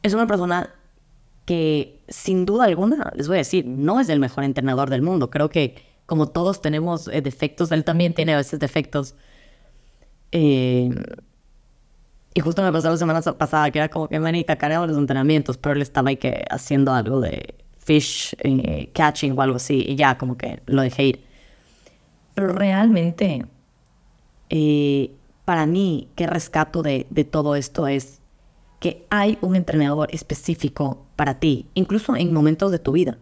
Es 0.01 0.13
una 0.13 0.27
persona 0.27 0.69
que 1.45 2.01
sin 2.09 2.45
duda 2.45 2.65
alguna, 2.65 3.11
les 3.15 3.27
voy 3.27 3.37
a 3.37 3.39
decir, 3.39 3.65
no 3.65 3.99
es 3.99 4.09
el 4.09 4.19
mejor 4.19 4.43
entrenador 4.43 4.89
del 4.89 5.01
mundo. 5.01 5.29
Creo 5.29 5.49
que 5.49 5.75
como 6.05 6.27
todos 6.27 6.61
tenemos 6.61 7.07
eh, 7.07 7.21
defectos, 7.21 7.71
él 7.71 7.83
también 7.83 8.13
tiene 8.13 8.33
a 8.33 8.37
veces 8.37 8.59
defectos. 8.59 9.15
Eh, 10.31 10.89
y 12.33 12.39
justo 12.41 12.61
me 12.61 12.71
pasó 12.71 12.89
la 12.89 12.97
semana 12.97 13.21
pasada 13.21 13.71
que 13.71 13.79
era 13.79 13.89
como 13.89 14.09
que 14.09 14.19
manita 14.19 14.57
cargaba 14.57 14.87
los 14.87 14.97
entrenamientos, 14.97 15.57
pero 15.57 15.75
él 15.75 15.81
estaba 15.81 16.09
ahí 16.09 16.17
que 16.17 16.43
haciendo 16.49 16.93
algo 16.93 17.21
de 17.21 17.55
fish 17.77 18.35
eh, 18.39 18.89
catching 18.93 19.37
o 19.37 19.41
algo 19.41 19.55
así 19.55 19.85
y 19.87 19.95
ya 19.95 20.17
como 20.17 20.37
que 20.37 20.61
lo 20.65 20.81
dejé 20.81 21.03
ir. 21.03 21.25
Pero 22.33 22.49
realmente, 22.49 23.45
para 25.45 25.65
mí, 25.65 26.09
qué 26.15 26.27
rescato 26.27 26.81
de, 26.81 27.07
de 27.09 27.23
todo 27.23 27.55
esto 27.55 27.87
es 27.87 28.19
que 28.79 29.05
hay 29.09 29.37
un 29.41 29.55
entrenador 29.55 30.09
específico 30.13 31.05
para 31.15 31.39
ti, 31.39 31.69
incluso 31.73 32.15
en 32.15 32.33
momentos 32.33 32.71
de 32.71 32.79
tu 32.79 32.91
vida. 32.91 33.17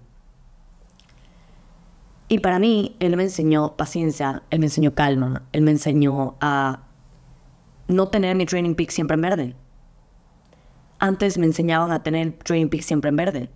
Y 2.28 2.40
para 2.40 2.60
mí, 2.60 2.96
él 3.00 3.16
me 3.16 3.24
enseñó 3.24 3.76
paciencia, 3.76 4.44
él 4.50 4.60
me 4.60 4.66
enseñó 4.66 4.96
calma, 4.96 5.44
él 5.52 5.62
me 5.62 5.72
enseñó 5.72 6.36
a 6.42 6.84
no 7.88 8.08
tener 8.08 8.36
mi 8.36 8.46
training 8.46 8.76
peak 8.76 8.90
siempre 8.90 9.16
en 9.16 9.22
verde. 9.22 9.56
Antes 11.00 11.38
me 11.38 11.46
enseñaban 11.46 11.92
a 11.92 12.02
tener 12.02 12.34
training 12.40 12.70
peak 12.70 12.82
siempre 12.82 13.10
en 13.10 13.16
verde. 13.16 13.50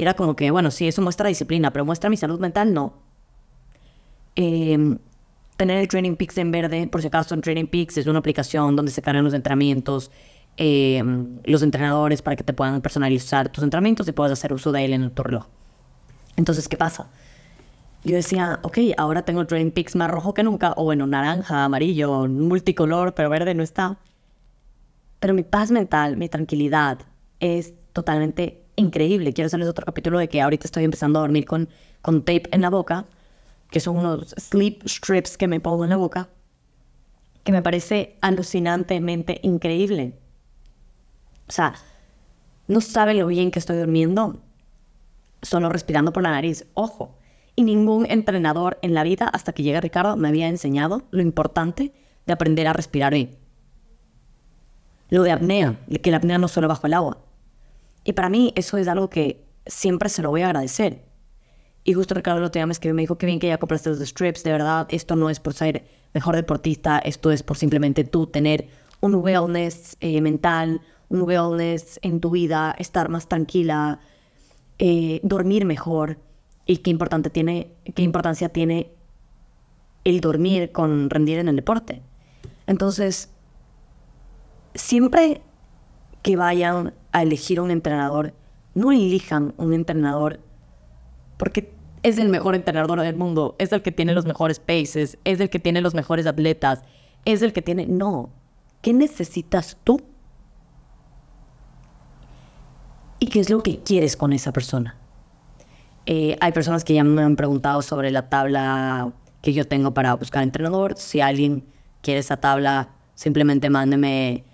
Y 0.00 0.02
era 0.02 0.14
como 0.14 0.34
que, 0.34 0.50
bueno, 0.50 0.70
sí, 0.70 0.88
eso 0.88 1.02
muestra 1.02 1.28
disciplina, 1.28 1.72
pero 1.72 1.84
muestra 1.84 2.08
mi 2.08 2.16
salud 2.16 2.40
mental, 2.40 2.72
no. 2.72 2.94
Em, 4.34 4.98
tener 5.58 5.76
el 5.76 5.88
Training 5.88 6.16
Peaks 6.16 6.38
en 6.38 6.50
verde, 6.50 6.86
por 6.86 7.02
si 7.02 7.08
acaso, 7.08 7.34
en 7.34 7.42
Training 7.42 7.66
Peaks 7.66 7.98
es 7.98 8.06
una 8.06 8.20
aplicación 8.20 8.76
donde 8.76 8.92
se 8.92 9.02
cargan 9.02 9.24
los 9.24 9.34
entrenamientos, 9.34 10.10
eh, 10.62 11.02
los 11.44 11.62
entrenadores 11.62 12.20
para 12.20 12.36
que 12.36 12.44
te 12.44 12.52
puedan 12.52 12.82
personalizar 12.82 13.48
tus 13.48 13.64
entrenamientos 13.64 14.06
y 14.06 14.12
puedas 14.12 14.32
hacer 14.32 14.52
uso 14.52 14.70
de 14.72 14.84
él 14.84 14.92
en 14.92 15.10
tu 15.10 15.22
reloj. 15.22 15.46
Entonces, 16.36 16.68
¿qué 16.68 16.76
pasa? 16.76 17.08
Yo 18.04 18.14
decía, 18.14 18.60
ok, 18.62 18.76
ahora 18.98 19.22
tengo 19.22 19.46
Training 19.46 19.70
Peaks 19.70 19.96
más 19.96 20.10
rojo 20.10 20.34
que 20.34 20.42
nunca, 20.42 20.74
o 20.76 20.84
bueno, 20.84 21.06
naranja, 21.06 21.64
amarillo, 21.64 22.28
multicolor, 22.28 23.14
pero 23.14 23.30
verde 23.30 23.54
no 23.54 23.62
está. 23.62 23.96
Pero 25.18 25.32
mi 25.32 25.44
paz 25.44 25.70
mental, 25.70 26.18
mi 26.18 26.28
tranquilidad 26.28 26.98
es 27.40 27.72
totalmente 27.94 28.62
increíble. 28.76 29.32
Quiero 29.32 29.46
hacerles 29.46 29.68
otro 29.68 29.86
capítulo 29.86 30.18
de 30.18 30.28
que 30.28 30.42
ahorita 30.42 30.66
estoy 30.66 30.84
empezando 30.84 31.20
a 31.20 31.22
dormir 31.22 31.46
con, 31.46 31.70
con 32.02 32.20
tape 32.20 32.50
en 32.52 32.60
la 32.60 32.68
boca, 32.68 33.06
que 33.70 33.80
son 33.80 33.96
unos 33.96 34.34
sleep 34.38 34.86
strips 34.86 35.38
que 35.38 35.48
me 35.48 35.58
pongo 35.58 35.84
en 35.84 35.90
la 35.90 35.96
boca, 35.96 36.28
que 37.44 37.52
me 37.52 37.62
parece 37.62 38.18
alucinantemente 38.20 39.40
increíble. 39.42 40.19
O 41.50 41.52
sea, 41.52 41.74
no 42.68 42.80
sabe 42.80 43.12
lo 43.14 43.26
bien 43.26 43.50
que 43.50 43.58
estoy 43.58 43.76
durmiendo 43.76 44.40
solo 45.42 45.68
respirando 45.68 46.12
por 46.12 46.22
la 46.22 46.30
nariz. 46.30 46.64
Ojo. 46.74 47.18
Y 47.56 47.64
ningún 47.64 48.06
entrenador 48.08 48.78
en 48.82 48.94
la 48.94 49.02
vida, 49.02 49.26
hasta 49.26 49.52
que 49.52 49.64
llegue 49.64 49.80
Ricardo, 49.80 50.16
me 50.16 50.28
había 50.28 50.46
enseñado 50.46 51.02
lo 51.10 51.22
importante 51.22 51.92
de 52.24 52.32
aprender 52.32 52.68
a 52.68 52.72
respirar 52.72 53.12
bien. 53.12 53.36
Lo 55.08 55.24
de 55.24 55.32
apnea, 55.32 55.80
que 56.00 56.12
la 56.12 56.18
apnea 56.18 56.38
no 56.38 56.46
solo 56.46 56.68
bajo 56.68 56.86
el 56.86 56.94
agua. 56.94 57.18
Y 58.04 58.12
para 58.12 58.28
mí 58.28 58.52
eso 58.54 58.78
es 58.78 58.86
algo 58.86 59.10
que 59.10 59.44
siempre 59.66 60.08
se 60.08 60.22
lo 60.22 60.30
voy 60.30 60.42
a 60.42 60.46
agradecer. 60.46 61.02
Y 61.82 61.94
justo 61.94 62.14
Ricardo 62.14 62.38
lo 62.40 62.66
me 62.66 62.72
escribió 62.72 62.94
me 62.94 63.02
dijo 63.02 63.18
que 63.18 63.26
bien 63.26 63.40
que 63.40 63.48
ya 63.48 63.58
compraste 63.58 63.90
los 63.90 63.98
strips, 63.98 64.44
de 64.44 64.52
verdad, 64.52 64.86
esto 64.90 65.16
no 65.16 65.28
es 65.30 65.40
por 65.40 65.52
ser 65.52 65.84
mejor 66.14 66.36
deportista, 66.36 67.00
esto 67.00 67.32
es 67.32 67.42
por 67.42 67.56
simplemente 67.56 68.04
tú 68.04 68.28
tener 68.28 68.68
un 69.00 69.16
wellness 69.16 69.96
eh, 70.00 70.20
mental, 70.20 70.80
un 71.10 71.22
wellness 71.22 72.00
en 72.02 72.20
tu 72.20 72.30
vida, 72.30 72.74
estar 72.78 73.10
más 73.10 73.28
tranquila, 73.28 74.00
eh, 74.78 75.20
dormir 75.22 75.66
mejor. 75.66 76.18
y 76.66 76.78
qué, 76.78 76.90
importante 76.90 77.30
tiene, 77.30 77.72
qué 77.94 78.02
importancia 78.02 78.48
tiene 78.48 78.92
el 80.04 80.20
dormir 80.20 80.72
con 80.72 81.10
rendir 81.10 81.38
en 81.38 81.48
el 81.48 81.56
deporte. 81.56 82.00
Entonces, 82.66 83.28
siempre 84.74 85.42
que 86.22 86.36
vayan 86.36 86.94
a 87.12 87.22
elegir 87.22 87.60
un 87.60 87.70
entrenador, 87.70 88.34
no 88.74 88.92
elijan 88.92 89.52
un 89.56 89.74
entrenador 89.74 90.40
porque 91.36 91.72
es 92.02 92.18
el 92.18 92.28
mejor 92.28 92.54
entrenador 92.54 93.00
del 93.00 93.16
mundo, 93.16 93.56
es 93.58 93.72
el 93.72 93.82
que 93.82 93.92
tiene 93.92 94.14
los 94.14 94.26
mejores 94.26 94.60
paces, 94.60 95.18
es 95.24 95.40
el 95.40 95.50
que 95.50 95.58
tiene 95.58 95.80
los 95.80 95.94
mejores 95.94 96.26
atletas, 96.26 96.82
es 97.24 97.42
el 97.42 97.52
que 97.52 97.62
tiene... 97.62 97.86
No, 97.86 98.30
¿qué 98.82 98.92
necesitas 98.92 99.78
tú? 99.82 100.02
¿Y 103.20 103.26
qué 103.26 103.38
es 103.38 103.50
lo 103.50 103.62
que 103.62 103.80
quieres 103.80 104.16
con 104.16 104.32
esa 104.32 104.50
persona? 104.52 104.96
Eh, 106.06 106.36
hay 106.40 106.52
personas 106.52 106.84
que 106.84 106.94
ya 106.94 107.04
me 107.04 107.22
han 107.22 107.36
preguntado 107.36 107.82
sobre 107.82 108.10
la 108.10 108.30
tabla 108.30 109.12
que 109.42 109.52
yo 109.52 109.66
tengo 109.68 109.92
para 109.92 110.14
buscar 110.14 110.42
entrenador. 110.42 110.96
Si 110.96 111.20
alguien 111.20 111.64
quiere 112.00 112.20
esa 112.20 112.38
tabla, 112.38 112.88
simplemente 113.14 113.68
mándeme, 113.68 114.44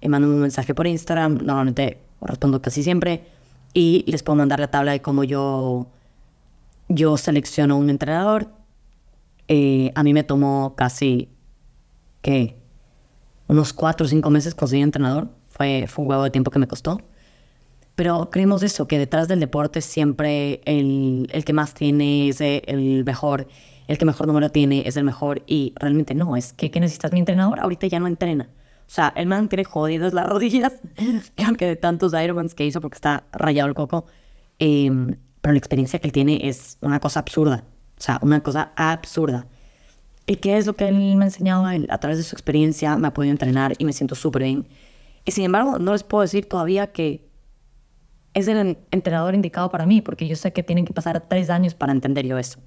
eh, 0.00 0.08
mándeme 0.08 0.34
un 0.34 0.40
mensaje 0.40 0.74
por 0.74 0.86
Instagram. 0.86 1.34
Normalmente 1.44 1.98
respondo 2.22 2.62
casi 2.62 2.82
siempre. 2.82 3.26
Y 3.74 4.04
les 4.06 4.22
puedo 4.22 4.36
mandar 4.36 4.58
la 4.58 4.70
tabla 4.70 4.92
de 4.92 5.02
cómo 5.02 5.22
yo 5.24 5.88
yo 6.88 7.18
selecciono 7.18 7.76
un 7.76 7.90
entrenador. 7.90 8.48
Eh, 9.48 9.92
a 9.94 10.02
mí 10.02 10.14
me 10.14 10.24
tomó 10.24 10.74
casi, 10.76 11.28
¿qué? 12.22 12.56
Unos 13.48 13.74
cuatro 13.74 14.06
o 14.06 14.08
cinco 14.08 14.30
meses 14.30 14.54
conseguir 14.54 14.84
entrenador. 14.84 15.28
Fue, 15.46 15.86
fue 15.88 16.04
un 16.04 16.10
huevo 16.10 16.22
de 16.24 16.30
tiempo 16.30 16.50
que 16.50 16.58
me 16.58 16.66
costó. 16.66 16.98
Pero 17.94 18.28
creemos 18.30 18.62
eso, 18.62 18.88
que 18.88 18.98
detrás 18.98 19.28
del 19.28 19.40
deporte 19.40 19.80
siempre 19.80 20.60
el, 20.64 21.28
el 21.32 21.44
que 21.44 21.52
más 21.52 21.74
tiene 21.74 22.28
es 22.28 22.40
el 22.40 23.04
mejor, 23.04 23.46
el 23.86 23.98
que 23.98 24.04
mejor 24.04 24.26
número 24.26 24.50
tiene 24.50 24.82
es 24.86 24.96
el 24.96 25.04
mejor. 25.04 25.42
Y 25.46 25.74
realmente 25.76 26.14
no, 26.14 26.36
es 26.36 26.52
que 26.52 26.70
¿qué 26.70 26.80
necesitas 26.80 27.12
mi 27.12 27.20
entrenador? 27.20 27.60
Ahorita 27.60 27.86
ya 27.86 28.00
no 28.00 28.06
entrena. 28.06 28.48
O 28.86 28.90
sea, 28.90 29.12
el 29.16 29.26
man 29.26 29.48
tiene 29.48 29.64
jodidas 29.64 30.12
las 30.12 30.26
rodillas, 30.26 30.74
que 31.58 31.66
de 31.66 31.76
tantos 31.76 32.12
Ironmans 32.12 32.54
que 32.54 32.66
hizo 32.66 32.80
porque 32.80 32.96
está 32.96 33.24
rayado 33.32 33.68
el 33.68 33.74
coco. 33.74 34.06
Eh, 34.58 34.90
pero 35.40 35.52
la 35.52 35.58
experiencia 35.58 35.98
que 35.98 36.06
él 36.08 36.12
tiene 36.12 36.48
es 36.48 36.78
una 36.80 37.00
cosa 37.00 37.20
absurda. 37.20 37.64
O 37.98 38.00
sea, 38.00 38.18
una 38.22 38.42
cosa 38.42 38.72
absurda. 38.76 39.46
¿Y 40.26 40.36
qué 40.36 40.56
es 40.56 40.66
lo 40.66 40.74
que 40.74 40.88
él 40.88 41.16
me 41.16 41.24
ha 41.24 41.26
enseñado 41.26 41.66
a 41.66 41.76
él? 41.76 41.86
A 41.90 41.98
través 41.98 42.16
de 42.16 42.24
su 42.24 42.34
experiencia 42.34 42.96
me 42.96 43.08
ha 43.08 43.12
podido 43.12 43.30
entrenar 43.30 43.74
y 43.76 43.84
me 43.84 43.92
siento 43.92 44.14
súper 44.14 44.44
bien. 44.44 44.66
Y 45.26 45.32
sin 45.32 45.44
embargo, 45.44 45.78
no 45.78 45.92
les 45.92 46.02
puedo 46.02 46.22
decir 46.22 46.48
todavía 46.48 46.92
que 46.92 47.28
es 48.34 48.48
el 48.48 48.76
entrenador 48.90 49.34
indicado 49.34 49.70
para 49.70 49.86
mí, 49.86 50.00
porque 50.00 50.26
yo 50.26 50.36
sé 50.36 50.52
que 50.52 50.62
tienen 50.62 50.84
que 50.84 50.92
pasar 50.92 51.20
tres 51.28 51.50
años 51.50 51.74
para 51.74 51.92
entender 51.92 52.26
yo 52.26 52.38
eso. 52.38 52.58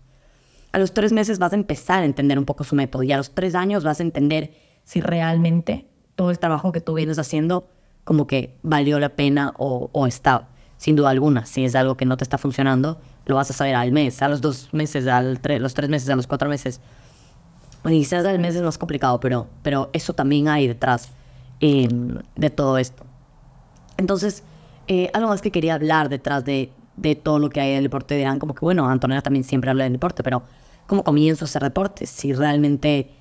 A 0.71 0.79
los 0.79 0.93
tres 0.93 1.11
meses 1.11 1.39
vas 1.39 1.53
a 1.53 1.55
empezar 1.55 2.03
a 2.03 2.05
entender 2.05 2.39
un 2.39 2.45
poco 2.45 2.63
su 2.63 2.75
método 2.75 3.03
y 3.03 3.11
a 3.11 3.17
los 3.17 3.31
tres 3.33 3.55
años 3.55 3.83
vas 3.83 3.99
a 3.99 4.03
entender 4.03 4.51
si 4.83 5.01
realmente 5.01 5.87
todo 6.15 6.31
el 6.31 6.39
trabajo 6.39 6.71
que 6.71 6.81
tú 6.81 6.93
vienes 6.93 7.19
haciendo 7.19 7.67
como 8.03 8.25
que 8.25 8.57
valió 8.63 8.99
la 8.99 9.09
pena 9.09 9.53
o, 9.57 9.89
o 9.91 10.07
está 10.07 10.47
sin 10.77 10.95
duda 10.95 11.09
alguna. 11.09 11.45
Si 11.45 11.65
es 11.65 11.75
algo 11.75 11.97
que 11.97 12.05
no 12.05 12.17
te 12.17 12.23
está 12.23 12.37
funcionando, 12.37 12.99
lo 13.25 13.35
vas 13.35 13.49
a 13.49 13.53
saber 13.53 13.75
al 13.75 13.91
mes, 13.91 14.21
a 14.21 14.29
los 14.29 14.41
dos 14.41 14.73
meses, 14.73 15.07
a 15.07 15.21
los 15.21 15.41
tres 15.41 15.89
meses, 15.89 16.09
a 16.09 16.15
los 16.15 16.27
cuatro 16.27 16.49
meses. 16.49 16.79
Bueno, 17.83 17.97
quizás 17.97 18.25
al 18.25 18.39
mes 18.39 18.55
es 18.55 18.61
más 18.61 18.77
complicado, 18.77 19.19
pero, 19.19 19.47
pero 19.63 19.89
eso 19.93 20.13
también 20.13 20.47
hay 20.47 20.67
detrás 20.67 21.09
em, 21.59 22.19
de 22.35 22.49
todo 22.49 22.77
esto. 22.77 23.03
Entonces, 23.97 24.43
eh, 24.87 25.09
algo 25.13 25.29
más 25.29 25.41
que 25.41 25.51
quería 25.51 25.75
hablar 25.75 26.09
detrás 26.09 26.43
de, 26.45 26.71
todo 27.23 27.39
lo 27.39 27.49
que 27.49 27.61
hay 27.61 27.71
en 27.71 27.77
el 27.77 27.83
deporte 27.83 28.15
dirán, 28.15 28.39
como 28.39 28.55
que 28.55 28.61
bueno, 28.61 28.89
Antonella 28.89 29.21
también 29.21 29.43
siempre 29.43 29.69
habla 29.69 29.83
del 29.83 29.93
deporte, 29.93 30.23
pero 30.23 30.43
¿cómo 30.87 31.03
comienzo 31.03 31.45
a 31.45 31.47
hacer 31.47 31.61
deportes? 31.61 32.09
Si 32.09 32.33
realmente 32.33 33.11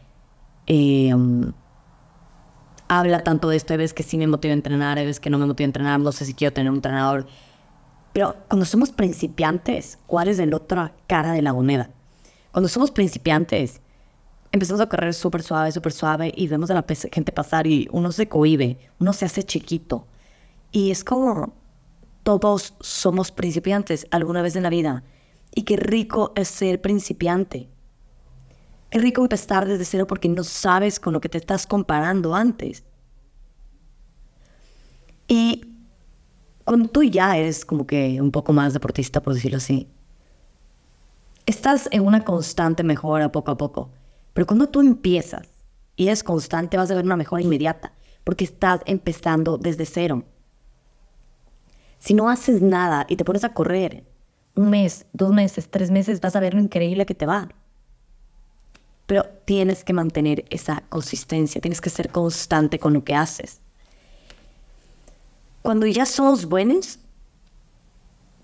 em, 0.66 1.52
habla 2.88 3.22
tanto 3.22 3.48
de 3.48 3.56
esto, 3.56 3.74
hay 3.74 3.78
veces 3.78 3.94
que 3.94 4.02
sí 4.02 4.16
me 4.16 4.26
motiva 4.26 4.52
a 4.52 4.56
entrenar, 4.56 4.98
hay 4.98 5.06
veces 5.06 5.20
que 5.20 5.30
no 5.30 5.38
me 5.38 5.46
motiva 5.46 5.66
a 5.66 5.68
entrenar, 5.68 6.00
no 6.00 6.12
sé 6.12 6.24
si 6.24 6.34
quiero 6.34 6.54
tener 6.54 6.70
un 6.70 6.76
entrenador 6.76 7.26
pero 8.16 8.34
cuando 8.48 8.64
somos 8.64 8.92
principiantes, 8.92 9.98
¿cuál 10.06 10.28
es 10.28 10.38
la 10.38 10.56
otra 10.56 10.94
cara 11.06 11.32
de 11.32 11.42
la 11.42 11.52
moneda? 11.52 11.90
Cuando 12.50 12.66
somos 12.66 12.90
principiantes, 12.90 13.82
empezamos 14.52 14.80
a 14.80 14.88
correr 14.88 15.12
súper 15.12 15.42
suave, 15.42 15.70
súper 15.70 15.92
suave 15.92 16.32
y 16.34 16.48
vemos 16.48 16.70
a 16.70 16.74
la 16.74 16.84
gente 17.12 17.30
pasar 17.30 17.66
y 17.66 17.90
uno 17.92 18.10
se 18.12 18.26
cohibe, 18.26 18.78
uno 19.00 19.12
se 19.12 19.26
hace 19.26 19.42
chiquito. 19.42 20.06
Y 20.76 20.90
es 20.90 21.04
como 21.04 21.54
todos 22.22 22.74
somos 22.80 23.32
principiantes 23.32 24.06
alguna 24.10 24.42
vez 24.42 24.56
en 24.56 24.62
la 24.62 24.68
vida. 24.68 25.04
Y 25.54 25.62
qué 25.62 25.78
rico 25.78 26.34
es 26.36 26.48
ser 26.48 26.82
principiante. 26.82 27.70
Qué 28.90 28.98
rico 28.98 29.22
empezar 29.22 29.66
desde 29.66 29.86
cero 29.86 30.06
porque 30.06 30.28
no 30.28 30.44
sabes 30.44 31.00
con 31.00 31.14
lo 31.14 31.20
que 31.22 31.30
te 31.30 31.38
estás 31.38 31.66
comparando 31.66 32.34
antes. 32.34 32.84
Y 35.28 35.78
cuando 36.66 36.90
tú 36.90 37.02
ya 37.02 37.38
eres 37.38 37.64
como 37.64 37.86
que 37.86 38.20
un 38.20 38.30
poco 38.30 38.52
más 38.52 38.74
deportista, 38.74 39.22
por 39.22 39.32
decirlo 39.32 39.56
así, 39.56 39.88
estás 41.46 41.88
en 41.90 42.04
una 42.04 42.22
constante 42.22 42.82
mejora 42.82 43.32
poco 43.32 43.50
a 43.50 43.56
poco. 43.56 43.92
Pero 44.34 44.46
cuando 44.46 44.68
tú 44.68 44.82
empiezas 44.82 45.48
y 45.96 46.08
es 46.08 46.22
constante, 46.22 46.76
vas 46.76 46.90
a 46.90 46.94
ver 46.96 47.06
una 47.06 47.16
mejora 47.16 47.40
inmediata, 47.40 47.94
porque 48.24 48.44
estás 48.44 48.82
empezando 48.84 49.56
desde 49.56 49.86
cero. 49.86 50.26
Si 52.06 52.14
no 52.14 52.30
haces 52.30 52.62
nada 52.62 53.04
y 53.08 53.16
te 53.16 53.24
pones 53.24 53.44
a 53.44 53.52
correr 53.52 54.04
un 54.54 54.70
mes, 54.70 55.04
dos 55.12 55.32
meses, 55.32 55.68
tres 55.70 55.90
meses, 55.90 56.22
vas 56.22 56.36
a 56.36 56.40
ver 56.40 56.54
lo 56.54 56.60
increíble 56.60 57.04
que 57.04 57.14
te 57.14 57.26
va. 57.26 57.48
Pero 59.06 59.24
tienes 59.44 59.84
que 59.84 59.92
mantener 59.92 60.46
esa 60.48 60.84
consistencia, 60.88 61.60
tienes 61.60 61.82
que 61.82 61.90
ser 61.90 62.08
constante 62.08 62.78
con 62.78 62.94
lo 62.94 63.04
que 63.04 63.14
haces 63.14 63.60
cuando 65.66 65.84
ya 65.86 66.06
somos 66.06 66.46
buenos, 66.46 67.00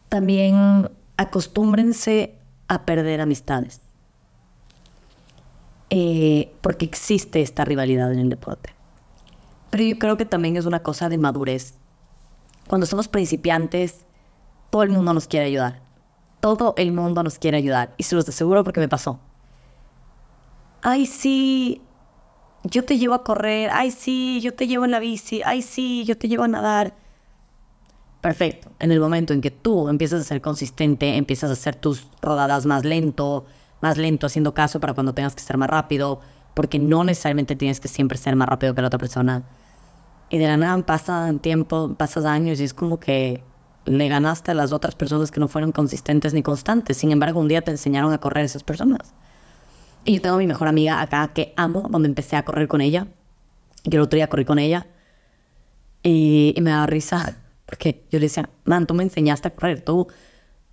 también 0.09 0.91
acostúmbrense 1.17 2.35
a 2.67 2.85
perder 2.85 3.21
amistades. 3.21 3.81
Eh, 5.91 6.53
porque 6.63 6.85
existe 6.85 7.41
esta 7.41 7.65
rivalidad 7.65 8.13
en 8.13 8.19
el 8.19 8.29
deporte. 8.29 8.75
Pero 9.71 9.85
yo 9.85 10.01
creo 10.01 10.17
que 10.17 10.25
también 10.25 10.57
es 10.57 10.67
una 10.67 10.83
cosa 10.83 11.09
de 11.09 11.17
madurez. 11.17 11.75
Cuando 12.69 12.87
somos 12.87 13.09
principiantes, 13.09 14.07
todo 14.71 14.83
el 14.83 14.91
mundo 14.91 15.13
nos 15.13 15.27
quiere 15.27 15.47
ayudar. 15.47 15.83
Todo 16.41 16.75
el 16.77 16.93
mundo 16.93 17.23
nos 17.23 17.39
quiere 17.39 17.59
ayudar. 17.59 17.95
Y 17.97 18.05
se 18.05 18.15
los 18.15 18.29
aseguro 18.29 18.65
porque 18.65 18.81
me 18.81 18.89
pasó. 18.89 19.21
Ay, 20.83 21.07
sí, 21.07 21.83
yo 22.65 22.85
te 22.85 22.99
llevo 22.99 23.15
a 23.15 23.23
correr. 23.23 23.71
Ay, 23.73 23.91
sí, 23.91 24.41
yo 24.41 24.55
te 24.55 24.67
llevo 24.67 24.85
en 24.85 24.91
la 24.91 24.99
bici. 24.99 25.43
Ay, 25.45 25.63
sí, 25.63 26.05
yo 26.05 26.17
te 26.17 26.29
llevo 26.29 26.45
a 26.45 26.49
nadar. 26.49 26.95
Perfecto. 28.21 28.71
En 28.79 28.93
el 28.93 29.01
momento 29.01 29.33
en 29.33 29.41
que 29.41 29.51
tú 29.51 29.89
empiezas 29.89 30.21
a 30.21 30.25
ser 30.25 30.41
consistente, 30.41 31.17
empiezas 31.17 31.51
a 31.51 31.55
hacer 31.55 31.75
tus 31.75 32.07
rodadas 32.21 32.67
más 32.67 32.85
lento, 32.85 33.45
más 33.81 33.99
lento 33.99 34.27
haciendo 34.27 34.55
caso 34.55 34.81
para 34.81 34.95
cuando 34.95 35.13
tengas 35.13 35.35
que 35.35 35.43
ser 35.43 35.57
más 35.57 35.69
rápido, 35.69 36.21
porque 36.55 36.79
no 36.79 37.03
necesariamente 37.03 37.57
tienes 37.57 37.81
que 37.81 37.89
siempre 37.89 38.17
ser 38.17 38.37
más 38.37 38.49
rápido 38.49 38.75
que 38.75 38.81
la 38.81 38.87
otra 38.87 38.99
persona. 38.99 39.43
Y 40.33 40.39
de 40.39 40.47
la 40.47 40.57
nada 40.57 40.85
pasan 40.87 41.41
tiempo, 41.41 41.95
pasas 41.95 42.24
años 42.24 42.59
y 42.59 42.64
es 42.64 42.72
como 42.72 42.99
que 42.99 43.45
le 43.85 44.09
ganaste 44.09 44.53
a 44.53 44.55
las 44.55 44.72
otras 44.72 44.95
personas 44.95 45.30
que 45.30 45.41
no 45.41 45.47
fueron 45.47 45.72
consistentes 45.72 46.33
ni 46.33 46.43
constantes. 46.43 46.97
Sin 46.97 47.12
embargo, 47.12 47.39
un 47.39 47.49
día 47.49 47.61
te 47.61 47.70
enseñaron 47.70 48.14
a 48.14 48.18
correr 48.18 48.47
esas 48.47 48.64
personas. 48.64 49.12
Y 50.07 50.14
yo 50.14 50.22
tengo 50.22 50.37
a 50.37 50.39
mi 50.39 50.47
mejor 50.47 50.68
amiga 50.68 51.03
acá 51.03 51.28
que 51.35 51.53
amo, 51.59 51.87
donde 51.91 52.09
empecé 52.09 52.37
a 52.37 52.47
correr 52.47 52.66
con 52.66 52.80
ella. 52.80 53.09
Y 53.85 53.95
el 53.95 54.01
otro 54.01 54.16
día 54.16 54.28
corrí 54.28 54.47
con 54.47 54.59
ella. 54.59 54.87
Y, 56.03 56.55
y 56.57 56.61
me 56.62 56.70
da 56.70 56.87
risa 56.87 57.37
porque 57.66 58.07
yo 58.11 58.18
le 58.18 58.26
decía, 58.26 58.49
man, 58.64 58.87
tú 58.87 58.95
me 58.95 59.03
enseñaste 59.03 59.49
a 59.49 59.51
correr, 59.51 59.83
tú 59.83 60.09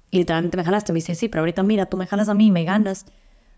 literalmente 0.10 0.56
me 0.56 0.64
jalaste. 0.64 0.94
Me 0.94 1.00
dice, 1.00 1.16
sí, 1.16 1.28
pero 1.28 1.42
ahorita 1.42 1.64
mira, 1.64 1.86
tú 1.88 1.98
me 1.98 2.08
jalas 2.08 2.30
a 2.30 2.34
mí, 2.34 2.50
me 2.50 2.64
ganas. 2.64 3.06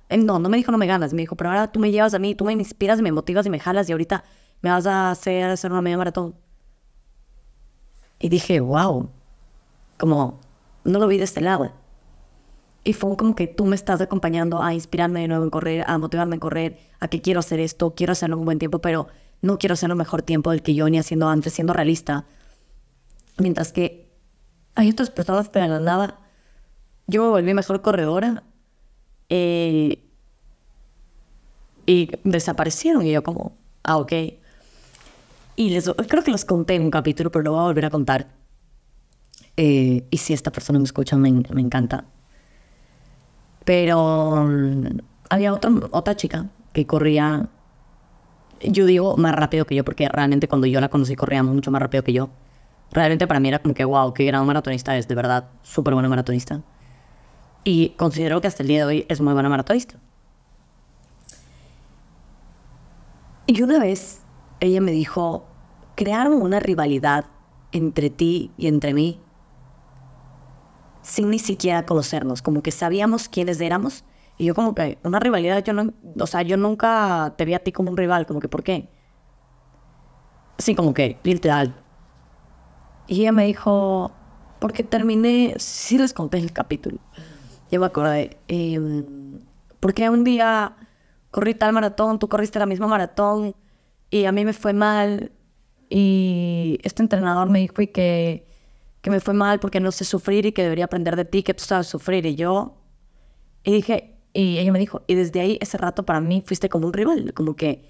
No, 0.10 0.40
no 0.40 0.50
me 0.50 0.58
dijo 0.58 0.72
no 0.72 0.80
me 0.80 0.88
ganas, 0.88 1.14
me 1.14 1.22
dijo, 1.22 1.36
pero 1.36 1.52
ahora 1.52 1.72
tú 1.72 1.80
me 1.80 1.92
llevas 1.92 2.16
a 2.16 2.20
mí, 2.20 2.34
tú 2.34 2.44
me 2.44 2.54
inspiras 2.54 2.98
y 3.00 3.04
me 3.04 3.12
motivas 3.12 3.46
y 3.46 3.52
me 3.52 3.60
jalas 3.60 3.88
y 3.88 3.92
ahorita 3.92 4.24
me 4.62 4.70
vas 4.70 4.86
a 4.86 5.12
hacer, 5.12 5.50
hacer 5.50 5.72
una 5.72 5.82
media 5.82 5.98
maratón. 5.98 6.36
Y 8.20 8.30
dije, 8.30 8.60
wow, 8.60 9.10
como 9.98 10.40
no 10.84 11.00
lo 11.00 11.08
vi 11.08 11.18
de 11.18 11.24
este 11.24 11.42
lado. 11.42 11.72
Y 12.84 12.94
fue 12.94 13.16
como 13.16 13.36
que 13.36 13.48
tú 13.48 13.66
me 13.66 13.76
estás 13.76 14.02
acompañando 14.02 14.62
a 14.62 14.74
inspirarme 14.74 15.22
de 15.22 15.28
nuevo 15.28 15.44
en 15.44 15.50
correr, 15.50 15.84
a 15.88 15.98
motivarme 15.98 16.36
en 16.36 16.40
correr, 16.40 16.80
a 17.00 17.08
que 17.08 17.22
quiero 17.22 17.40
hacer 17.40 17.60
esto, 17.60 17.94
quiero 17.96 18.14
hacerlo 18.14 18.36
en 18.36 18.40
un 18.40 18.46
buen 18.46 18.60
tiempo, 18.60 18.80
pero 18.80 19.08
no 19.42 19.58
quiero 19.58 19.74
hacerlo 19.74 19.96
mejor 19.96 20.22
tiempo 20.22 20.52
del 20.52 20.62
que 20.62 20.74
yo 20.74 20.90
ni 20.90 20.98
haciendo 20.98 21.30
antes, 21.30 21.54
siendo 21.54 21.74
realista. 21.74 22.26
Mientras 23.38 23.72
que 23.72 24.12
hay 24.76 24.90
otras 24.90 25.10
personas 25.10 25.50
que 25.50 25.60
de 25.60 25.68
nada, 25.68 26.20
yo 27.08 27.24
me 27.24 27.30
volví 27.30 27.54
mejor 27.54 27.82
corredora 27.82 28.44
eh, 29.30 30.04
y 31.86 32.10
desaparecieron 32.24 33.06
y 33.06 33.12
yo 33.12 33.24
como, 33.24 33.58
ah, 33.84 33.98
ok. 33.98 34.14
Y 35.56 35.70
les, 35.70 35.90
creo 36.08 36.24
que 36.24 36.32
los 36.32 36.46
conté 36.46 36.76
en 36.76 36.84
un 36.84 36.92
capítulo, 36.92 37.32
pero 37.32 37.44
lo 37.44 37.52
voy 37.52 37.60
a 37.62 37.64
volver 37.64 37.86
a 37.86 37.90
contar. 37.90 38.28
Eh, 39.58 40.08
y 40.10 40.18
si 40.18 40.34
esta 40.34 40.52
persona 40.52 40.80
me 40.80 40.86
escucha, 40.86 41.18
me, 41.18 41.32
me 41.32 41.62
encanta. 41.62 42.06
Pero 43.66 44.46
mm, 44.46 45.00
había 45.30 45.54
otra, 45.54 45.72
otra 45.92 46.16
chica 46.16 46.48
que 46.74 46.86
corría, 46.88 47.50
yo 48.62 48.86
digo 48.86 49.18
más 49.18 49.36
rápido 49.36 49.66
que 49.66 49.76
yo, 49.76 49.84
porque 49.84 50.08
realmente 50.10 50.48
cuando 50.48 50.68
yo 50.68 50.80
la 50.80 50.90
conocí 50.90 51.16
corría 51.16 51.44
mucho 51.44 51.72
más 51.72 51.82
rápido 51.82 52.04
que 52.04 52.14
yo. 52.14 52.30
Realmente 52.92 53.28
para 53.28 53.40
mí 53.40 53.48
era 53.48 53.60
como 53.60 53.74
que, 53.74 53.86
wow, 53.86 54.14
qué 54.14 54.26
gran 54.26 54.46
maratonista 54.46 54.98
es, 54.98 55.08
de 55.08 55.16
verdad, 55.16 55.50
súper 55.64 55.94
buena 55.94 56.10
maratonista. 56.10 56.62
Y 57.64 57.90
considero 57.90 58.42
que 58.42 58.48
hasta 58.48 58.64
el 58.64 58.68
día 58.68 58.80
de 58.80 58.86
hoy 58.86 59.06
es 59.08 59.22
muy 59.22 59.34
buena 59.34 59.50
maratonista. 59.50 59.96
Y 63.48 63.62
una 63.62 63.80
vez 63.80 64.21
ella 64.62 64.80
me 64.80 64.92
dijo, 64.92 65.46
crearon 65.96 66.42
una 66.42 66.60
rivalidad 66.60 67.26
entre 67.74 68.10
ti 68.10 68.52
y 68.58 68.68
entre 68.68 68.94
mí 68.94 69.20
sin 71.02 71.30
ni 71.32 71.40
siquiera 71.40 71.86
conocernos, 71.86 72.42
como 72.42 72.62
que 72.62 72.72
sabíamos 72.72 73.28
quiénes 73.28 73.60
éramos. 73.60 74.06
Y 74.38 74.46
yo 74.46 74.56
como 74.56 74.74
que, 74.74 74.98
una 75.04 75.20
rivalidad, 75.20 75.64
yo 75.64 75.74
no, 75.74 75.94
o 76.20 76.28
sea, 76.28 76.42
yo 76.44 76.58
nunca 76.58 77.34
te 77.38 77.46
vi 77.46 77.54
a 77.54 77.60
ti 77.60 77.72
como 77.72 77.92
un 77.92 77.98
rival, 77.98 78.26
como 78.26 78.40
que, 78.40 78.48
¿por 78.48 78.64
qué? 78.64 78.90
Así 80.58 80.76
como 80.76 80.94
que, 80.94 81.18
literal. 81.24 81.76
Y 83.08 83.22
ella 83.22 83.32
me 83.32 83.46
dijo, 83.46 84.12
porque 84.60 84.84
terminé, 84.84 85.56
sí 85.58 85.98
les 85.98 86.14
conté 86.14 86.38
el 86.38 86.54
capítulo, 86.54 87.00
yo 87.72 87.80
me 87.80 87.88
acordé, 87.88 88.38
eh, 88.48 88.80
porque 89.80 90.10
un 90.10 90.24
día 90.24 90.76
corrí 91.32 91.56
tal 91.56 91.74
maratón, 91.74 92.20
tú 92.20 92.30
corriste 92.30 92.60
la 92.60 92.66
misma 92.66 92.88
maratón 92.88 93.56
y 94.12 94.26
a 94.26 94.32
mí 94.32 94.46
me 94.46 94.54
fue 94.54 94.74
mal 94.74 95.32
y 95.90 96.78
este 96.84 97.02
entrenador 97.02 97.50
me 97.50 97.60
dijo 97.60 97.82
y 97.82 97.88
que 97.88 98.46
que 99.02 99.10
me 99.10 99.20
fue 99.20 99.34
mal 99.34 99.60
porque 99.60 99.80
no 99.80 99.92
sé 99.92 100.06
sufrir 100.06 100.46
y 100.46 100.52
que 100.52 100.64
debería 100.64 100.86
aprender 100.86 101.16
de 101.16 101.26
ti, 101.26 101.44
que 101.44 101.54
tú 101.54 101.64
sabes 101.64 101.88
sufrir. 101.88 102.26
Y 102.26 102.36
yo, 102.36 102.78
y 103.64 103.72
dije, 103.74 104.16
y 104.34 104.60
ella 104.60 104.72
me 104.72 104.80
dijo, 104.80 105.02
y 105.08 105.16
desde 105.16 105.42
ahí, 105.42 105.58
ese 105.60 105.78
rato 105.78 106.06
para 106.06 106.22
mí 106.22 106.44
fuiste 106.46 106.70
como 106.70 106.88
un 106.88 106.94
rival, 106.94 107.34
como 107.34 107.56
que, 107.56 107.90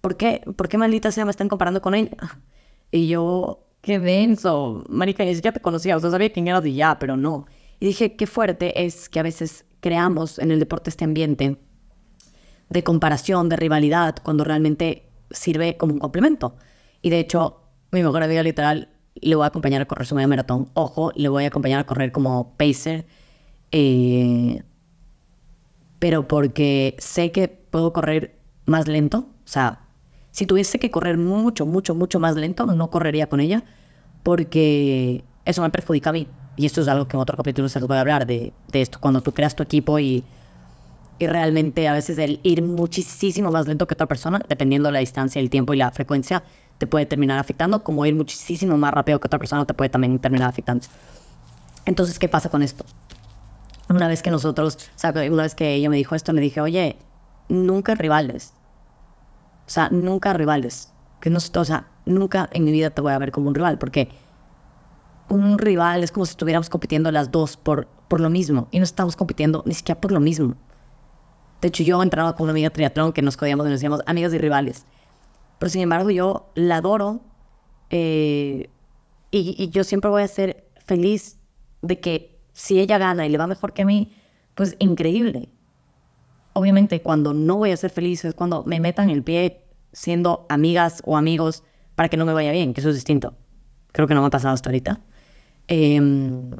¿por 0.00 0.16
qué, 0.16 0.42
¿por 0.56 0.68
qué 0.68 0.78
maldita 0.78 1.12
sea 1.12 1.24
me 1.24 1.30
están 1.30 1.48
comparando 1.48 1.80
con 1.80 1.94
él? 1.94 2.10
Y 2.90 3.06
yo, 3.06 3.66
qué 3.82 3.98
denso, 3.98 4.82
marica, 4.88 5.22
ni 5.22 5.34
siquiera 5.34 5.52
te 5.52 5.60
conocía, 5.60 5.94
o 5.98 6.00
sea, 6.00 6.10
sabía 6.10 6.32
quién 6.32 6.48
eras 6.48 6.64
y 6.64 6.72
ya, 6.72 6.98
pero 6.98 7.18
no. 7.18 7.44
Y 7.80 7.84
dije, 7.84 8.16
qué 8.16 8.26
fuerte 8.26 8.86
es 8.86 9.10
que 9.10 9.20
a 9.20 9.22
veces 9.22 9.66
creamos 9.80 10.38
en 10.38 10.50
el 10.50 10.58
deporte 10.58 10.88
este 10.88 11.04
ambiente 11.04 11.58
de 12.70 12.82
comparación, 12.82 13.50
de 13.50 13.56
rivalidad, 13.56 14.16
cuando 14.22 14.42
realmente 14.42 15.07
sirve 15.30 15.76
como 15.76 15.94
un 15.94 15.98
complemento. 15.98 16.56
Y 17.02 17.10
de 17.10 17.20
hecho, 17.20 17.62
mi 17.90 18.02
mejor 18.02 18.22
amiga 18.22 18.42
literal 18.42 18.90
le 19.14 19.34
voy 19.34 19.44
a 19.44 19.48
acompañar 19.48 19.82
a 19.82 19.86
correr 19.86 20.06
su 20.06 20.14
medio 20.14 20.28
maratón. 20.28 20.70
Ojo, 20.74 21.12
le 21.14 21.28
voy 21.28 21.44
a 21.44 21.48
acompañar 21.48 21.80
a 21.80 21.86
correr 21.86 22.12
como 22.12 22.56
pacer. 22.56 23.06
Eh, 23.72 24.62
pero 25.98 26.28
porque 26.28 26.96
sé 26.98 27.32
que 27.32 27.48
puedo 27.48 27.92
correr 27.92 28.38
más 28.66 28.88
lento. 28.88 29.28
O 29.44 29.48
sea, 29.48 29.80
si 30.30 30.46
tuviese 30.46 30.78
que 30.78 30.90
correr 30.90 31.18
mucho, 31.18 31.66
mucho, 31.66 31.94
mucho 31.94 32.20
más 32.20 32.36
lento, 32.36 32.66
no 32.66 32.90
correría 32.90 33.28
con 33.28 33.40
ella. 33.40 33.64
Porque 34.22 35.24
eso 35.44 35.62
me 35.62 35.70
perjudica 35.70 36.10
a 36.10 36.12
mí. 36.12 36.28
Y 36.56 36.66
esto 36.66 36.80
es 36.80 36.88
algo 36.88 37.06
que 37.06 37.16
en 37.16 37.20
otro 37.20 37.36
capítulo 37.36 37.68
se 37.68 37.78
les 37.78 37.88
voy 37.88 37.96
a 37.96 38.00
hablar 38.00 38.26
de, 38.26 38.52
de 38.70 38.80
esto. 38.82 38.98
Cuando 39.00 39.20
tú 39.20 39.32
creas 39.32 39.54
tu 39.54 39.62
equipo 39.62 39.98
y, 39.98 40.24
y 41.18 41.26
realmente 41.26 41.88
a 41.88 41.92
veces 41.92 42.18
el 42.18 42.40
ir 42.42 42.62
muchísimo 42.62 43.50
más 43.50 43.66
lento 43.66 43.86
que 43.86 43.94
otra 43.94 44.06
persona, 44.06 44.40
dependiendo 44.48 44.88
de 44.88 44.92
la 44.92 44.98
distancia, 45.00 45.40
el 45.40 45.50
tiempo 45.50 45.74
y 45.74 45.78
la 45.78 45.90
frecuencia, 45.90 46.44
te 46.78 46.86
puede 46.86 47.06
terminar 47.06 47.38
afectando, 47.38 47.82
como 47.82 48.06
ir 48.06 48.14
muchísimo 48.14 48.76
más 48.76 48.94
rápido 48.94 49.18
que 49.18 49.26
otra 49.26 49.38
persona 49.38 49.64
te 49.64 49.74
puede 49.74 49.90
también 49.90 50.18
terminar 50.18 50.48
afectando. 50.48 50.86
Entonces, 51.84 52.18
¿qué 52.18 52.28
pasa 52.28 52.48
con 52.50 52.62
esto? 52.62 52.84
Una 53.88 54.06
vez 54.06 54.22
que 54.22 54.30
nosotros, 54.30 54.76
o 54.94 54.98
sea, 54.98 55.10
una 55.10 55.42
vez 55.42 55.54
que 55.54 55.74
ella 55.74 55.90
me 55.90 55.96
dijo 55.96 56.14
esto, 56.14 56.32
le 56.32 56.40
dije, 56.40 56.60
oye, 56.60 56.96
nunca 57.48 57.94
rivales. 57.94 58.52
O 59.66 59.70
sea, 59.70 59.88
nunca 59.90 60.32
rivales. 60.34 60.92
Que 61.20 61.30
no, 61.30 61.38
o 61.38 61.64
sea, 61.64 61.88
nunca 62.04 62.48
en 62.52 62.64
mi 62.64 62.70
vida 62.70 62.90
te 62.90 63.00
voy 63.00 63.12
a 63.12 63.18
ver 63.18 63.32
como 63.32 63.48
un 63.48 63.54
rival, 63.54 63.78
porque 63.78 64.08
un 65.28 65.58
rival 65.58 66.04
es 66.04 66.12
como 66.12 66.26
si 66.26 66.30
estuviéramos 66.30 66.70
compitiendo 66.70 67.10
las 67.10 67.30
dos 67.30 67.56
por, 67.56 67.88
por 68.08 68.20
lo 68.20 68.30
mismo, 68.30 68.68
y 68.70 68.78
no 68.78 68.84
estamos 68.84 69.16
compitiendo 69.16 69.62
ni 69.66 69.74
siquiera 69.74 70.00
por 70.00 70.12
lo 70.12 70.20
mismo. 70.20 70.54
De 71.60 71.68
hecho, 71.68 71.82
yo 71.82 72.02
entraba 72.02 72.34
con 72.34 72.44
una 72.44 72.52
amiga 72.52 72.70
triatlón 72.70 73.12
que 73.12 73.22
nos 73.22 73.36
codíamos 73.36 73.66
y 73.66 73.70
nos 73.70 73.78
decíamos 73.80 74.00
amigas 74.06 74.32
y 74.32 74.38
rivales. 74.38 74.86
Pero 75.58 75.70
sin 75.70 75.82
embargo, 75.82 76.10
yo 76.10 76.50
la 76.54 76.76
adoro 76.76 77.20
eh, 77.90 78.70
y, 79.30 79.68
yo 79.70 79.84
siempre 79.84 80.10
voy 80.10 80.22
a 80.22 80.28
ser 80.28 80.64
feliz 80.84 81.38
de 81.82 82.00
que 82.00 82.38
si 82.52 82.80
ella 82.80 82.98
gana 82.98 83.26
y 83.26 83.28
le 83.28 83.38
va 83.38 83.46
mejor 83.46 83.72
que 83.72 83.82
a 83.82 83.86
mí, 83.86 84.14
pues 84.54 84.76
increíble. 84.78 85.48
Obviamente, 86.52 87.02
cuando 87.02 87.34
no 87.34 87.56
voy 87.56 87.72
a 87.72 87.76
ser 87.76 87.90
feliz 87.90 88.24
es 88.24 88.34
cuando 88.34 88.64
me 88.64 88.80
metan 88.80 89.10
el 89.10 89.22
pie 89.22 89.64
siendo 89.92 90.46
amigas 90.48 91.02
o 91.04 91.16
amigos 91.16 91.62
para 91.94 92.08
que 92.08 92.16
no 92.16 92.24
me 92.24 92.32
vaya 92.32 92.52
bien, 92.52 92.74
que 92.74 92.80
eso 92.80 92.90
es 92.90 92.94
distinto. 92.94 93.34
Creo 93.92 94.06
que 94.06 94.14
no 94.14 94.20
me 94.20 94.28
ha 94.28 94.30
pasado 94.30 94.54
hasta 94.54 94.70
ahorita. 94.70 95.00
Em, 95.66 96.50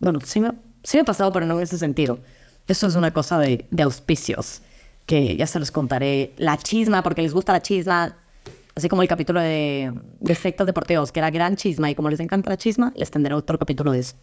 bueno, 0.00 0.20
sí 0.24 0.40
me, 0.40 0.52
sí 0.82 0.96
me 0.96 1.02
ha 1.02 1.04
pasado, 1.04 1.32
pero 1.32 1.46
no 1.46 1.56
en 1.56 1.62
ese 1.62 1.78
sentido. 1.78 2.20
Eso 2.68 2.86
es 2.86 2.94
una 2.94 3.12
cosa 3.12 3.38
de, 3.38 3.66
de 3.70 3.82
auspicios, 3.82 4.62
que 5.06 5.36
ya 5.36 5.46
se 5.46 5.58
los 5.58 5.70
contaré. 5.70 6.32
La 6.36 6.56
chisma, 6.56 7.02
porque 7.02 7.22
les 7.22 7.34
gusta 7.34 7.52
la 7.52 7.62
chisma, 7.62 8.16
Así 8.78 8.88
como 8.88 9.02
el 9.02 9.08
capítulo 9.08 9.40
de, 9.40 9.92
de 10.20 10.34
sectas 10.36 10.64
deportivos, 10.64 11.10
que 11.10 11.18
era 11.18 11.30
gran 11.30 11.56
chisma, 11.56 11.90
y 11.90 11.96
como 11.96 12.10
les 12.10 12.20
encanta 12.20 12.48
la 12.48 12.56
chisma, 12.56 12.92
les 12.94 13.10
tendré 13.10 13.34
otro 13.34 13.58
capítulo 13.58 13.90
de 13.90 13.98
eso. 13.98 14.14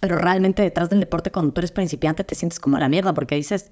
Pero 0.00 0.16
realmente 0.16 0.62
detrás 0.62 0.88
del 0.88 1.00
deporte, 1.00 1.30
cuando 1.30 1.52
tú 1.52 1.60
eres 1.60 1.70
principiante, 1.70 2.24
te 2.24 2.34
sientes 2.34 2.58
como 2.58 2.78
a 2.78 2.80
la 2.80 2.88
mierda, 2.88 3.12
porque 3.12 3.34
dices, 3.34 3.70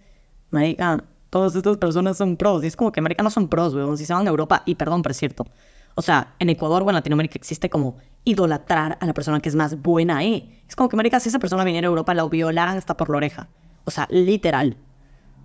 marica, 0.51 1.03
todas 1.31 1.57
estas 1.57 1.79
personas 1.79 2.19
son 2.19 2.37
pros. 2.37 2.63
Y 2.63 2.67
es 2.67 2.77
como 2.77 2.93
que 2.93 3.01
América 3.01 3.23
no 3.23 3.31
son 3.31 3.49
pros, 3.49 3.75
weón. 3.75 3.97
Si 3.97 4.05
se 4.05 4.13
van 4.13 4.27
a 4.27 4.31
Europa, 4.31 4.63
y 4.67 4.75
perdón, 4.75 5.01
pero 5.01 5.13
es 5.13 5.17
cierto. 5.17 5.47
O 5.95 6.03
sea, 6.03 6.35
en 6.39 6.51
Ecuador 6.51 6.83
o 6.83 6.89
en 6.89 6.95
Latinoamérica 6.95 7.37
existe 7.37 7.71
como 7.71 7.97
idolatrar 8.25 8.99
a 9.01 9.07
la 9.07 9.15
persona 9.15 9.41
que 9.41 9.49
es 9.49 9.55
más 9.55 9.81
buena 9.81 10.19
ahí. 10.19 10.61
Es 10.69 10.75
como 10.75 10.89
que, 10.89 10.97
marica, 10.97 11.21
si 11.21 11.29
esa 11.29 11.39
persona 11.39 11.65
viniera 11.65 11.87
a 11.87 11.91
Europa, 11.91 12.15
la 12.15 12.27
violaran 12.27 12.77
hasta 12.77 12.97
por 12.97 13.11
la 13.11 13.19
oreja. 13.19 13.49
O 13.85 13.91
sea, 13.91 14.07
literal. 14.11 14.77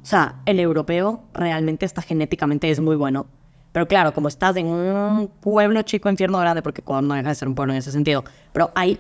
O 0.02 0.06
sea, 0.06 0.42
el 0.46 0.60
europeo 0.60 1.24
realmente 1.34 1.86
está 1.86 2.02
genéticamente 2.02 2.70
es 2.72 2.80
muy 2.80 2.96
bueno. 2.96 3.28
Pero 3.72 3.88
claro, 3.88 4.14
como 4.14 4.28
estás 4.28 4.56
en 4.56 4.68
un 4.68 5.28
pueblo 5.28 5.82
chico, 5.84 6.10
infierno 6.10 6.40
grande, 6.40 6.62
porque 6.62 6.82
Ecuador 6.82 7.04
no 7.04 7.14
deja 7.14 7.30
de 7.30 7.36
ser 7.36 7.48
un 7.48 7.56
pueblo 7.56 7.74
en 7.74 7.80
ese 7.80 7.92
sentido, 7.92 8.24
pero 8.52 8.72
hay, 8.74 9.00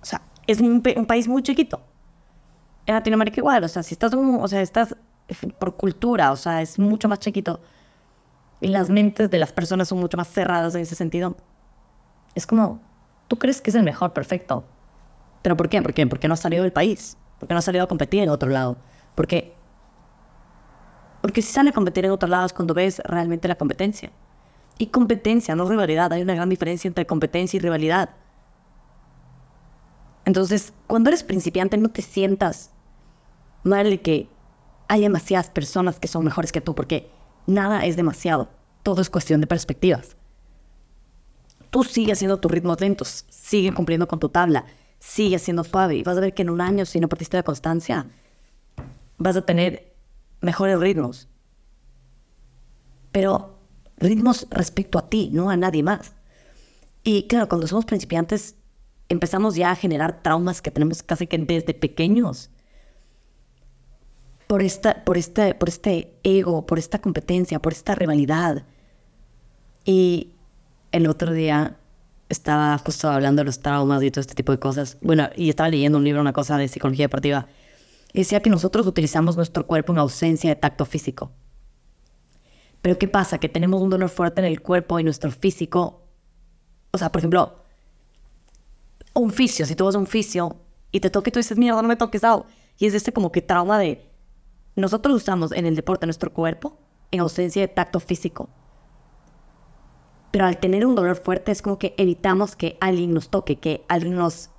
o 0.00 0.04
sea, 0.04 0.22
es 0.46 0.60
un, 0.60 0.80
país 0.80 1.28
muy 1.28 1.42
chiquito. 1.42 1.82
En 2.86 2.94
Latinoamérica 2.94 3.40
igual, 3.40 3.64
o 3.64 3.68
sea, 3.68 3.82
si 3.82 3.94
estás, 3.94 4.14
o 4.14 4.48
sea, 4.48 4.62
estás 4.62 4.96
por 5.58 5.76
cultura, 5.76 6.32
o 6.32 6.36
sea, 6.36 6.62
es 6.62 6.78
mucho 6.78 7.08
más 7.08 7.18
chiquito. 7.18 7.60
Y 8.60 8.68
las 8.68 8.88
mentes 8.90 9.30
de 9.30 9.38
las 9.38 9.52
personas 9.52 9.88
son 9.88 10.00
mucho 10.00 10.16
más 10.16 10.28
cerradas 10.28 10.74
en 10.74 10.82
ese 10.82 10.94
sentido. 10.94 11.36
Es 12.34 12.46
como, 12.46 12.80
tú 13.28 13.38
crees 13.38 13.60
que 13.60 13.70
es 13.70 13.76
el 13.76 13.82
mejor, 13.82 14.12
perfecto. 14.12 14.64
¿Pero 15.42 15.56
por 15.56 15.68
qué? 15.68 15.82
¿Por 15.82 15.94
qué? 15.94 16.06
Porque 16.06 16.28
no 16.28 16.34
has 16.34 16.40
salido 16.40 16.62
del 16.62 16.72
país. 16.72 17.16
Porque 17.38 17.54
no 17.54 17.58
has 17.58 17.64
salido 17.64 17.84
a 17.84 17.88
competir 17.88 18.22
en 18.22 18.30
otro 18.30 18.48
lado. 18.48 18.76
Porque 19.14 19.56
porque 21.26 21.42
si 21.42 21.52
sale 21.52 21.70
a 21.70 21.72
competir 21.72 22.04
en 22.04 22.12
otros 22.12 22.30
lados 22.30 22.52
cuando 22.52 22.72
ves 22.72 23.00
realmente 23.04 23.48
la 23.48 23.56
competencia. 23.56 24.12
Y 24.78 24.86
competencia, 24.86 25.56
no 25.56 25.68
rivalidad. 25.68 26.12
Hay 26.12 26.22
una 26.22 26.36
gran 26.36 26.48
diferencia 26.48 26.86
entre 26.86 27.04
competencia 27.04 27.56
y 27.56 27.60
rivalidad. 27.60 28.10
Entonces, 30.24 30.72
cuando 30.86 31.10
eres 31.10 31.24
principiante, 31.24 31.78
no 31.78 31.88
te 31.88 32.02
sientas 32.02 32.70
mal 33.64 33.90
de 33.90 34.00
que 34.00 34.28
hay 34.86 35.00
demasiadas 35.00 35.50
personas 35.50 35.98
que 35.98 36.06
son 36.06 36.24
mejores 36.24 36.52
que 36.52 36.60
tú, 36.60 36.76
porque 36.76 37.10
nada 37.46 37.84
es 37.84 37.96
demasiado. 37.96 38.48
Todo 38.82 39.02
es 39.02 39.10
cuestión 39.10 39.40
de 39.40 39.46
perspectivas. 39.46 40.16
Tú 41.70 41.84
sigue 41.84 42.12
haciendo 42.12 42.38
tus 42.38 42.50
ritmos 42.50 42.80
lentos, 42.80 43.26
sigue 43.28 43.74
cumpliendo 43.74 44.08
con 44.08 44.18
tu 44.18 44.28
tabla, 44.28 44.66
sigue 44.98 45.38
siendo 45.38 45.64
suave 45.64 45.96
y 45.96 46.02
vas 46.02 46.16
a 46.16 46.20
ver 46.20 46.34
que 46.34 46.42
en 46.42 46.50
un 46.50 46.60
año, 46.60 46.86
si 46.86 47.00
no 47.00 47.08
partiste 47.08 47.36
de 47.36 47.42
constancia, 47.42 48.06
vas 49.18 49.36
a 49.36 49.44
tener 49.44 49.94
mejores 50.40 50.78
ritmos. 50.78 51.28
Pero 53.12 53.58
ritmos 53.98 54.46
respecto 54.50 54.98
a 54.98 55.08
ti, 55.08 55.30
no 55.32 55.50
a 55.50 55.56
nadie 55.56 55.82
más. 55.82 56.12
Y 57.02 57.26
claro, 57.28 57.48
cuando 57.48 57.66
somos 57.66 57.84
principiantes, 57.84 58.56
empezamos 59.08 59.54
ya 59.54 59.70
a 59.70 59.76
generar 59.76 60.22
traumas 60.22 60.60
que 60.62 60.70
tenemos 60.70 61.02
casi 61.02 61.26
que 61.26 61.38
desde 61.38 61.74
pequeños. 61.74 62.50
Por, 64.46 64.62
esta, 64.62 65.04
por, 65.04 65.16
este, 65.18 65.54
por 65.54 65.68
este 65.68 66.14
ego, 66.22 66.66
por 66.66 66.78
esta 66.78 67.00
competencia, 67.00 67.60
por 67.60 67.72
esta 67.72 67.94
rivalidad. 67.94 68.64
Y 69.84 70.30
el 70.92 71.06
otro 71.08 71.32
día 71.32 71.76
estaba 72.28 72.78
justo 72.78 73.08
hablando 73.08 73.40
de 73.40 73.46
los 73.46 73.60
traumas 73.60 74.02
y 74.02 74.10
todo 74.10 74.20
este 74.20 74.34
tipo 74.34 74.52
de 74.52 74.58
cosas. 74.58 74.98
Bueno, 75.00 75.28
y 75.36 75.48
estaba 75.50 75.68
leyendo 75.68 75.98
un 75.98 76.04
libro, 76.04 76.20
una 76.20 76.32
cosa 76.32 76.58
de 76.58 76.68
psicología 76.68 77.04
deportiva 77.04 77.46
decía 78.20 78.40
que 78.40 78.50
nosotros 78.50 78.86
utilizamos 78.86 79.36
nuestro 79.36 79.66
cuerpo 79.66 79.92
en 79.92 79.98
ausencia 79.98 80.50
de 80.50 80.56
tacto 80.56 80.84
físico. 80.84 81.32
Pero 82.82 82.98
¿qué 82.98 83.08
pasa? 83.08 83.38
Que 83.38 83.48
tenemos 83.48 83.82
un 83.82 83.90
dolor 83.90 84.08
fuerte 84.08 84.40
en 84.40 84.46
el 84.46 84.62
cuerpo 84.62 84.98
y 84.98 85.04
nuestro 85.04 85.30
físico. 85.30 86.02
O 86.92 86.98
sea, 86.98 87.10
por 87.10 87.20
ejemplo, 87.20 87.56
un 89.14 89.30
fisio, 89.30 89.66
si 89.66 89.74
tú 89.74 89.84
vas 89.84 89.94
a 89.94 89.98
un 89.98 90.06
fisio 90.06 90.56
y 90.92 91.00
te 91.00 91.10
toques 91.10 91.30
y 91.30 91.32
tú 91.32 91.38
dices, 91.40 91.58
mierda, 91.58 91.82
no 91.82 91.88
me 91.88 91.96
toques, 91.96 92.24
au. 92.24 92.46
Y 92.78 92.86
es 92.86 92.94
este 92.94 93.12
como 93.12 93.32
que 93.32 93.42
trauma 93.42 93.78
de 93.78 94.10
nosotros 94.76 95.16
usamos 95.16 95.52
en 95.52 95.66
el 95.66 95.74
deporte 95.74 96.06
nuestro 96.06 96.32
cuerpo 96.32 96.78
en 97.10 97.20
ausencia 97.20 97.62
de 97.62 97.68
tacto 97.68 97.98
físico. 97.98 98.48
Pero 100.30 100.44
al 100.44 100.58
tener 100.58 100.84
un 100.84 100.94
dolor 100.94 101.16
fuerte 101.16 101.50
es 101.50 101.62
como 101.62 101.78
que 101.78 101.94
evitamos 101.96 102.56
que 102.56 102.76
alguien 102.80 103.14
nos 103.14 103.30
toque, 103.30 103.56
que 103.56 103.84
alguien 103.88 104.16
nos... 104.16 104.50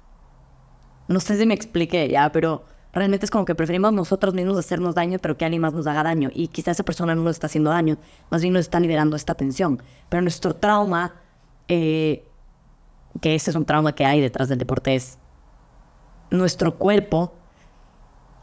No 1.07 1.19
sé 1.19 1.37
si 1.37 1.45
me 1.45 1.53
expliqué 1.53 2.09
ya, 2.09 2.31
pero 2.31 2.65
realmente 2.93 3.25
es 3.25 3.31
como 3.31 3.45
que 3.45 3.53
preferimos 3.53 3.93
nosotros 3.93 4.33
mismos 4.33 4.57
hacernos 4.57 4.95
daño, 4.95 5.19
pero 5.19 5.37
que 5.37 5.45
alguien 5.45 5.61
más 5.61 5.73
nos 5.73 5.85
haga 5.85 6.03
daño. 6.03 6.31
Y 6.33 6.47
quizás 6.47 6.77
esa 6.77 6.83
persona 6.83 7.13
no 7.13 7.21
nos 7.21 7.35
está 7.35 7.45
haciendo 7.45 7.69
daño, 7.69 7.97
más 8.31 8.41
bien 8.41 8.53
nos 8.53 8.61
está 8.61 8.79
liberando 8.79 9.15
esta 9.15 9.35
tensión. 9.35 9.81
Pero 10.09 10.21
nuestro 10.21 10.55
trauma, 10.55 11.13
eh, 11.67 12.27
que 13.21 13.35
ese 13.35 13.51
es 13.51 13.55
un 13.55 13.65
trauma 13.65 13.93
que 13.93 14.05
hay 14.05 14.19
detrás 14.19 14.49
del 14.49 14.57
deporte, 14.57 14.95
es 14.95 15.19
nuestro 16.31 16.75
cuerpo, 16.77 17.33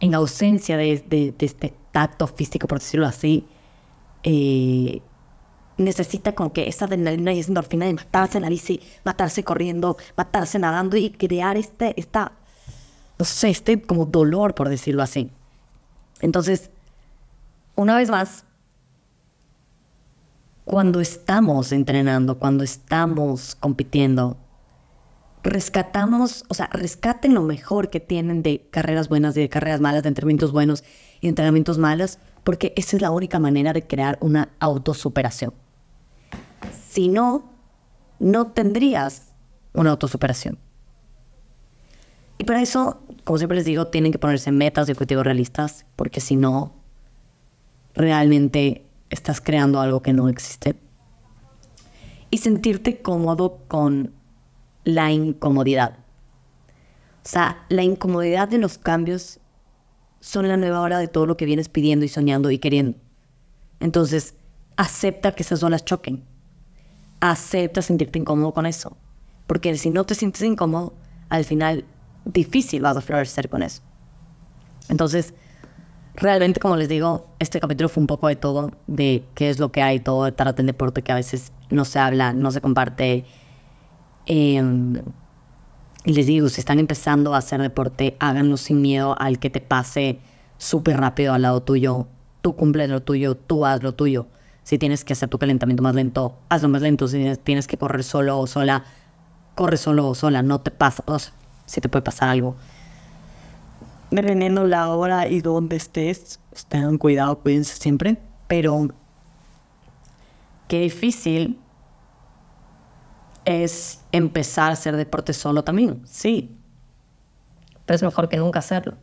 en 0.04 0.14
ausencia 0.14 0.76
de, 0.76 1.34
este 1.38 1.72
tacto 1.90 2.26
físico, 2.26 2.68
por 2.68 2.78
decirlo 2.78 3.06
así, 3.06 3.46
eh, 4.22 5.00
necesita 5.78 6.34
como 6.34 6.52
que 6.52 6.68
esa 6.68 6.84
adrenalina 6.84 7.32
y 7.32 7.38
esa 7.40 7.48
endorfina 7.48 7.86
de 7.86 7.94
matarse 7.94 8.36
en 8.36 8.42
la 8.42 8.50
bici, 8.50 8.80
matarse 9.02 9.42
corriendo, 9.42 9.96
matarse 10.14 10.58
nadando 10.58 10.98
y 10.98 11.08
crear 11.08 11.56
este, 11.56 11.98
esta, 11.98 12.32
no 13.18 13.24
sé, 13.24 13.48
este 13.48 13.80
como 13.80 14.04
dolor, 14.04 14.54
por 14.54 14.68
decirlo 14.68 15.02
así. 15.02 15.30
Entonces, 16.20 16.70
una 17.74 17.96
vez 17.96 18.10
más, 18.10 18.44
cuando 20.66 21.00
estamos 21.00 21.72
entrenando, 21.72 22.38
cuando 22.38 22.62
estamos 22.62 23.54
compitiendo, 23.54 24.36
rescatamos, 25.44 26.44
o 26.48 26.54
sea, 26.54 26.68
rescaten 26.72 27.34
lo 27.34 27.42
mejor 27.42 27.90
que 27.90 28.00
tienen 28.00 28.42
de 28.42 28.66
carreras 28.70 29.08
buenas 29.08 29.36
y 29.36 29.40
de 29.40 29.48
carreras 29.50 29.80
malas, 29.80 30.02
de 30.02 30.08
entrenamientos 30.08 30.52
buenos 30.52 30.82
y 31.20 31.26
de 31.26 31.28
entrenamientos 31.28 31.78
malos, 31.78 32.18
porque 32.42 32.72
esa 32.76 32.96
es 32.96 33.02
la 33.02 33.10
única 33.10 33.38
manera 33.38 33.72
de 33.74 33.86
crear 33.86 34.18
una 34.20 34.50
autosuperación. 34.58 35.52
Si 36.88 37.08
no, 37.08 37.52
no 38.18 38.48
tendrías 38.48 39.34
una 39.74 39.90
autosuperación. 39.90 40.58
Y 42.38 42.44
para 42.44 42.62
eso, 42.62 43.02
como 43.24 43.38
siempre 43.38 43.56
les 43.56 43.66
digo, 43.66 43.88
tienen 43.88 44.12
que 44.12 44.18
ponerse 44.18 44.50
metas 44.50 44.88
y 44.88 44.92
objetivos 44.92 45.24
realistas, 45.24 45.84
porque 45.94 46.20
si 46.20 46.36
no, 46.36 46.72
realmente 47.94 48.86
estás 49.10 49.40
creando 49.42 49.80
algo 49.80 50.00
que 50.00 50.14
no 50.14 50.28
existe. 50.28 50.74
Y 52.30 52.38
sentirte 52.38 53.02
cómodo 53.02 53.58
con 53.68 54.12
la 54.84 55.10
incomodidad. 55.10 55.98
O 57.24 57.28
sea, 57.28 57.64
la 57.68 57.82
incomodidad 57.82 58.48
de 58.48 58.58
los 58.58 58.78
cambios 58.78 59.40
son 60.20 60.48
la 60.48 60.56
nueva 60.56 60.80
hora 60.80 60.98
de 60.98 61.08
todo 61.08 61.26
lo 61.26 61.36
que 61.36 61.46
vienes 61.46 61.68
pidiendo 61.68 62.04
y 62.04 62.08
soñando 62.08 62.50
y 62.50 62.58
queriendo. 62.58 62.98
Entonces, 63.80 64.34
acepta 64.76 65.32
que 65.32 65.42
esas 65.42 65.62
olas 65.62 65.84
choquen. 65.84 66.24
Acepta 67.20 67.82
sentirte 67.82 68.18
incómodo 68.18 68.52
con 68.52 68.66
eso. 68.66 68.96
Porque 69.46 69.76
si 69.76 69.90
no 69.90 70.04
te 70.04 70.14
sientes 70.14 70.42
incómodo, 70.42 70.94
al 71.28 71.44
final 71.44 71.84
difícil 72.24 72.82
vas 72.82 72.96
a 72.96 73.00
florecer 73.00 73.48
con 73.48 73.62
eso. 73.62 73.82
Entonces, 74.88 75.34
realmente, 76.14 76.60
como 76.60 76.76
les 76.76 76.88
digo, 76.88 77.26
este 77.38 77.60
capítulo 77.60 77.88
fue 77.88 78.02
un 78.02 78.06
poco 78.06 78.28
de 78.28 78.36
todo, 78.36 78.70
de 78.86 79.24
qué 79.34 79.50
es 79.50 79.58
lo 79.58 79.72
que 79.72 79.82
hay, 79.82 80.00
todo 80.00 80.24
detrás 80.24 80.56
del 80.56 80.66
deporte 80.66 81.02
que 81.02 81.12
a 81.12 81.16
veces 81.16 81.52
no 81.70 81.84
se 81.84 81.98
habla, 81.98 82.32
no 82.32 82.50
se 82.50 82.60
comparte 82.60 83.24
Y 84.26 84.58
les 86.04 86.26
digo, 86.26 86.48
si 86.48 86.60
están 86.60 86.78
empezando 86.78 87.34
a 87.34 87.38
hacer 87.38 87.60
deporte, 87.60 88.16
háganlo 88.20 88.56
sin 88.56 88.82
miedo 88.82 89.16
al 89.18 89.38
que 89.38 89.50
te 89.50 89.60
pase 89.60 90.18
súper 90.58 90.98
rápido 90.98 91.32
al 91.32 91.42
lado 91.42 91.62
tuyo. 91.62 92.06
Tú 92.42 92.56
cumple 92.56 92.88
lo 92.88 93.02
tuyo, 93.02 93.36
tú 93.36 93.64
haz 93.64 93.82
lo 93.82 93.92
tuyo. 93.92 94.26
Si 94.62 94.78
tienes 94.78 95.04
que 95.04 95.12
hacer 95.12 95.28
tu 95.28 95.38
calentamiento 95.38 95.82
más 95.82 95.94
lento, 95.94 96.36
hazlo 96.48 96.68
más 96.68 96.82
lento. 96.82 97.08
Si 97.08 97.36
tienes 97.42 97.66
que 97.66 97.76
correr 97.76 98.04
solo 98.04 98.38
o 98.38 98.46
sola, 98.46 98.84
corre 99.54 99.76
solo 99.76 100.08
o 100.08 100.14
sola. 100.14 100.42
No 100.42 100.60
te 100.60 100.70
pasa, 100.70 101.04
si 101.66 101.80
te 101.80 101.88
puede 101.88 102.02
pasar 102.02 102.28
algo. 102.30 102.56
Dependiendo 104.10 104.66
la 104.66 104.88
hora 104.90 105.28
y 105.28 105.40
dónde 105.40 105.76
estés, 105.76 106.38
tengan 106.68 106.98
cuidado, 106.98 107.40
cuídense 107.40 107.76
siempre. 107.76 108.18
Pero 108.46 108.88
qué 110.68 110.80
difícil 110.80 111.58
es 113.44 114.00
empezar 114.12 114.70
a 114.70 114.74
hacer 114.74 114.96
deporte 114.96 115.32
solo 115.32 115.64
también, 115.64 116.02
sí. 116.04 116.56
Pero 117.86 117.96
es 117.96 118.02
mejor 118.02 118.28
que 118.28 118.36
nunca 118.36 118.60
hacerlo. 118.60 118.94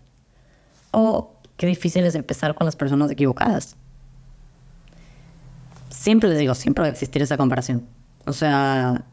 O 0.92 1.36
qué 1.58 1.68
difícil 1.68 2.04
es 2.06 2.16
empezar 2.16 2.56
con 2.56 2.66
las 2.66 2.76
personas 2.76 3.12
equivocadas. 3.12 3.76
Siempre 5.90 6.30
les 6.30 6.40
digo, 6.40 6.56
siempre 6.56 6.82
va 6.82 6.88
a 6.88 6.92
existir 6.92 7.22
esa 7.22 7.38
comparación. 7.38 7.86
O 8.26 8.34
sea, 8.34 9.06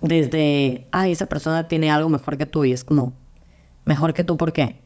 desde, 0.00 0.86
ay, 0.90 1.12
esa 1.12 1.26
persona 1.26 1.68
tiene 1.68 1.90
algo 1.90 2.08
mejor 2.08 2.36
que 2.36 2.46
tú 2.46 2.64
y 2.64 2.72
es 2.72 2.82
como, 2.84 3.12
mejor 3.84 4.14
que 4.14 4.24
tú, 4.24 4.36
¿por 4.36 4.52
qué? 4.52 4.80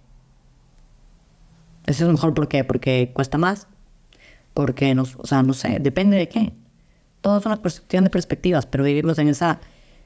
Eso 1.87 2.07
es 2.07 2.13
mejor, 2.13 2.35
¿por 2.35 2.49
qué? 2.49 2.65
Porque 2.65 3.13
cuesta 3.15 3.39
más. 3.39 3.67
Porque, 4.53 4.95
no, 4.95 5.05
o 5.19 5.27
sea, 5.27 5.43
no 5.43 5.53
sé, 5.53 5.79
depende 5.81 6.17
de 6.17 6.29
qué 6.29 6.53
todo 7.25 7.39
es 7.39 7.47
una 7.47 7.57
cuestión 7.57 8.05
de 8.05 8.11
perspectivas, 8.11 8.67
pero 8.67 8.85
vivimos 8.85 9.19
en 9.19 9.29
esa 9.29 9.59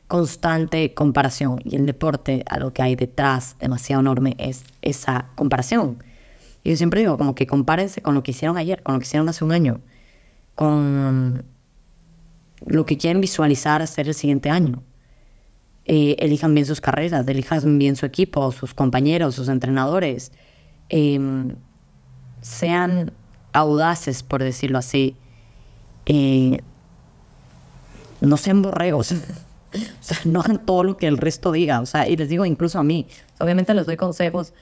constante 0.07 0.95
comparación 0.95 1.61
y 1.64 1.75
el 1.75 1.85
deporte, 1.85 2.45
a 2.49 2.61
lo 2.61 2.73
que 2.73 2.81
hay 2.81 2.95
detrás 2.95 3.57
demasiado 3.59 3.99
enorme, 3.99 4.37
es 4.39 4.62
esa 4.83 5.27
comparación. 5.35 6.01
Y 6.62 6.71
yo 6.71 6.77
siempre 6.77 7.01
digo, 7.01 7.19
como 7.19 7.35
que 7.35 7.49
compárense 7.49 8.03
con 8.03 8.14
lo 8.14 8.23
que 8.23 8.31
hicieron 8.31 8.57
ayer, 8.57 8.85
con 8.85 8.95
lo 8.95 9.01
que 9.01 9.05
hicieron 9.05 9.29
hace 9.29 9.45
un 9.45 9.51
año, 9.51 9.81
con 10.55 11.45
lo 12.64 12.87
que 12.87 12.97
quieren 12.97 13.21
visualizar 13.21 13.83
hacer 13.83 14.07
el 14.07 14.14
siguiente 14.14 14.49
año. 14.49 14.85
Eh, 15.87 16.14
elijan 16.21 16.55
bien 16.55 16.66
sus 16.66 16.81
carreras, 16.81 17.27
elijan 17.27 17.79
bien 17.81 17.97
su 17.97 18.07
equipo, 18.07 18.53
sus 18.53 18.75
compañeros, 18.75 19.35
sus 19.35 19.49
entrenadores. 19.49 20.31
Em, 20.89 21.57
sean 22.43 23.11
audaces, 23.53 24.23
por 24.23 24.41
decirlo 24.41 24.79
así. 24.79 25.16
Eh, 26.07 26.61
no 28.21 28.37
sean 28.37 28.62
borregos. 28.62 29.12
o 29.12 29.16
sea, 30.01 30.19
no 30.25 30.41
hagan 30.41 30.64
todo 30.64 30.85
lo 30.85 30.97
que 30.97 31.07
el 31.07 31.19
resto 31.19 31.53
diga. 31.53 31.81
O 31.81 31.87
sea, 31.87 32.09
y 32.09 32.16
les 32.16 32.29
digo 32.29 32.45
incluso 32.45 32.79
a 32.79 32.83
mí. 32.83 33.07
Obviamente 33.39 33.75
les 33.75 33.87
doy 33.87 33.97
consejos 33.97 34.53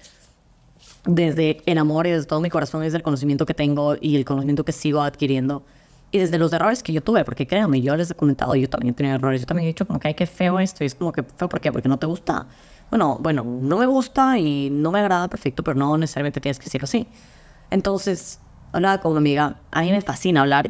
desde 1.07 1.63
el 1.67 1.79
amor 1.79 2.07
y 2.07 2.11
desde 2.11 2.27
todo 2.27 2.41
mi 2.41 2.51
corazón, 2.51 2.83
desde 2.83 2.99
el 2.99 3.03
conocimiento 3.03 3.47
que 3.47 3.55
tengo 3.55 3.97
y 4.01 4.17
el 4.17 4.25
conocimiento 4.25 4.65
que 4.65 4.73
sigo 4.73 5.03
adquiriendo. 5.03 5.65
Y 6.11 6.19
desde 6.19 6.39
los 6.39 6.53
errores 6.53 6.83
que 6.83 6.93
yo 6.93 7.03
tuve, 7.03 7.25
porque 7.25 7.47
créanme, 7.47 7.81
yo 7.81 7.97
les 7.97 8.11
he 8.11 8.15
comentado, 8.15 8.55
yo 8.55 8.69
también 8.69 8.95
he 8.95 8.97
tenido 8.97 9.17
errores, 9.17 9.41
yo 9.41 9.47
también 9.47 9.67
he 9.67 9.69
dicho 9.69 9.87
como 9.87 9.99
que 9.99 10.09
hay 10.09 10.15
que 10.15 10.27
feo 10.27 10.61
esto, 10.61 10.85
y 10.85 10.87
es 10.87 10.95
como 10.95 11.13
que 11.13 11.23
feo, 11.25 11.49
¿por 11.49 11.61
qué? 11.61 11.73
Porque 11.73 11.89
no 11.89 11.99
te 11.99 12.07
gusta. 12.07 12.47
Bueno, 12.91 13.19
bueno, 13.21 13.45
no 13.45 13.79
me 13.79 13.87
gusta 13.87 14.39
y 14.39 14.71
no 14.71 14.93
me 14.93 15.01
agrada 15.01 15.29
perfecto, 15.29 15.65
pero 15.65 15.77
no 15.77 15.99
necesariamente 15.99 16.41
tienes 16.41 16.59
que 16.59 16.67
decirlo 16.67 16.85
así. 16.85 17.09
Entonces, 17.71 18.39
hablaba 18.73 19.01
con 19.01 19.13
una 19.13 19.19
amiga, 19.19 19.57
a 19.73 19.83
mí 19.83 19.91
me 19.91 20.01
fascina 20.01 20.43
hablar, 20.43 20.69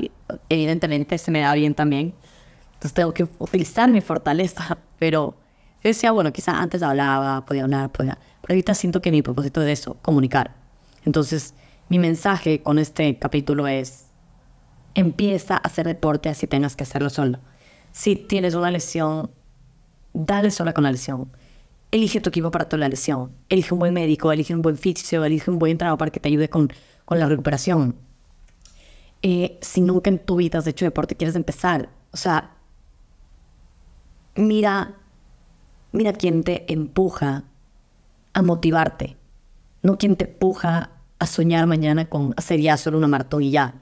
evidentemente 0.49 1.19
se 1.19 1.31
me 1.31 1.41
da 1.41 1.53
bien 1.55 1.75
también, 1.75 2.15
entonces 2.77 2.93
tengo 2.93 3.15
que 3.15 3.27
utilizar 3.39 3.91
mi 3.91 4.01
fortaleza. 4.01 4.79
Pero 4.99 5.35
yo 5.83 5.89
decía, 5.89 6.13
bueno, 6.13 6.33
quizá 6.33 6.61
antes 6.61 6.83
hablaba, 6.83 7.45
podía 7.45 7.65
hablar, 7.65 7.91
podía... 7.91 8.19
Pero 8.43 8.53
ahorita 8.53 8.75
siento 8.75 9.01
que 9.01 9.11
mi 9.11 9.23
propósito 9.23 9.63
es 9.63 9.81
eso, 9.81 9.97
comunicar. 10.03 10.55
Entonces, 11.05 11.55
mi 11.89 11.99
mensaje 11.99 12.63
con 12.63 12.79
este 12.79 13.19
capítulo 13.19 13.67
es, 13.67 14.07
empieza 14.95 15.55
a 15.55 15.59
hacer 15.59 15.87
deporte 15.87 16.29
así 16.29 16.47
tengas 16.47 16.77
que 16.77 16.85
hacerlo 16.85 17.11
solo. 17.11 17.39
Si 17.93 18.15
tienes 18.15 18.55
una 18.55 18.71
lesión, 18.71 19.31
dale 20.13 20.51
sola 20.51 20.75
con 20.75 20.85
la 20.85 20.93
lesión. 20.93 21.31
Elige 21.91 22.21
tu 22.21 22.29
equipo 22.29 22.51
para 22.51 22.69
toda 22.69 22.81
la 22.81 22.89
lesión. 22.89 23.33
Elige 23.49 23.73
un 23.73 23.81
buen 23.81 23.95
médico, 23.95 24.31
elige 24.33 24.55
un 24.55 24.63
buen 24.63 24.77
fisio, 24.77 25.25
elige 25.25 25.51
un 25.51 25.59
buen 25.59 25.73
entrenador 25.73 25.99
para 25.99 26.11
que 26.11 26.21
te 26.21 26.29
ayude 26.29 26.51
con, 26.51 26.71
con 27.05 27.19
la 27.19 27.27
recuperación. 27.27 27.97
Eh, 29.23 29.59
si 29.63 29.81
nunca 29.81 30.11
en 30.11 30.19
tu 30.19 30.37
vida 30.37 30.59
has 30.59 30.67
hecho 30.67 30.85
deporte, 30.85 31.17
quieres 31.17 31.37
empezar. 31.37 31.89
O 32.13 32.17
sea, 32.17 32.56
mira, 34.37 34.95
mira 35.93 36.13
quién 36.13 36.43
te 36.43 36.71
empuja 36.73 37.45
a 38.33 38.43
motivarte, 38.43 39.17
no 39.83 39.99
quien 39.99 40.17
te 40.17 40.27
empuja 40.27 40.91
a 41.19 41.27
soñar 41.27 41.67
mañana 41.67 42.09
con 42.09 42.35
hacer 42.37 42.61
ya 42.61 42.77
solo 42.77 42.99
una 42.99 43.09
maratón 43.09 43.43
y 43.43 43.51
ya. 43.51 43.75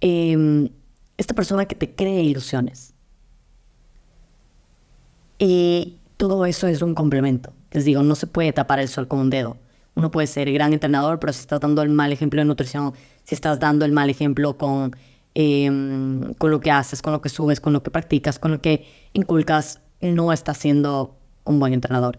Em, 0.00 0.68
esta 1.16 1.34
persona 1.34 1.66
que 1.66 1.74
te 1.74 1.94
cree 1.94 2.22
ilusiones. 2.22 2.94
Y 5.38 5.98
todo 6.16 6.46
eso 6.46 6.66
es 6.66 6.82
un 6.82 6.94
complemento. 6.94 7.52
Les 7.70 7.84
digo, 7.84 8.02
no 8.02 8.14
se 8.14 8.26
puede 8.26 8.52
tapar 8.52 8.80
el 8.80 8.88
sol 8.88 9.06
con 9.06 9.20
un 9.20 9.30
dedo. 9.30 9.56
Uno 9.94 10.10
puede 10.10 10.26
ser 10.26 10.52
gran 10.52 10.72
entrenador, 10.72 11.18
pero 11.18 11.32
si 11.32 11.40
estás 11.40 11.60
dando 11.60 11.82
el 11.82 11.90
mal 11.90 12.12
ejemplo 12.12 12.40
de 12.40 12.44
nutrición, 12.44 12.94
si 13.24 13.34
estás 13.34 13.58
dando 13.58 13.84
el 13.84 13.92
mal 13.92 14.10
ejemplo 14.10 14.56
con 14.56 14.94
Em, 15.34 16.34
con 16.34 16.50
lo 16.50 16.60
que 16.60 16.70
haces, 16.70 17.02
con 17.02 17.12
lo 17.12 17.20
que 17.20 17.28
subes, 17.28 17.60
con 17.60 17.72
lo 17.72 17.82
que 17.82 17.90
practicas, 17.90 18.38
con 18.38 18.50
lo 18.50 18.60
que 18.60 18.86
inculcas, 19.12 19.80
no 20.00 20.32
estás 20.32 20.58
siendo 20.58 21.14
un 21.44 21.60
buen 21.60 21.72
entrenador. 21.72 22.18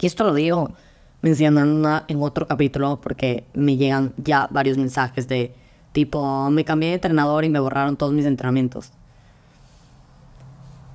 Y 0.00 0.06
esto 0.06 0.24
lo 0.24 0.34
digo 0.34 0.72
mencionando 1.20 2.02
en 2.08 2.22
otro 2.22 2.48
capítulo 2.48 3.00
porque 3.00 3.44
me 3.54 3.76
llegan 3.76 4.12
ya 4.16 4.48
varios 4.50 4.76
mensajes 4.76 5.28
de 5.28 5.54
tipo, 5.92 6.50
me 6.50 6.64
cambié 6.64 6.88
de 6.90 6.94
entrenador 6.96 7.44
y 7.44 7.48
me 7.48 7.60
borraron 7.60 7.96
todos 7.96 8.12
mis 8.12 8.26
entrenamientos. 8.26 8.92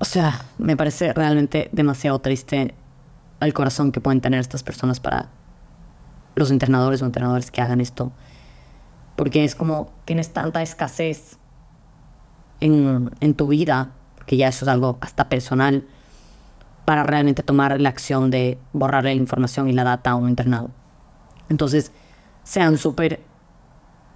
O 0.00 0.04
sea, 0.04 0.44
me 0.58 0.76
parece 0.76 1.12
realmente 1.12 1.68
demasiado 1.72 2.18
triste 2.20 2.74
al 3.40 3.52
corazón 3.52 3.92
que 3.92 4.00
pueden 4.00 4.20
tener 4.20 4.40
estas 4.40 4.62
personas 4.62 5.00
para 5.00 5.28
los 6.34 6.50
entrenadores 6.50 7.02
o 7.02 7.06
entrenadores 7.06 7.50
que 7.50 7.60
hagan 7.60 7.80
esto. 7.80 8.12
Porque 9.18 9.42
es 9.42 9.56
como 9.56 9.92
tienes 10.04 10.32
tanta 10.32 10.62
escasez 10.62 11.38
en, 12.60 13.10
en 13.18 13.34
tu 13.34 13.48
vida, 13.48 13.90
que 14.26 14.36
ya 14.36 14.46
eso 14.46 14.64
es 14.64 14.68
algo 14.68 14.96
hasta 15.00 15.28
personal, 15.28 15.88
para 16.84 17.02
realmente 17.02 17.42
tomar 17.42 17.80
la 17.80 17.88
acción 17.88 18.30
de 18.30 18.58
borrar 18.72 19.02
la 19.02 19.12
información 19.12 19.68
y 19.68 19.72
la 19.72 19.82
data 19.82 20.12
a 20.12 20.14
un 20.14 20.28
entrenado. 20.28 20.70
Entonces, 21.48 21.90
sean 22.44 22.78
súper 22.78 23.20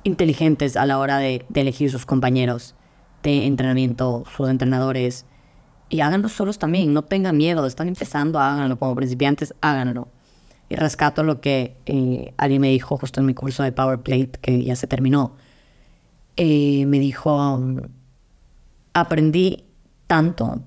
inteligentes 0.04 0.76
a 0.76 0.86
la 0.86 1.00
hora 1.00 1.18
de, 1.18 1.44
de, 1.48 1.60
elegir 1.62 1.90
sus 1.90 2.06
compañeros 2.06 2.76
de 3.24 3.46
entrenamiento, 3.46 4.22
sus 4.36 4.48
entrenadores, 4.48 5.26
y 5.88 6.00
háganlo 6.00 6.28
solos 6.28 6.60
también, 6.60 6.92
no 6.94 7.02
tengan 7.02 7.36
miedo, 7.36 7.66
están 7.66 7.88
empezando, 7.88 8.38
háganlo, 8.38 8.78
como 8.78 8.94
principiantes, 8.94 9.52
háganlo. 9.60 10.06
Y 10.72 10.76
rescato 10.76 11.22
lo 11.22 11.42
que 11.42 11.76
eh, 11.84 12.32
alguien 12.38 12.62
me 12.62 12.68
dijo 12.68 12.96
justo 12.96 13.20
en 13.20 13.26
mi 13.26 13.34
curso 13.34 13.62
de 13.62 13.72
Power 13.72 13.98
Plate, 14.00 14.32
que 14.40 14.64
ya 14.64 14.74
se 14.74 14.86
terminó. 14.86 15.36
Eh, 16.36 16.86
me 16.86 16.98
dijo, 16.98 17.60
aprendí 18.94 19.64
tanto 20.06 20.62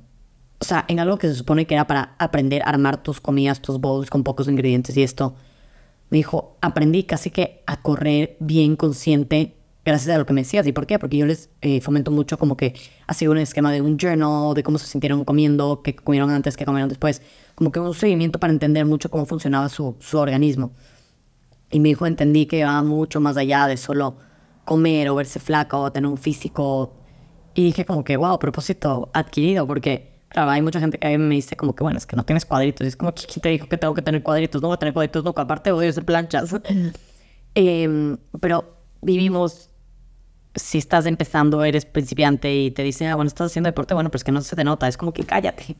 o 0.60 0.66
sea, 0.66 0.86
en 0.88 0.99
algo 0.99 1.18
que 1.18 1.28
se 1.28 1.36
supone 1.36 1.68
que 1.68 1.74
era 1.74 1.88
para 1.88 2.16
aprender 2.18 2.62
a 2.64 2.70
armar 2.70 3.03
tus 3.03 3.20
comidas, 3.20 3.62
tus 3.62 3.80
bowls 3.80 4.10
con 4.10 4.24
pocos 4.24 4.47
ingredientes 4.47 4.95
y 4.95 5.03
esto, 5.03 5.36
me 6.10 6.18
dijo, 6.18 6.58
aprendí 6.62 7.03
casi 7.03 7.30
que 7.30 7.62
a 7.66 7.82
correr 7.82 8.38
bien 8.39 8.76
consciente 8.76 9.56
gracias 9.86 10.14
a 10.16 10.18
lo 10.18 10.26
que 10.26 10.34
me 10.34 10.42
decías. 10.42 10.66
¿Y 10.68 10.72
por 10.72 10.88
qué? 10.88 11.00
Porque 11.00 11.18
yo 11.18 11.26
les 11.26 11.50
eh, 11.62 11.80
fomento 11.82 12.12
mucho 12.12 12.38
como 12.38 12.58
que 12.58 12.74
sido 13.14 13.32
un 13.32 13.38
esquema 13.38 13.72
de 13.72 13.82
un 13.82 13.98
journal, 13.98 14.54
de 14.54 14.64
cómo 14.64 14.78
se 14.78 14.88
sintieron 14.88 15.24
comiendo, 15.24 15.82
qué 15.84 15.96
comieron 15.96 16.32
antes, 16.32 16.58
qué 16.58 16.66
comieron 16.66 16.90
después, 16.90 17.22
como 17.56 17.72
que 17.72 17.80
un 17.80 17.94
seguimiento 17.94 18.40
para 18.40 18.52
entender 18.52 18.86
mucho 18.86 19.10
cómo 19.10 19.26
funcionaba 19.26 19.70
su, 19.70 19.96
su 20.00 20.18
organismo. 20.18 20.72
Y 21.72 21.80
me 21.80 21.90
dijo, 21.90 22.06
entendí 22.06 22.46
que 22.46 22.64
va 22.64 22.82
mucho 22.84 23.22
más 23.22 23.38
allá 23.38 23.68
de 23.68 23.78
solo 23.78 24.18
comer 24.66 25.10
o 25.10 25.16
verse 25.16 25.40
flaco 25.40 25.80
o 25.80 25.92
tener 25.92 26.10
un 26.10 26.18
físico. 26.18 26.94
Y 27.54 27.64
dije 27.66 27.86
como 27.86 28.04
que, 28.04 28.18
wow, 28.18 28.38
propósito 28.40 29.10
adquirido, 29.14 29.66
porque 29.68 30.16
Claro, 30.36 30.52
hay 30.52 30.62
mucha 30.62 30.82
gente 30.82 30.98
que 30.98 31.08
a 31.08 31.12
mí 31.12 31.18
me 31.18 31.36
dice 31.36 31.56
como 31.56 31.74
que, 31.74 31.82
bueno, 31.82 31.98
es 31.98 32.06
que 32.06 32.18
no 32.18 32.26
tienes 32.26 32.44
cuadritos. 32.44 32.84
Y 32.84 32.90
es 32.90 32.98
como, 32.98 33.14
¿quién 33.14 33.42
te 33.42 33.48
dijo 33.48 33.70
que 33.70 33.78
tengo 33.78 33.94
que 33.94 34.02
tener 34.02 34.22
cuadritos? 34.22 34.62
No 34.62 34.68
voy 34.68 34.76
a 34.76 34.78
tener 34.78 34.94
cuadritos 34.94 35.24
nunca. 35.24 35.44
Aparte 35.44 35.72
odio 35.72 35.90
hacer 35.90 36.04
planchas. 36.04 36.54
Em, 37.58 38.18
pero 38.42 38.66
vivimos, 39.02 39.70
si 40.56 40.78
estás 40.78 41.06
empezando, 41.06 41.64
eres 41.64 41.86
principiante 41.86 42.53
y 42.56 42.72
te 42.72 42.84
dicen, 42.84 43.10
ah, 43.10 43.16
bueno, 43.16 43.28
estás 43.28 43.51
haciendo 43.51 43.68
deporte, 43.68 43.93
bueno, 43.93 44.10
pero 44.10 44.18
es 44.18 44.24
que 44.24 44.32
no 44.32 44.41
se 44.41 44.56
te 44.56 44.64
nota. 44.64 44.88
Es 44.88 44.97
como 44.97 45.14
que 45.14 45.24
cállate. 45.24 45.76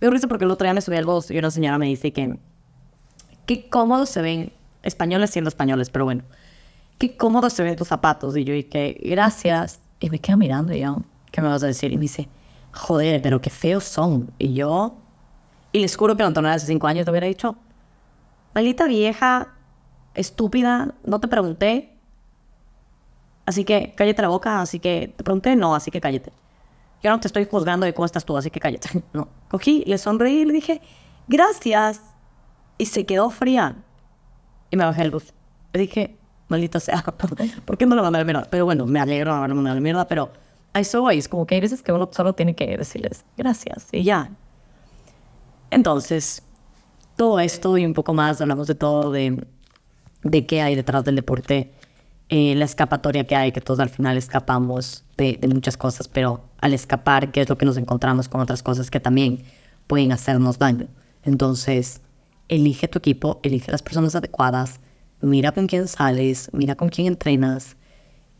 Me 0.00 0.10
risa 0.10 0.28
porque 0.28 0.44
el 0.44 0.50
otro 0.50 0.64
día 0.64 0.74
me 0.74 0.80
subí 0.80 0.96
al 0.96 1.04
bus 1.04 1.30
y 1.30 1.38
una 1.38 1.50
señora 1.50 1.76
me 1.78 1.86
dice 1.86 2.12
que, 2.12 2.38
qué 3.46 3.68
cómodos 3.68 4.08
se 4.08 4.22
ven, 4.22 4.52
españoles 4.84 5.30
siendo 5.30 5.48
españoles, 5.48 5.90
pero 5.90 6.04
bueno, 6.04 6.22
qué 6.98 7.16
cómodos 7.16 7.52
se 7.52 7.64
ven 7.64 7.74
tus 7.74 7.88
zapatos. 7.88 8.36
Y 8.36 8.44
yo 8.44 8.54
dije, 8.54 8.96
gracias. 9.02 9.80
Y 10.00 10.10
me 10.10 10.20
quedo 10.20 10.36
mirando 10.36 10.72
y 10.72 10.80
yo, 10.80 11.02
¿qué 11.32 11.42
me 11.42 11.48
vas 11.48 11.64
a 11.64 11.66
decir? 11.66 11.92
Y 11.92 11.96
me 11.96 12.02
dice, 12.02 12.28
joder, 12.72 13.20
pero 13.20 13.40
qué 13.40 13.50
feos 13.50 13.82
son. 13.82 14.30
Y 14.38 14.54
yo, 14.54 14.96
y 15.72 15.80
les 15.80 15.96
juro 15.96 16.16
que 16.16 16.22
Antonella 16.22 16.54
hace 16.54 16.66
cinco 16.66 16.86
años 16.86 17.04
te 17.04 17.10
hubiera 17.10 17.26
dicho, 17.26 17.56
maldita 18.54 18.86
vieja, 18.86 19.54
estúpida, 20.14 20.94
no 21.04 21.18
te 21.18 21.26
pregunté. 21.26 21.97
Así 23.48 23.64
que 23.64 23.94
cállate 23.96 24.20
la 24.20 24.28
boca, 24.28 24.60
así 24.60 24.78
que 24.78 25.14
te 25.16 25.24
pregunté, 25.24 25.56
no, 25.56 25.74
así 25.74 25.90
que 25.90 26.02
cállate. 26.02 26.32
Yo 27.02 27.10
no 27.10 27.18
te 27.18 27.28
estoy 27.28 27.46
juzgando 27.46 27.86
de 27.86 27.94
cómo 27.94 28.04
estás 28.04 28.26
tú, 28.26 28.36
así 28.36 28.50
que 28.50 28.60
cállate. 28.60 29.02
No. 29.14 29.26
Cogí, 29.48 29.84
le 29.86 29.96
sonreí 29.96 30.40
y 30.40 30.44
le 30.44 30.52
dije, 30.52 30.82
gracias. 31.28 32.02
Y 32.76 32.84
se 32.84 33.06
quedó 33.06 33.30
fría. 33.30 33.76
Y 34.68 34.76
me 34.76 34.84
bajé 34.84 35.00
el 35.00 35.12
bus. 35.12 35.32
Le 35.72 35.80
dije, 35.80 36.18
maldita 36.48 36.78
sea, 36.78 37.02
¿por 37.64 37.78
qué 37.78 37.86
no 37.86 37.96
lo 37.96 38.02
mandé 38.02 38.18
a 38.18 38.20
la 38.20 38.24
mierda? 38.26 38.46
Pero 38.50 38.66
bueno, 38.66 38.84
me 38.84 39.00
alegro 39.00 39.32
de 39.32 39.38
haberlo 39.38 39.54
mandado 39.54 39.72
a 39.72 39.76
la 39.76 39.80
mierda, 39.80 40.06
pero 40.06 40.30
a 40.74 40.80
eso. 40.80 41.08
Es 41.08 41.26
como 41.26 41.46
que 41.46 41.54
hay 41.54 41.62
veces 41.62 41.80
que 41.80 41.90
uno 41.90 42.10
solo 42.12 42.34
tiene 42.34 42.54
que 42.54 42.76
decirles 42.76 43.24
gracias 43.38 43.88
y 43.92 44.02
ya. 44.02 44.30
Entonces, 45.70 46.42
todo 47.16 47.40
esto 47.40 47.78
y 47.78 47.86
un 47.86 47.94
poco 47.94 48.12
más, 48.12 48.42
hablamos 48.42 48.66
de 48.66 48.74
todo, 48.74 49.10
de, 49.10 49.42
de 50.22 50.46
qué 50.46 50.60
hay 50.60 50.74
detrás 50.74 51.02
del 51.02 51.16
deporte, 51.16 51.72
eh, 52.28 52.54
la 52.54 52.64
escapatoria 52.64 53.26
que 53.26 53.36
hay, 53.36 53.52
que 53.52 53.60
todos 53.60 53.80
al 53.80 53.88
final 53.88 54.16
escapamos 54.16 55.04
de, 55.16 55.38
muchas 55.52 55.76
cosas, 55.76 56.08
pero 56.08 56.42
al 56.60 56.74
escapar, 56.74 57.32
¿qué 57.32 57.40
es 57.40 57.48
lo 57.48 57.56
que 57.56 57.66
nos 57.66 57.76
encontramos 57.76 58.28
con 58.28 58.40
otras 58.40 58.62
cosas 58.62 58.90
que 58.90 59.00
también 59.00 59.44
pueden 59.86 60.12
hacernos 60.12 60.58
daño? 60.58 60.88
Entonces, 61.22 62.02
elige 62.48 62.88
tu 62.88 62.98
equipo, 62.98 63.40
elige 63.42 63.70
las 63.70 63.82
personas 63.82 64.14
adecuadas, 64.14 64.80
mira 65.20 65.52
con 65.52 65.66
quién 65.66 65.88
sales, 65.88 66.50
mira 66.52 66.74
con 66.74 66.88
quién 66.90 67.06
entrenas. 67.06 67.76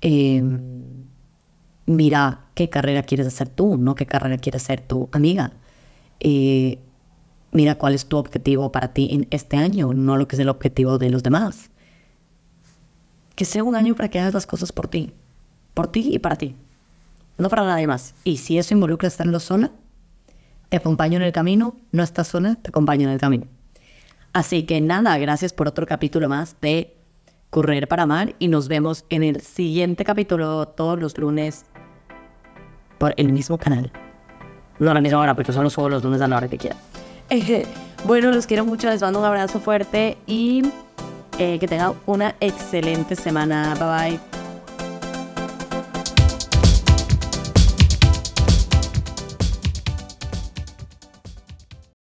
Eh, 0.00 0.42
mira 1.88 2.44
qué 2.54 2.68
carrera 2.68 3.02
quieres 3.02 3.26
hacer 3.26 3.48
tú, 3.48 3.76
no 3.78 3.94
qué 3.94 4.06
carrera 4.06 4.36
quieres 4.36 4.62
hacer 4.62 4.80
tu 4.80 5.08
amiga. 5.12 5.52
Eh, 6.20 6.78
mira 7.50 7.76
cuál 7.76 7.94
es 7.94 8.06
tu 8.06 8.18
objetivo 8.18 8.70
para 8.70 8.92
ti 8.92 9.08
en 9.10 9.26
este 9.30 9.56
año, 9.56 9.94
no 9.94 10.16
lo 10.16 10.28
que 10.28 10.36
es 10.36 10.40
el 10.40 10.48
objetivo 10.50 10.98
de 10.98 11.10
los 11.10 11.22
demás. 11.22 11.70
Que 13.38 13.44
sea 13.44 13.62
un 13.62 13.76
año 13.76 13.94
para 13.94 14.08
que 14.08 14.18
hagas 14.18 14.34
las 14.34 14.48
cosas 14.48 14.72
por 14.72 14.88
ti, 14.88 15.12
por 15.72 15.86
ti 15.92 16.10
y 16.12 16.18
para 16.18 16.34
ti, 16.34 16.56
no 17.36 17.48
para 17.48 17.64
nadie 17.64 17.86
más. 17.86 18.16
Y 18.24 18.38
si 18.38 18.58
eso 18.58 18.74
involucra 18.74 19.06
estarlo 19.06 19.38
sola, 19.38 19.70
te 20.70 20.78
acompaño 20.78 21.18
en 21.18 21.22
el 21.22 21.30
camino, 21.30 21.76
no 21.92 22.02
estás 22.02 22.26
sola, 22.26 22.56
te 22.56 22.70
acompaño 22.70 23.06
en 23.06 23.14
el 23.14 23.20
camino. 23.20 23.46
Así 24.32 24.64
que 24.64 24.80
nada, 24.80 25.16
gracias 25.18 25.52
por 25.52 25.68
otro 25.68 25.86
capítulo 25.86 26.28
más 26.28 26.56
de 26.60 26.96
Correr 27.50 27.86
para 27.86 28.02
Amar 28.02 28.34
y 28.40 28.48
nos 28.48 28.66
vemos 28.66 29.04
en 29.08 29.22
el 29.22 29.40
siguiente 29.40 30.04
capítulo 30.04 30.66
todos 30.66 30.98
los 30.98 31.16
lunes 31.16 31.64
por 32.98 33.14
el 33.18 33.32
mismo 33.32 33.56
canal. 33.56 33.92
No 34.80 34.90
a 34.90 34.94
la 34.94 35.00
misma 35.00 35.20
hora, 35.20 35.36
porque 35.36 35.52
solo 35.52 35.70
subo 35.70 35.88
los 35.88 36.02
lunes 36.02 36.20
a 36.22 36.26
la 36.26 36.38
hora 36.38 36.48
que 36.48 36.58
quiera. 36.58 36.76
bueno, 38.04 38.32
los 38.32 38.48
quiero 38.48 38.64
mucho, 38.64 38.90
les 38.90 39.00
mando 39.00 39.20
un 39.20 39.26
abrazo 39.26 39.60
fuerte 39.60 40.18
y 40.26 40.64
eh, 41.38 41.58
que 41.58 41.68
tengan 41.68 41.94
una 42.06 42.34
excelente 42.40 43.16
semana. 43.16 43.74
Bye 43.78 44.18
bye. 44.18 44.37